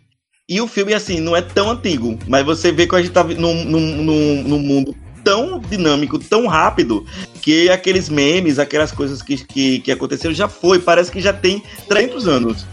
e, 0.49 0.61
o 0.61 0.66
filme, 0.66 0.93
assim, 0.93 1.20
não 1.20 1.35
é 1.35 1.41
tão 1.41 1.70
antigo, 1.70 2.18
mas 2.29 2.45
você 2.45 2.70
vê 2.70 2.87
que 2.87 2.95
a 2.95 3.01
gente 3.01 3.12
tá 3.12 3.24
num, 3.24 3.64
num, 3.64 3.81
num, 3.81 4.43
num 4.43 4.59
mundo 4.59 4.95
tão 5.24 5.59
dinâmico, 5.59 6.18
tão 6.20 6.47
rápido, 6.47 7.05
que 7.43 7.68
aqueles 7.68 8.09
memes, 8.09 8.61
aquelas 8.61 8.93
coisas 8.93 9.22
que, 9.22 9.45
que, 9.45 9.81
que 9.81 9.91
aconteceram 9.91 10.33
já 10.33 10.49
foi, 10.49 10.79
parece 10.79 11.11
que 11.11 11.20
já 11.20 11.33
tem 11.33 11.62
300 11.89 12.29
anos. 12.29 12.66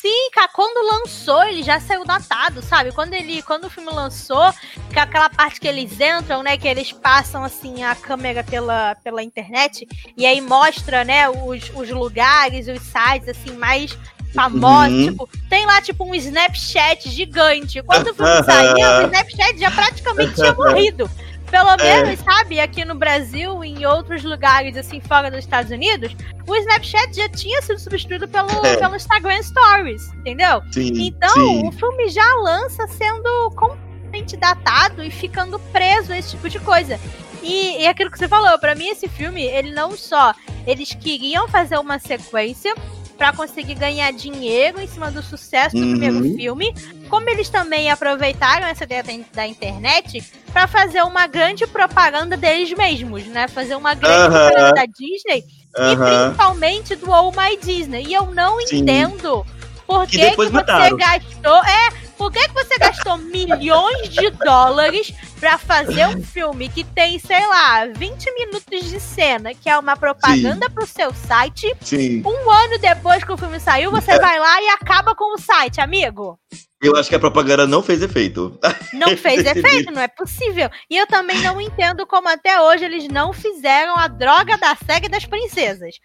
Sim, 0.00 0.30
cara, 0.32 0.48
quando 0.48 0.86
lançou, 0.86 1.44
ele 1.44 1.62
já 1.62 1.78
saiu 1.78 2.06
datado, 2.06 2.62
sabe? 2.62 2.90
Quando 2.90 3.12
ele, 3.12 3.42
quando 3.42 3.64
o 3.64 3.70
filme 3.70 3.90
lançou, 3.90 4.50
que 4.90 4.98
é 4.98 5.02
aquela 5.02 5.28
parte 5.28 5.60
que 5.60 5.68
eles 5.68 6.00
entram, 6.00 6.42
né, 6.42 6.56
que 6.56 6.66
eles 6.66 6.90
passam 6.90 7.44
assim 7.44 7.84
a 7.84 7.94
câmera 7.94 8.42
pela, 8.42 8.94
pela 9.04 9.22
internet 9.22 9.86
e 10.16 10.24
aí 10.24 10.40
mostra, 10.40 11.04
né, 11.04 11.28
os, 11.28 11.70
os 11.74 11.90
lugares, 11.90 12.66
os 12.66 12.80
sites 12.80 13.28
assim 13.28 13.52
mais 13.52 13.96
famosos, 14.32 14.96
uhum. 14.96 15.10
tipo, 15.10 15.28
tem 15.50 15.66
lá 15.66 15.82
tipo 15.82 16.02
um 16.04 16.14
Snapchat 16.14 17.10
gigante. 17.10 17.82
Quando 17.82 18.08
o 18.08 18.14
filme 18.14 18.40
saiu, 18.42 18.72
o 18.72 19.02
Snapchat 19.06 19.58
já 19.58 19.70
praticamente 19.70 20.34
tinha 20.34 20.54
morrido. 20.54 21.10
Pelo 21.50 21.70
é. 21.70 22.02
menos, 22.02 22.20
sabe, 22.20 22.60
aqui 22.60 22.84
no 22.84 22.94
Brasil, 22.94 23.62
em 23.64 23.84
outros 23.84 24.22
lugares, 24.22 24.76
assim, 24.76 25.00
fora 25.00 25.30
dos 25.30 25.40
Estados 25.40 25.70
Unidos, 25.70 26.14
o 26.46 26.56
Snapchat 26.56 27.14
já 27.14 27.28
tinha 27.28 27.60
sido 27.62 27.78
substituído 27.78 28.28
pelo, 28.28 28.50
é. 28.64 28.76
pelo 28.76 28.94
Instagram 28.94 29.42
Stories, 29.42 30.12
entendeu? 30.14 30.62
Sim, 30.72 31.06
então, 31.06 31.34
sim. 31.34 31.66
o 31.66 31.72
filme 31.72 32.08
já 32.08 32.34
lança 32.36 32.86
sendo 32.86 33.50
completamente 33.50 34.36
datado 34.36 35.02
e 35.02 35.10
ficando 35.10 35.58
preso 35.72 36.12
a 36.12 36.18
esse 36.18 36.30
tipo 36.30 36.48
de 36.48 36.60
coisa. 36.60 36.98
E, 37.42 37.82
e 37.82 37.86
aquilo 37.86 38.10
que 38.10 38.18
você 38.18 38.28
falou, 38.28 38.58
para 38.58 38.74
mim 38.74 38.88
esse 38.88 39.08
filme, 39.08 39.42
ele 39.42 39.72
não 39.72 39.92
só 39.96 40.34
eles 40.66 40.92
queriam 40.94 41.48
fazer 41.48 41.78
uma 41.78 41.98
sequência, 41.98 42.74
para 43.20 43.34
conseguir 43.34 43.74
ganhar 43.74 44.10
dinheiro 44.14 44.80
em 44.80 44.86
cima 44.86 45.10
do 45.10 45.22
sucesso 45.22 45.76
do 45.76 45.82
uhum. 45.82 45.90
primeiro 45.90 46.36
filme, 46.36 46.74
como 47.10 47.28
eles 47.28 47.50
também 47.50 47.90
aproveitaram 47.90 48.66
essa 48.66 48.84
ideia 48.84 49.04
da 49.34 49.46
internet 49.46 50.24
para 50.50 50.66
fazer 50.66 51.02
uma 51.02 51.26
grande 51.26 51.66
propaganda 51.66 52.34
deles 52.34 52.72
mesmos, 52.72 53.26
né? 53.26 53.46
Fazer 53.46 53.74
uma 53.74 53.92
grande 53.92 54.22
uhum. 54.22 54.40
propaganda 54.40 54.72
da 54.72 54.86
Disney 54.86 55.44
uhum. 55.76 55.92
e 55.92 55.96
principalmente 55.96 56.96
do 56.96 57.10
Oh 57.10 57.30
My 57.30 57.58
Disney. 57.62 58.06
E 58.06 58.14
eu 58.14 58.32
não 58.34 58.58
Sim. 58.66 58.78
entendo 58.78 59.44
por 59.86 60.06
que, 60.06 60.16
que, 60.16 60.30
que 60.30 60.36
você 60.36 60.96
gastou. 60.96 61.62
É, 61.62 62.09
por 62.20 62.30
que, 62.30 62.48
que 62.48 62.52
você 62.52 62.76
gastou 62.76 63.16
milhões 63.16 64.10
de 64.10 64.28
dólares 64.28 65.10
para 65.40 65.56
fazer 65.56 66.06
um 66.08 66.22
filme 66.22 66.68
que 66.68 66.84
tem, 66.84 67.18
sei 67.18 67.46
lá, 67.46 67.86
20 67.86 68.34
minutos 68.34 68.90
de 68.90 69.00
cena, 69.00 69.54
que 69.54 69.70
é 69.70 69.78
uma 69.78 69.96
propaganda 69.96 70.66
Sim. 70.66 70.74
pro 70.74 70.86
seu 70.86 71.14
site? 71.14 71.74
Sim. 71.80 72.22
Um 72.22 72.50
ano 72.50 72.78
depois 72.78 73.24
que 73.24 73.32
o 73.32 73.38
filme 73.38 73.58
saiu, 73.58 73.90
você 73.90 74.18
vai 74.18 74.38
lá 74.38 74.60
e 74.60 74.68
acaba 74.68 75.14
com 75.14 75.34
o 75.34 75.38
site, 75.38 75.80
amigo? 75.80 76.38
Eu 76.82 76.96
acho 76.96 77.10
que 77.10 77.14
a 77.14 77.20
propaganda 77.20 77.66
não 77.66 77.82
fez 77.82 78.00
efeito. 78.02 78.58
Não 78.94 79.08
fez 79.16 79.44
efeito, 79.44 79.92
não 79.92 80.00
é 80.00 80.08
possível. 80.08 80.70
E 80.88 80.96
eu 80.96 81.06
também 81.06 81.40
não 81.42 81.60
entendo 81.60 82.06
como 82.06 82.28
até 82.28 82.58
hoje 82.60 82.84
eles 82.84 83.06
não 83.06 83.34
fizeram 83.34 83.96
a 83.96 84.08
droga 84.08 84.56
da 84.56 84.74
SEGA 84.74 85.08
das 85.08 85.26
princesas. 85.26 85.96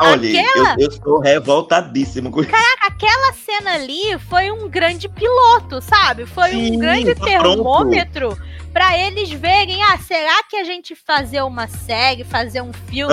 Olha, 0.00 0.40
aquela... 0.40 0.74
eu, 0.74 0.80
eu 0.80 0.88
estou 0.88 1.18
revoltadíssimo 1.18 2.30
com 2.30 2.42
isso. 2.42 2.50
Caraca, 2.50 2.86
aquela 2.86 3.32
cena 3.32 3.74
ali 3.74 4.16
foi 4.28 4.52
um 4.52 4.68
grande 4.68 5.08
piloto, 5.08 5.82
sabe? 5.82 6.26
Foi 6.26 6.50
Sim, 6.50 6.76
um 6.76 6.78
grande 6.78 7.12
tá 7.14 7.24
termômetro 7.24 8.38
para 8.72 8.96
eles 8.96 9.30
verem, 9.32 9.82
ah, 9.82 9.98
será 9.98 10.44
que 10.44 10.56
a 10.56 10.62
gente 10.64 10.94
fazer 10.94 11.42
uma 11.42 11.66
série, 11.66 12.22
fazer 12.22 12.62
um 12.62 12.72
filme, 12.72 13.12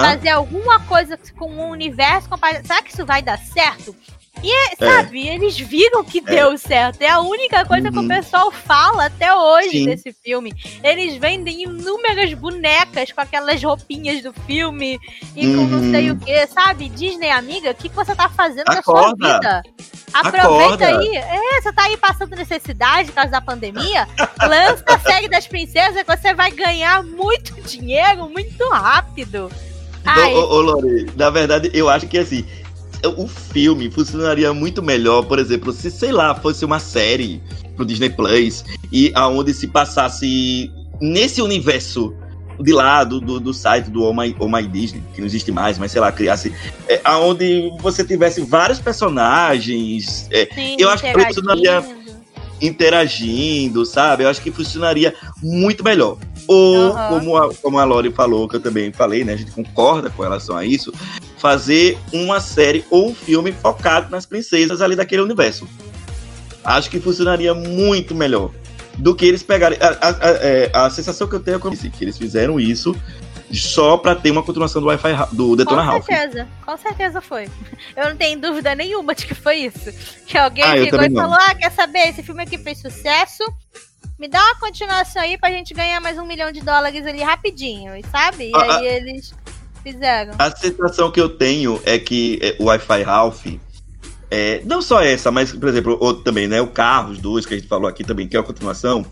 fazer 0.00 0.30
alguma 0.30 0.80
coisa 0.80 1.18
com 1.36 1.50
um 1.50 1.68
universo 1.68 2.28
será 2.62 2.82
que 2.82 2.90
isso 2.90 3.04
vai 3.04 3.20
dar 3.20 3.38
certo? 3.38 3.94
E, 4.42 4.52
é. 4.52 4.76
sabe, 4.76 5.28
é. 5.28 5.34
eles 5.34 5.58
viram 5.58 6.04
que 6.04 6.18
é. 6.18 6.22
deu 6.22 6.58
certo. 6.58 7.00
É 7.00 7.08
a 7.08 7.20
única 7.20 7.64
coisa 7.64 7.88
uhum. 7.88 7.92
que 7.92 7.98
o 7.98 8.02
uhum. 8.02 8.08
pessoal 8.08 8.50
fala 8.50 9.06
até 9.06 9.34
hoje 9.34 9.70
Sim. 9.70 9.86
desse 9.86 10.12
filme. 10.12 10.54
Eles 10.82 11.16
vendem 11.16 11.62
inúmeras 11.62 12.32
bonecas 12.34 13.10
com 13.12 13.20
aquelas 13.20 13.62
roupinhas 13.62 14.22
do 14.22 14.32
filme 14.32 14.98
e 15.34 15.46
uhum. 15.46 15.56
com 15.56 15.76
não 15.76 15.90
sei 15.90 16.10
o 16.10 16.14
uhum. 16.14 16.18
que, 16.18 16.46
sabe? 16.48 16.88
Disney, 16.88 17.30
amiga, 17.30 17.70
o 17.70 17.74
que, 17.74 17.88
que 17.88 17.96
você 17.96 18.14
tá 18.14 18.28
fazendo 18.28 18.68
Acorda. 18.68 19.16
na 19.16 19.28
sua 19.28 19.36
vida? 19.38 19.62
Aproveita 20.12 20.84
Acorda. 20.84 20.98
aí. 20.98 21.16
É, 21.16 21.60
você 21.60 21.72
tá 21.72 21.82
aí 21.84 21.96
passando 21.96 22.36
necessidade 22.36 23.08
por 23.08 23.14
causa 23.14 23.30
da 23.30 23.40
pandemia. 23.40 24.06
Lança 24.46 24.84
a 24.86 24.98
série 24.98 25.28
das 25.28 25.46
princesas 25.46 26.02
que 26.02 26.16
você 26.16 26.34
vai 26.34 26.50
ganhar 26.50 27.02
muito 27.02 27.54
dinheiro 27.62 28.28
muito 28.28 28.68
rápido. 28.68 29.50
Ai. 30.04 30.34
Ô, 30.34 30.38
ô, 30.38 30.54
ô 30.56 30.60
Lori, 30.60 31.10
na 31.16 31.30
verdade, 31.30 31.70
eu 31.72 31.88
acho 31.88 32.06
que 32.06 32.18
assim, 32.18 32.44
o 33.06 33.26
filme 33.28 33.90
funcionaria 33.90 34.52
muito 34.52 34.82
melhor, 34.82 35.22
por 35.24 35.38
exemplo, 35.38 35.72
se, 35.72 35.90
sei 35.90 36.12
lá, 36.12 36.34
fosse 36.34 36.64
uma 36.64 36.78
série 36.78 37.42
pro 37.76 37.84
Disney 37.84 38.10
Plus 38.10 38.64
e 38.92 39.12
aonde 39.14 39.52
se 39.52 39.66
passasse 39.66 40.70
nesse 41.00 41.42
universo 41.42 42.14
de 42.60 42.72
lá 42.72 43.02
do, 43.02 43.20
do, 43.20 43.40
do, 43.40 43.52
site 43.52 43.90
do 43.90 44.04
Oh 44.04 44.14
My, 44.14 44.34
oh 44.38 44.48
My 44.48 44.66
Disney, 44.66 45.02
que 45.12 45.20
não 45.20 45.26
existe 45.26 45.50
mais, 45.50 45.78
mas 45.78 45.90
sei 45.90 46.00
lá, 46.00 46.12
criasse. 46.12 46.54
É, 46.88 47.00
aonde 47.04 47.72
você 47.80 48.04
tivesse 48.04 48.40
vários 48.42 48.78
personagens. 48.78 50.28
É, 50.30 50.48
Sim, 50.54 50.76
eu 50.78 50.88
acho 50.88 51.02
que 51.02 51.12
funcionaria 51.12 51.84
interagindo, 52.60 53.84
sabe? 53.84 54.24
Eu 54.24 54.28
acho 54.28 54.40
que 54.40 54.50
funcionaria 54.50 55.14
muito 55.42 55.82
melhor. 55.82 56.16
Ou, 56.46 56.90
uhum. 56.90 57.08
como, 57.08 57.36
a, 57.36 57.54
como 57.54 57.78
a 57.78 57.84
Lori 57.84 58.12
falou, 58.12 58.48
que 58.48 58.56
eu 58.56 58.60
também 58.60 58.92
falei, 58.92 59.24
né? 59.24 59.32
A 59.32 59.36
gente 59.36 59.50
concorda 59.50 60.10
com 60.10 60.22
relação 60.22 60.56
a 60.56 60.64
isso, 60.64 60.92
fazer 61.44 61.98
uma 62.10 62.40
série 62.40 62.86
ou 62.88 63.10
um 63.10 63.14
filme 63.14 63.52
focado 63.52 64.10
nas 64.10 64.24
princesas 64.24 64.80
ali 64.80 64.96
daquele 64.96 65.20
universo. 65.20 65.68
Acho 66.64 66.88
que 66.88 66.98
funcionaria 66.98 67.52
muito 67.52 68.14
melhor 68.14 68.50
do 68.94 69.14
que 69.14 69.26
eles 69.26 69.42
pegarem. 69.42 69.76
A, 69.78 69.88
a, 69.88 70.08
a, 70.08 70.30
é, 70.40 70.70
a 70.72 70.88
sensação 70.88 71.28
que 71.28 71.34
eu 71.34 71.40
tenho 71.40 71.58
é 71.58 71.90
que 71.90 72.02
eles 72.02 72.16
fizeram 72.16 72.58
isso 72.58 72.96
só 73.52 73.98
para 73.98 74.14
ter 74.14 74.30
uma 74.30 74.42
continuação 74.42 74.80
do 74.80 74.88
Wi-Fi 74.88 75.34
do 75.34 75.54
Detona 75.54 75.82
Ralph. 75.82 76.06
Com 76.06 76.14
certeza, 76.14 76.48
com 76.64 76.76
certeza 76.78 77.20
foi. 77.20 77.46
Eu 77.94 78.08
não 78.08 78.16
tenho 78.16 78.40
dúvida 78.40 78.74
nenhuma 78.74 79.14
de 79.14 79.26
que 79.26 79.34
foi 79.34 79.56
isso. 79.56 79.92
Que 80.24 80.38
alguém 80.38 80.64
ah, 80.64 80.78
chegou 80.78 81.02
e 81.02 81.12
falou: 81.12 81.36
Ah, 81.38 81.54
quer 81.54 81.72
saber? 81.72 82.08
Esse 82.08 82.22
filme 82.22 82.42
aqui 82.42 82.56
fez 82.56 82.78
sucesso. 82.80 83.44
Me 84.18 84.28
dá 84.28 84.42
uma 84.42 84.54
continuação 84.54 85.20
aí 85.20 85.36
pra 85.36 85.50
gente 85.50 85.74
ganhar 85.74 86.00
mais 86.00 86.16
um 86.16 86.24
milhão 86.24 86.50
de 86.50 86.62
dólares 86.62 87.06
ali 87.06 87.22
rapidinho, 87.22 87.92
sabe? 88.10 88.48
E 88.48 88.52
ah, 88.54 88.78
aí 88.78 88.86
eles 88.86 89.34
fizeram. 89.84 90.32
A 90.38 90.50
sensação 90.50 91.10
que 91.10 91.20
eu 91.20 91.28
tenho 91.28 91.80
é 91.84 91.98
que 91.98 92.38
é, 92.42 92.56
o 92.58 92.64
Wi-Fi 92.64 93.02
Ralph. 93.02 93.46
É, 94.30 94.62
não 94.64 94.82
só 94.82 95.00
essa, 95.00 95.30
mas, 95.30 95.52
por 95.52 95.68
exemplo, 95.68 95.96
outro 96.00 96.24
também, 96.24 96.48
né? 96.48 96.60
O 96.60 96.66
Carros 96.66 97.18
2, 97.18 97.46
que 97.46 97.54
a 97.54 97.56
gente 97.56 97.68
falou 97.68 97.86
aqui 97.86 98.02
também, 98.02 98.26
que 98.26 98.36
é 98.36 98.40
a 98.40 98.42
continuação. 98.42 99.06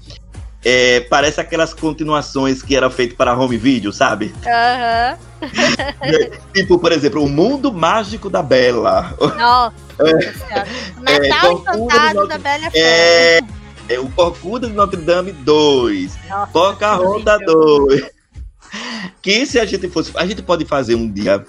É, 0.65 1.01
parece 1.01 1.41
aquelas 1.41 1.75
continuações 1.75 2.63
que 2.63 2.77
era 2.77 2.89
feito 2.89 3.17
para 3.17 3.37
home 3.37 3.57
video, 3.57 3.93
sabe? 3.93 4.35
Aham. 4.47 5.19
Uhum. 5.43 6.53
tipo, 6.55 6.79
por 6.79 6.93
exemplo, 6.93 7.25
o 7.25 7.29
Mundo 7.29 7.73
Mágico 7.73 8.31
da 8.31 8.43
Bela. 8.43 9.13
Nossa, 9.21 9.75
é, 9.99 11.29
Natal 11.29 11.51
é, 11.51 11.53
Encantado 11.53 12.29
da 12.29 12.39
Bela 12.39 12.71
é, 12.75 13.41
é, 13.89 13.99
o 13.99 14.09
Corcunda 14.11 14.69
de 14.69 14.73
Notre 14.73 15.01
Dame 15.01 15.33
2. 15.33 16.17
Nossa, 16.29 16.53
Pocahontas 16.53 17.39
2. 17.45 18.22
Que 19.23 19.47
se 19.47 19.59
a 19.59 19.65
gente 19.65 19.89
fosse. 19.89 20.11
A 20.17 20.27
gente 20.27 20.43
pode 20.43 20.65
fazer 20.65 20.97
um 20.97 21.11
dia 21.11 21.45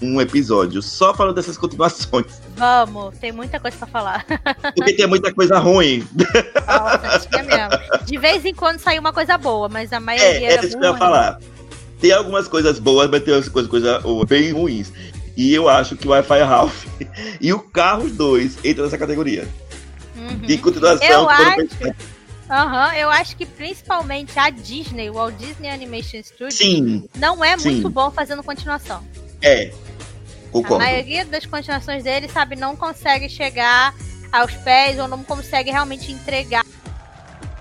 um 0.00 0.20
episódio 0.20 0.82
só 0.82 1.14
falando 1.14 1.34
dessas 1.34 1.56
continuações. 1.56 2.26
Vamos, 2.54 3.16
tem 3.18 3.32
muita 3.32 3.58
coisa 3.58 3.76
pra 3.78 3.86
falar. 3.86 4.26
Porque 4.76 4.92
tem 4.92 5.06
muita 5.06 5.32
coisa 5.32 5.58
ruim. 5.58 6.06
Nossa, 6.66 7.26
tinha 7.26 7.42
mesmo. 7.42 8.04
De 8.04 8.18
vez 8.18 8.44
em 8.44 8.54
quando 8.54 8.78
saiu 8.78 9.00
uma 9.00 9.12
coisa 9.12 9.38
boa, 9.38 9.68
mas 9.68 9.92
a 9.92 10.00
maioria 10.00 10.48
É, 10.48 10.52
era 10.52 10.62
é 10.62 10.66
isso 10.66 10.78
que 10.78 10.84
eu 10.84 10.92
ia 10.92 10.98
falar. 10.98 11.40
Tem 11.98 12.12
algumas 12.12 12.46
coisas 12.46 12.78
boas, 12.78 13.08
mas 13.10 13.22
tem 13.22 13.32
algumas 13.34 13.50
coisas, 13.50 13.70
coisas 13.70 14.02
bem 14.28 14.52
ruins. 14.52 14.92
E 15.36 15.52
eu 15.54 15.68
acho 15.68 15.96
que 15.96 16.06
o 16.06 16.10
Wi-Fi 16.10 16.42
Ralph 16.42 16.84
e 17.40 17.52
o 17.52 17.58
Carros 17.58 18.12
2 18.12 18.58
entram 18.64 18.84
nessa 18.84 18.98
categoria. 18.98 19.48
Uhum. 20.14 20.38
De 20.38 20.58
continuação. 20.58 21.06
Eu 21.06 21.28
acho-. 21.28 22.15
Aham, 22.48 22.94
eu 22.94 23.10
acho 23.10 23.36
que 23.36 23.44
principalmente 23.44 24.38
a 24.38 24.50
Disney, 24.50 25.10
o 25.10 25.14
Walt 25.14 25.34
Disney 25.36 25.68
Animation 25.68 26.22
Studios, 26.22 26.54
Sim, 26.54 27.08
não 27.16 27.44
é 27.44 27.56
Sim. 27.58 27.70
muito 27.72 27.90
bom 27.90 28.10
fazendo 28.10 28.42
continuação. 28.42 29.02
é. 29.42 29.72
A 30.48 30.52
Concordo. 30.58 30.78
maioria 30.84 31.24
das 31.26 31.44
continuações 31.44 32.04
dele, 32.04 32.28
sabe, 32.30 32.56
não 32.56 32.74
consegue 32.76 33.28
chegar 33.28 33.92
aos 34.32 34.52
pés 34.54 34.98
ou 34.98 35.06
não 35.06 35.22
consegue 35.22 35.70
realmente 35.70 36.10
entregar 36.10 36.64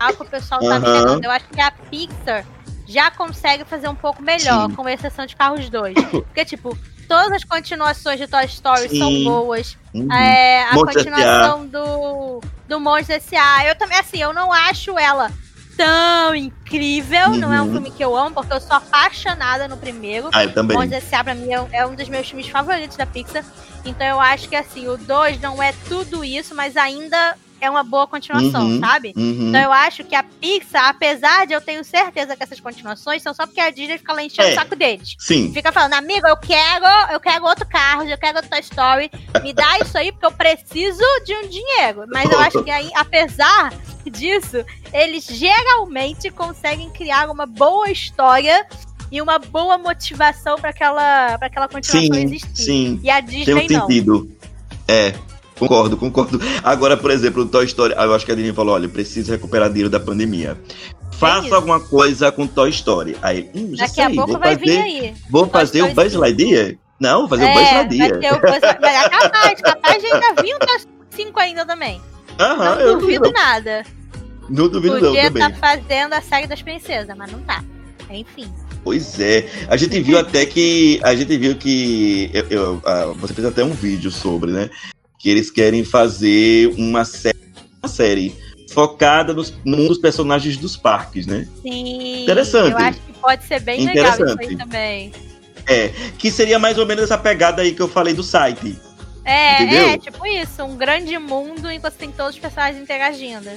o 0.01 0.13
que 0.15 0.21
o 0.21 0.25
pessoal 0.25 0.61
tá 0.61 0.77
Aham. 0.77 0.77
esperando. 0.95 1.23
Eu 1.25 1.31
acho 1.31 1.45
que 1.49 1.59
a 1.59 1.71
Pixar 1.71 2.45
já 2.87 3.11
consegue 3.11 3.65
fazer 3.65 3.89
um 3.89 3.95
pouco 3.95 4.21
melhor, 4.21 4.69
Sim. 4.69 4.75
com 4.75 4.87
exceção 4.87 5.25
de 5.25 5.35
Carros 5.35 5.67
2. 5.69 5.93
Porque, 6.09 6.45
tipo, 6.45 6.77
todas 7.07 7.31
as 7.31 7.43
continuações 7.43 8.19
de 8.19 8.27
Toy 8.27 8.45
Story 8.45 8.89
Sim. 8.89 8.97
são 8.99 9.23
boas. 9.23 9.77
Uhum. 9.93 10.11
É, 10.11 10.63
a 10.63 10.71
continuação 10.75 11.65
do, 11.67 12.41
do 12.67 12.79
Monstros 12.79 13.17
S.A. 13.17 13.65
Eu 13.67 13.75
também, 13.75 13.97
assim, 13.97 14.17
eu 14.21 14.33
não 14.33 14.51
acho 14.51 14.97
ela 14.99 15.31
tão 15.77 16.35
incrível. 16.35 17.29
Não 17.31 17.53
é 17.53 17.61
um 17.61 17.65
Uhum. 17.65 17.71
filme 17.73 17.91
que 17.91 18.03
eu 18.03 18.15
amo, 18.15 18.33
porque 18.35 18.53
eu 18.53 18.61
sou 18.61 18.75
apaixonada 18.75 19.67
no 19.67 19.77
primeiro. 19.77 20.29
Ah, 20.33 20.43
eu 20.43 20.53
também. 20.53 20.75
Monstros 20.77 21.03
S.A. 21.03 21.23
pra 21.23 21.35
mim 21.35 21.51
é 21.51 21.61
um- 21.61 21.69
é 21.71 21.85
um 21.85 21.95
dos 21.95 22.07
meus 22.09 22.27
filmes 22.27 22.47
favoritos 22.47 22.97
da 22.97 23.05
Pixar. 23.05 23.43
Então 23.85 24.05
eu 24.07 24.19
acho 24.19 24.49
que 24.49 24.55
assim, 24.55 24.87
o 24.87 24.97
2 24.97 25.39
não 25.39 25.61
é 25.61 25.73
tudo 25.87 26.23
isso, 26.23 26.55
mas 26.55 26.75
ainda 26.77 27.35
é 27.65 27.69
uma 27.69 27.83
boa 27.83 28.07
continuação, 28.07 28.61
Uhum. 28.65 28.79
sabe? 28.79 29.13
Uhum. 29.15 29.49
Então 29.49 29.61
eu 29.61 29.71
acho 29.73 30.03
que 30.03 30.15
a 30.15 30.23
Pixar, 30.23 30.89
apesar 30.89 31.45
de 31.47 31.53
eu 31.53 31.61
tenho 31.61 31.83
certeza 31.83 32.35
que 32.35 32.43
essas 32.43 32.59
continuações 32.59 33.21
são 33.21 33.33
só 33.33 33.45
porque 33.45 33.59
a 33.59 33.69
Disney 33.69 33.97
fica 33.97 34.13
lá 34.13 34.23
enchendo 34.23 34.49
É. 34.49 34.51
o 34.51 34.55
saco 34.55 34.75
deles. 34.75 35.15
Sim. 35.19 35.51
Fica 35.53 35.71
falando, 35.71 35.93
amigo, 35.93 36.27
eu 36.27 36.37
quero, 36.37 36.85
eu 37.11 37.19
quero 37.19 37.43
outro 37.45 37.65
carro, 37.67 38.03
eu 38.03 38.17
quero 38.17 38.37
outro 38.37 38.49
Toy 38.49 38.59
Story. 38.61 39.11
Me 39.43 39.51
dá 39.53 39.77
isso 39.83 39.97
aí 39.97 40.11
porque 40.11 40.25
eu 40.25 40.31
preciso 40.31 41.03
de 41.25 41.33
um 41.33 41.47
dinheiro. 41.49 42.05
Mas 42.07 42.29
eu 42.31 42.39
acho 42.39 42.63
que 42.63 42.71
aí, 42.71 42.89
apesar 42.95 43.73
disso, 44.05 44.63
eles 44.93 45.25
geralmente 45.25 46.29
conseguem 46.29 46.89
criar 46.91 47.29
uma 47.29 47.45
boa 47.45 47.89
história 47.89 48.65
e 49.11 49.21
uma 49.21 49.39
boa 49.39 49.77
motivação 49.77 50.57
para 50.57 50.69
aquela, 50.69 51.37
pra 51.37 51.47
aquela 51.47 51.67
continuação 51.67 52.13
Sim, 52.15 52.23
existir. 52.23 52.55
sim. 52.63 52.99
E 53.03 53.09
a 53.09 53.21
Tem 53.21 53.25
Disney 53.45 53.53
um 53.53 53.55
não. 53.73 53.87
sentido. 53.87 54.31
É, 54.87 55.13
concordo, 55.57 55.97
concordo. 55.97 56.39
Agora, 56.63 56.95
por 56.97 57.11
exemplo, 57.11 57.43
o 57.43 57.45
Toy 57.45 57.65
Story. 57.65 57.93
Eu 57.97 58.13
acho 58.13 58.25
que 58.25 58.31
a 58.31 58.35
Disney 58.35 58.53
falou: 58.53 58.75
olha, 58.75 58.87
preciso 58.89 59.31
recuperar 59.31 59.69
dinheiro 59.69 59.89
da 59.89 59.99
pandemia. 59.99 60.57
Faça 61.13 61.45
isso. 61.45 61.55
alguma 61.55 61.79
coisa 61.79 62.31
com 62.31 62.45
Toy 62.45 62.69
Story. 62.71 63.15
Aí, 63.21 63.49
hum, 63.55 63.71
já 63.75 63.85
Daqui 63.85 64.01
a 64.01 64.05
sei, 64.07 64.15
pouco 64.15 64.31
vou 64.33 64.39
vai 64.39 64.53
fazer, 64.57 64.65
vir 64.65 64.81
aí. 64.81 65.13
vou 65.29 65.47
fazer 65.47 65.81
o 65.83 65.93
Buzz. 65.93 66.13
Lightyear. 66.13 66.75
Não, 66.99 67.19
vou 67.21 67.29
fazer 67.29 67.43
o 67.43 67.47
É, 67.47 67.53
Buzz 67.53 67.63
vai 67.63 67.77
Lightyear. 67.79 68.19
ter 68.19 68.33
o 68.33 68.39
Buzz 68.41 68.61
Lightyear. 68.61 69.05
É 69.05 69.55
capaz, 69.55 70.01
de 70.01 70.07
ainda 70.07 70.41
vir 70.41 70.55
um 70.55 70.59
Toy 70.59 70.75
Story 70.77 70.95
5 71.11 71.39
ainda 71.39 71.65
também. 71.65 72.01
Aham, 72.39 72.75
não 72.85 72.99
duvido 72.99 73.31
nada. 73.31 73.83
Não 74.49 74.67
duvido 74.67 74.99
não 74.99 75.07
Podia 75.09 75.23
também. 75.31 75.43
estar 75.47 75.57
fazendo 75.59 76.13
a 76.13 76.21
série 76.21 76.47
das 76.47 76.61
princesas, 76.61 77.15
mas 77.17 77.31
não 77.31 77.39
tá. 77.39 77.63
Enfim. 78.09 78.47
Pois 78.83 79.19
é. 79.19 79.49
A 79.67 79.75
gente 79.77 79.99
viu 80.01 80.19
até 80.19 80.45
que. 80.45 80.99
A 81.01 81.15
gente 81.15 81.35
viu 81.37 81.55
que. 81.55 82.29
eu- 82.33 82.45
eu- 82.51 82.81
ah, 82.85 83.05
você 83.15 83.33
fez 83.33 83.47
até 83.47 83.63
um 83.63 83.71
vídeo 83.71 84.11
sobre, 84.11 84.51
né? 84.51 84.69
Que 85.25 85.31
eles 85.31 85.49
querem 85.49 85.83
fazer 85.83 86.67
uma 86.77 87.03
série, 87.03 87.39
uma 87.81 87.89
série 87.89 88.35
focada 88.71 89.33
nos, 89.33 89.51
num 89.65 89.87
dos 89.87 89.97
personagens 89.97 90.55
dos 90.55 90.77
parques, 90.77 91.25
né? 91.25 91.47
Sim. 91.63 92.21
Interessante. 92.21 92.73
Eu 92.73 92.77
acho 92.77 92.99
que 92.99 93.13
pode 93.13 93.43
ser 93.43 93.59
bem 93.59 93.85
legal 93.87 94.13
isso 94.13 94.35
aí 94.39 94.55
também. 94.55 95.11
É. 95.65 95.87
Que 96.19 96.29
seria 96.29 96.59
mais 96.59 96.77
ou 96.77 96.85
menos 96.85 97.05
essa 97.05 97.17
pegada 97.17 97.63
aí 97.63 97.73
que 97.73 97.81
eu 97.81 97.87
falei 97.87 98.13
do 98.13 98.21
site. 98.21 98.79
É, 99.23 99.63
Entendeu? 99.63 99.89
é, 99.89 99.97
tipo 99.97 100.27
isso, 100.27 100.61
um 100.63 100.77
grande 100.77 101.17
mundo 101.17 101.71
enquanto 101.71 101.95
tem 101.95 102.11
todos 102.11 102.35
os 102.35 102.39
personagens 102.39 102.79
interagindo. 102.83 103.49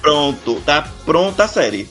Pronto, 0.00 0.62
tá 0.64 0.88
pronta 1.04 1.42
a 1.42 1.48
série. 1.48 1.88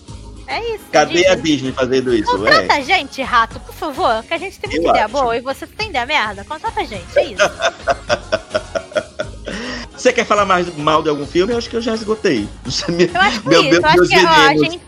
É 0.47 0.75
isso. 0.75 0.85
Cadê 0.93 1.27
a 1.27 1.35
Disney. 1.35 1.73
Fazendo 1.73 2.15
isso? 2.15 2.31
Contrata 2.31 2.77
É. 2.79 2.81
gente, 2.83 3.21
rato, 3.21 3.59
por 3.59 3.75
favor, 3.75 4.23
que 4.23 4.33
a 4.33 4.37
gente 4.37 4.57
tem 4.57 4.69
muita 4.69 4.85
Eu 4.85 4.89
ideia 4.91 5.05
acho. 5.07 5.13
boa 5.13 5.35
e 5.35 5.41
você 5.41 5.67
tem 5.67 5.89
ideia 5.89 6.05
merda. 6.05 6.45
Contrata 6.45 6.79
a 6.79 6.85
gente, 6.85 7.17
é 7.17 7.23
isso. 7.25 7.41
Você 9.99 10.13
quer 10.13 10.25
falar 10.25 10.45
mais 10.45 10.73
mal 10.77 11.03
de 11.03 11.09
algum 11.09 11.25
filme? 11.27 11.51
Eu 11.53 11.57
acho 11.57 11.69
que 11.69 11.75
eu 11.75 11.81
já 11.81 11.93
esgotei. 11.93 12.47
Eu 12.65 13.21
acho 13.21 13.41
que 13.41 13.49
Meu- 13.49 13.61
isso. 13.61 13.71
meu- 13.71 13.81
eu, 13.81 13.85
acho 13.85 14.07
que, 14.07 14.25
ó, 14.25 14.63
gente, 14.63 14.79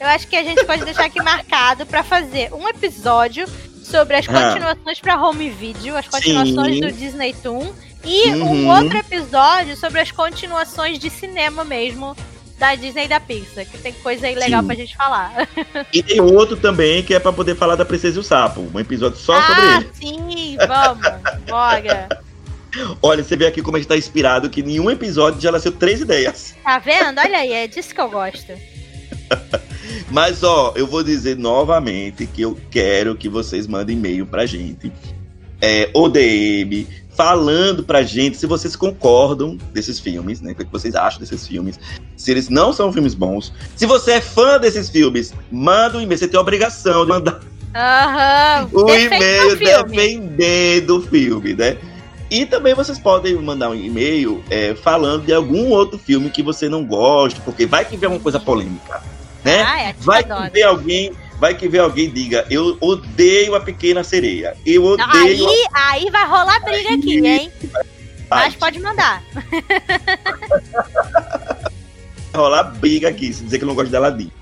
eu 0.00 0.06
acho 0.08 0.26
que 0.28 0.36
a 0.36 0.42
gente 0.42 0.64
pode 0.64 0.84
deixar 0.84 1.04
aqui 1.04 1.22
marcado 1.22 1.86
pra 1.86 2.02
fazer 2.02 2.52
um 2.52 2.68
episódio 2.68 3.46
sobre 3.84 4.16
as 4.16 4.28
Ah. 4.28 4.32
continuações 4.32 5.00
pra 5.00 5.20
home 5.22 5.48
video, 5.50 5.96
as 5.96 6.08
continuações 6.08 6.74
Sim. 6.74 6.80
do 6.80 6.92
Disney 6.92 7.32
Toon, 7.34 7.72
e 8.04 8.30
um 8.30 8.42
Uhum. 8.44 8.68
outro 8.68 8.98
episódio 8.98 9.76
sobre 9.76 10.00
as 10.00 10.10
continuações 10.10 10.98
de 10.98 11.10
cinema 11.10 11.64
mesmo 11.64 12.16
da 12.58 12.74
Disney 12.74 13.04
e 13.04 13.08
da 13.08 13.20
Pixar, 13.20 13.66
que 13.66 13.78
tem 13.78 13.92
coisa 13.92 14.26
aí 14.26 14.34
legal 14.34 14.62
Sim. 14.62 14.66
pra 14.66 14.76
gente 14.76 14.96
falar. 14.96 15.48
E 15.92 16.02
tem 16.02 16.20
outro 16.20 16.56
também 16.56 17.02
que 17.04 17.14
é 17.14 17.18
pra 17.20 17.32
poder 17.32 17.54
falar 17.54 17.76
da 17.76 17.84
Princesa 17.84 18.16
e 18.16 18.20
o 18.20 18.24
Sapo. 18.24 18.68
Um 18.74 18.80
episódio 18.80 19.18
só 19.18 19.40
sobre 19.40 19.62
ah, 19.62 19.76
ele. 19.76 19.90
sim, 19.94 20.56
vamos, 20.66 21.06
bora. 21.48 22.08
Olha, 23.00 23.22
você 23.22 23.36
vê 23.36 23.46
aqui 23.46 23.62
como 23.62 23.76
a 23.76 23.80
gente 23.80 23.88
tá 23.88 23.96
inspirado, 23.96 24.50
que 24.50 24.62
nenhum 24.62 24.90
episódio 24.90 25.40
já 25.40 25.50
nasceu 25.50 25.72
três 25.72 26.00
ideias. 26.00 26.54
Tá 26.62 26.78
vendo? 26.78 27.18
Olha 27.18 27.38
aí, 27.38 27.52
é 27.52 27.66
disso 27.66 27.94
que 27.94 28.00
eu 28.00 28.10
gosto. 28.10 28.52
Mas, 30.10 30.42
ó, 30.42 30.72
eu 30.76 30.86
vou 30.86 31.02
dizer 31.02 31.36
novamente 31.36 32.26
que 32.26 32.42
eu 32.42 32.58
quero 32.70 33.16
que 33.16 33.28
vocês 33.28 33.66
mandem 33.66 33.96
e-mail 33.96 34.26
pra 34.26 34.46
gente. 34.46 34.92
É, 35.60 35.90
DM, 36.12 36.86
falando 37.16 37.82
pra 37.82 38.02
gente 38.02 38.36
se 38.36 38.46
vocês 38.46 38.76
concordam 38.76 39.56
desses 39.72 39.98
filmes, 39.98 40.40
né? 40.40 40.52
O 40.52 40.54
que 40.54 40.64
vocês 40.64 40.94
acham 40.94 41.20
desses 41.20 41.46
filmes. 41.46 41.80
Se 42.16 42.30
eles 42.30 42.48
não 42.48 42.72
são 42.72 42.92
filmes 42.92 43.14
bons. 43.14 43.52
Se 43.74 43.86
você 43.86 44.12
é 44.12 44.20
fã 44.20 44.58
desses 44.58 44.90
filmes, 44.90 45.34
manda 45.50 45.96
um 45.96 46.00
e-mail. 46.00 46.18
Você 46.18 46.28
tem 46.28 46.36
a 46.38 46.42
obrigação 46.42 47.04
de 47.04 47.08
mandar 47.08 47.40
Aham. 47.74 48.68
o 48.72 48.90
e-mail 48.90 49.56
defendendo 49.56 50.98
o 50.98 51.02
filme, 51.02 51.54
né? 51.54 51.78
E 52.30 52.44
também 52.44 52.74
vocês 52.74 52.98
podem 52.98 53.34
mandar 53.36 53.70
um 53.70 53.74
e-mail 53.74 54.42
é, 54.50 54.74
falando 54.74 55.24
de 55.26 55.32
algum 55.32 55.70
outro 55.70 55.98
filme 55.98 56.28
que 56.28 56.42
você 56.42 56.68
não 56.68 56.84
gosta, 56.84 57.40
porque 57.40 57.66
vai 57.66 57.84
que 57.84 57.96
vem 57.96 58.08
uma 58.08 58.18
coisa 58.18 58.40
polêmica, 58.40 59.00
né? 59.44 59.62
Ah, 59.62 59.80
é, 59.80 59.94
vai 60.00 60.24
adoro. 60.24 60.44
que 60.44 60.50
vem 60.50 60.62
alguém, 60.64 61.12
vai 61.38 61.54
que 61.54 61.68
vem 61.68 61.80
alguém 61.80 62.06
e 62.06 62.10
diga, 62.10 62.44
eu 62.50 62.76
odeio 62.80 63.54
a 63.54 63.60
pequena 63.60 64.02
sereia. 64.02 64.56
Eu 64.66 64.84
odeio 64.84 65.48
aí, 65.48 65.66
aí 65.72 66.10
vai 66.10 66.26
rolar 66.26 66.58
briga 66.60 66.94
aqui, 66.94 67.24
hein? 67.24 67.52
a 68.28 68.36
Mas 68.36 68.56
pode 68.56 68.80
mandar. 68.80 69.22
vai 72.32 72.42
rolar 72.42 72.64
briga 72.64 73.08
aqui, 73.08 73.32
se 73.32 73.44
dizer 73.44 73.60
que 73.60 73.64
não 73.64 73.74
gosto 73.74 73.90
de 73.90 73.96
Aladdin. 73.96 74.32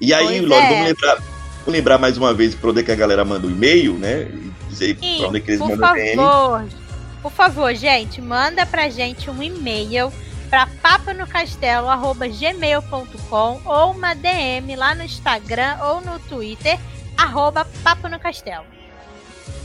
E 0.00 0.14
aí, 0.14 0.38
Pois 0.38 0.48
Lore, 0.48 0.62
é. 0.62 0.68
vamos 0.68 0.86
lembrar, 0.86 1.14
vamos 1.16 1.72
lembrar 1.72 1.98
mais 1.98 2.16
uma 2.16 2.32
vez 2.32 2.54
para 2.54 2.70
onde 2.70 2.80
é 2.80 2.82
que 2.84 2.92
a 2.92 2.96
galera 2.96 3.24
manda 3.24 3.48
o 3.48 3.50
e-mail, 3.50 3.94
né? 3.94 4.28
E 4.30 4.52
dizer 4.70 4.96
para 4.96 5.28
onde 5.28 5.38
é 5.38 5.40
que 5.40 5.50
eles 5.50 5.60
por 5.60 5.70
mandam 5.70 5.88
favor, 5.88 6.85
por 7.26 7.32
favor, 7.32 7.74
gente, 7.74 8.22
manda 8.22 8.64
pra 8.64 8.88
gente 8.88 9.28
um 9.28 9.42
e-mail 9.42 10.12
para 10.48 10.68
paponocastelo@gmail.com 10.80 13.60
ou 13.64 13.90
uma 13.90 14.14
DM 14.14 14.76
lá 14.76 14.94
no 14.94 15.02
Instagram 15.02 15.76
ou 15.82 16.00
no 16.00 16.20
Twitter 16.20 16.78
arroba 17.16 17.66
Papo 17.82 18.08
no 18.08 18.20
Castelo. 18.20 18.62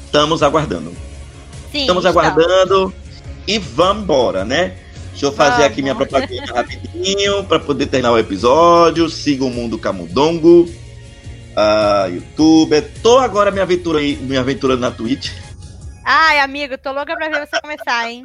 Estamos 0.04 0.42
aguardando. 0.42 0.92
Sim, 1.72 1.82
Estamos 1.82 2.04
aguardando 2.04 2.92
e 3.48 3.60
vamos 3.60 4.02
embora, 4.02 4.44
né? 4.44 4.76
Deixa 5.12 5.28
eu 5.28 5.32
fazer 5.32 5.64
aqui 5.64 5.84
minha 5.84 5.94
Vamos. 5.94 6.10
propaganda 6.10 6.54
rapidinho 6.56 7.44
para 7.44 7.60
poder 7.60 7.86
terminar 7.86 8.14
o 8.14 8.18
episódio. 8.18 9.08
Siga 9.08 9.46
o 9.46 9.52
Mundo 9.52 9.78
Camundongo, 9.78 10.68
ah, 11.56 12.10
YouTube. 12.12 12.82
Tô 13.04 13.20
agora 13.20 13.52
me 13.52 13.60
aventurando, 13.60 14.24
me 14.24 14.36
aventurando 14.36 14.82
na 14.82 14.90
Twitch. 14.90 15.30
Ai, 16.04 16.40
amigo, 16.40 16.78
tô 16.78 16.92
louca 16.92 17.16
pra 17.16 17.30
ver 17.30 17.48
você 17.48 17.62
começar, 17.62 18.10
hein? 18.10 18.24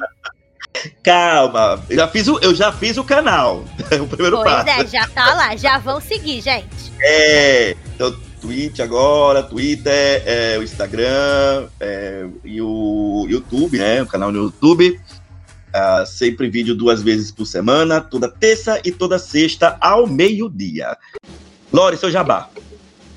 Calma, 1.03 1.83
eu 1.89 1.95
já 1.95 2.07
fiz 2.07 2.27
o, 2.27 2.39
eu 2.39 2.53
já 2.53 2.71
fiz 2.71 2.97
o 2.97 3.03
canal. 3.03 3.65
o 4.01 4.07
primeiro 4.07 4.37
Pois 4.37 4.51
passo. 4.51 4.69
é, 4.69 4.87
já 4.87 5.07
tá 5.07 5.33
lá, 5.33 5.55
já 5.55 5.77
vão 5.77 5.99
seguir, 5.99 6.41
gente. 6.41 6.91
É, 6.99 7.75
então, 7.95 8.15
Twitch 8.41 8.79
agora, 8.79 9.43
Twitter, 9.43 10.23
é, 10.25 10.57
o 10.59 10.63
Instagram 10.63 11.67
é, 11.79 12.25
e 12.43 12.61
o 12.61 13.25
YouTube, 13.29 13.77
né? 13.77 14.01
O 14.01 14.07
canal 14.07 14.31
no 14.31 14.43
YouTube. 14.43 14.99
Ah, 15.73 16.05
sempre 16.05 16.49
vídeo 16.49 16.73
duas 16.73 17.03
vezes 17.03 17.31
por 17.31 17.45
semana, 17.45 18.01
toda 18.01 18.29
terça 18.29 18.79
e 18.83 18.91
toda 18.91 19.19
sexta 19.19 19.77
ao 19.79 20.07
meio-dia. 20.07 20.97
Lore, 21.71 21.97
seu 21.97 22.09
jabá. 22.09 22.49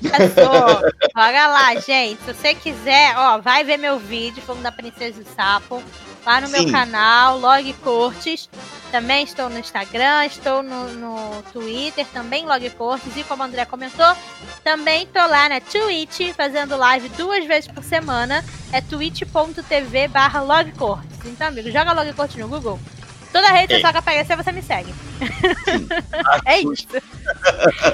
Passou. 0.09 0.91
Bora 1.13 1.47
lá, 1.47 1.75
gente. 1.75 2.21
Se 2.23 2.33
você 2.33 2.53
quiser, 2.55 3.15
ó, 3.17 3.39
vai 3.39 3.63
ver 3.63 3.77
meu 3.77 3.99
vídeo 3.99 4.41
falando 4.41 4.63
da 4.63 4.71
Princesa 4.71 5.23
do 5.23 5.29
Sapo 5.35 5.81
lá 6.25 6.41
no 6.41 6.47
Sim. 6.47 6.53
meu 6.53 6.71
canal, 6.71 7.39
Log 7.39 7.73
Cortes. 7.83 8.49
Também 8.91 9.23
estou 9.23 9.49
no 9.49 9.57
Instagram, 9.57 10.25
estou 10.25 10.61
no, 10.61 10.93
no 10.93 11.43
Twitter, 11.53 12.05
também 12.07 12.45
Log 12.45 12.69
Cortes. 12.71 13.15
E 13.15 13.23
como 13.23 13.41
o 13.41 13.45
André 13.45 13.65
comentou, 13.65 14.15
também 14.63 15.03
estou 15.03 15.25
lá 15.27 15.49
na 15.49 15.61
Twitch, 15.61 16.33
fazendo 16.35 16.75
live 16.75 17.09
duas 17.09 17.45
vezes 17.45 17.71
por 17.71 17.83
semana. 17.83 18.43
É 18.71 18.81
twitch.tv 18.81 20.07
barra 20.09 20.41
Log 20.41 20.71
Cortes. 20.73 21.25
Então, 21.25 21.47
amigo, 21.47 21.71
joga 21.71 21.93
Log 21.93 22.11
Cortes 22.13 22.37
no 22.37 22.47
Google. 22.47 22.79
Toda 23.31 23.51
rede 23.51 23.75
social 23.75 23.91
que 23.91 23.99
aparecer, 23.99 24.35
você 24.35 24.51
me 24.51 24.61
segue. 24.61 24.93
é 26.45 26.59
isso. 26.59 26.87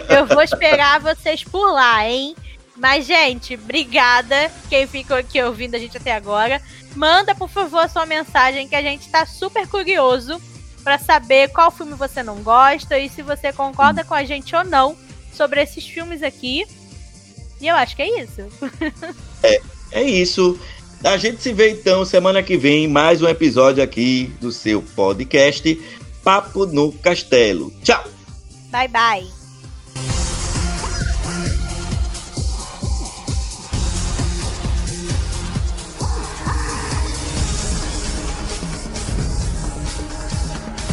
Eu 0.10 0.26
vou 0.26 0.42
esperar 0.42 1.00
vocês 1.00 1.44
por 1.44 1.72
lá, 1.72 2.08
hein? 2.08 2.36
Mas, 2.76 3.06
gente, 3.06 3.56
obrigada 3.56 4.52
quem 4.70 4.88
ficou 4.88 5.18
aqui 5.18 5.42
ouvindo 5.42 5.76
a 5.76 5.80
gente 5.80 5.98
até 5.98 6.14
agora. 6.14 6.62
Manda, 6.96 7.36
por 7.36 7.50
favor, 7.50 7.88
sua 7.90 8.06
mensagem 8.06 8.68
que 8.68 8.76
a 8.76 8.82
gente 8.82 9.10
tá 9.10 9.26
super 9.26 9.68
curioso 9.68 10.42
para 10.84 10.98
saber 10.98 11.50
qual 11.50 11.70
filme 11.70 11.94
você 11.94 12.24
não 12.24 12.42
gosta 12.42 12.98
e 12.98 13.10
se 13.10 13.22
você 13.22 13.52
concorda 13.52 14.04
com 14.04 14.14
a 14.14 14.24
gente 14.24 14.56
ou 14.56 14.64
não 14.64 14.98
sobre 15.34 15.62
esses 15.62 15.88
filmes 15.88 16.24
aqui. 16.24 16.66
E 17.60 17.68
eu 17.68 17.76
acho 17.76 17.96
que 17.96 18.02
é 18.02 18.22
isso. 18.22 18.42
é, 19.44 19.62
é 19.92 20.04
isso. 20.04 20.60
A 21.08 21.16
gente 21.16 21.41
se 21.41 21.53
vê 21.53 21.70
então 21.70 22.03
semana 22.03 22.43
que 22.43 22.58
vem, 22.58 22.86
mais 22.86 23.22
um 23.22 23.28
episódio 23.30 23.82
aqui 23.82 24.30
do 24.41 24.51
seu 24.51 24.82
podcast 24.82 25.82
Papo 26.22 26.66
no 26.66 26.91
Castelo. 26.91 27.72
Tchau! 27.82 28.03
Bye, 28.70 28.89
bye! 28.89 29.37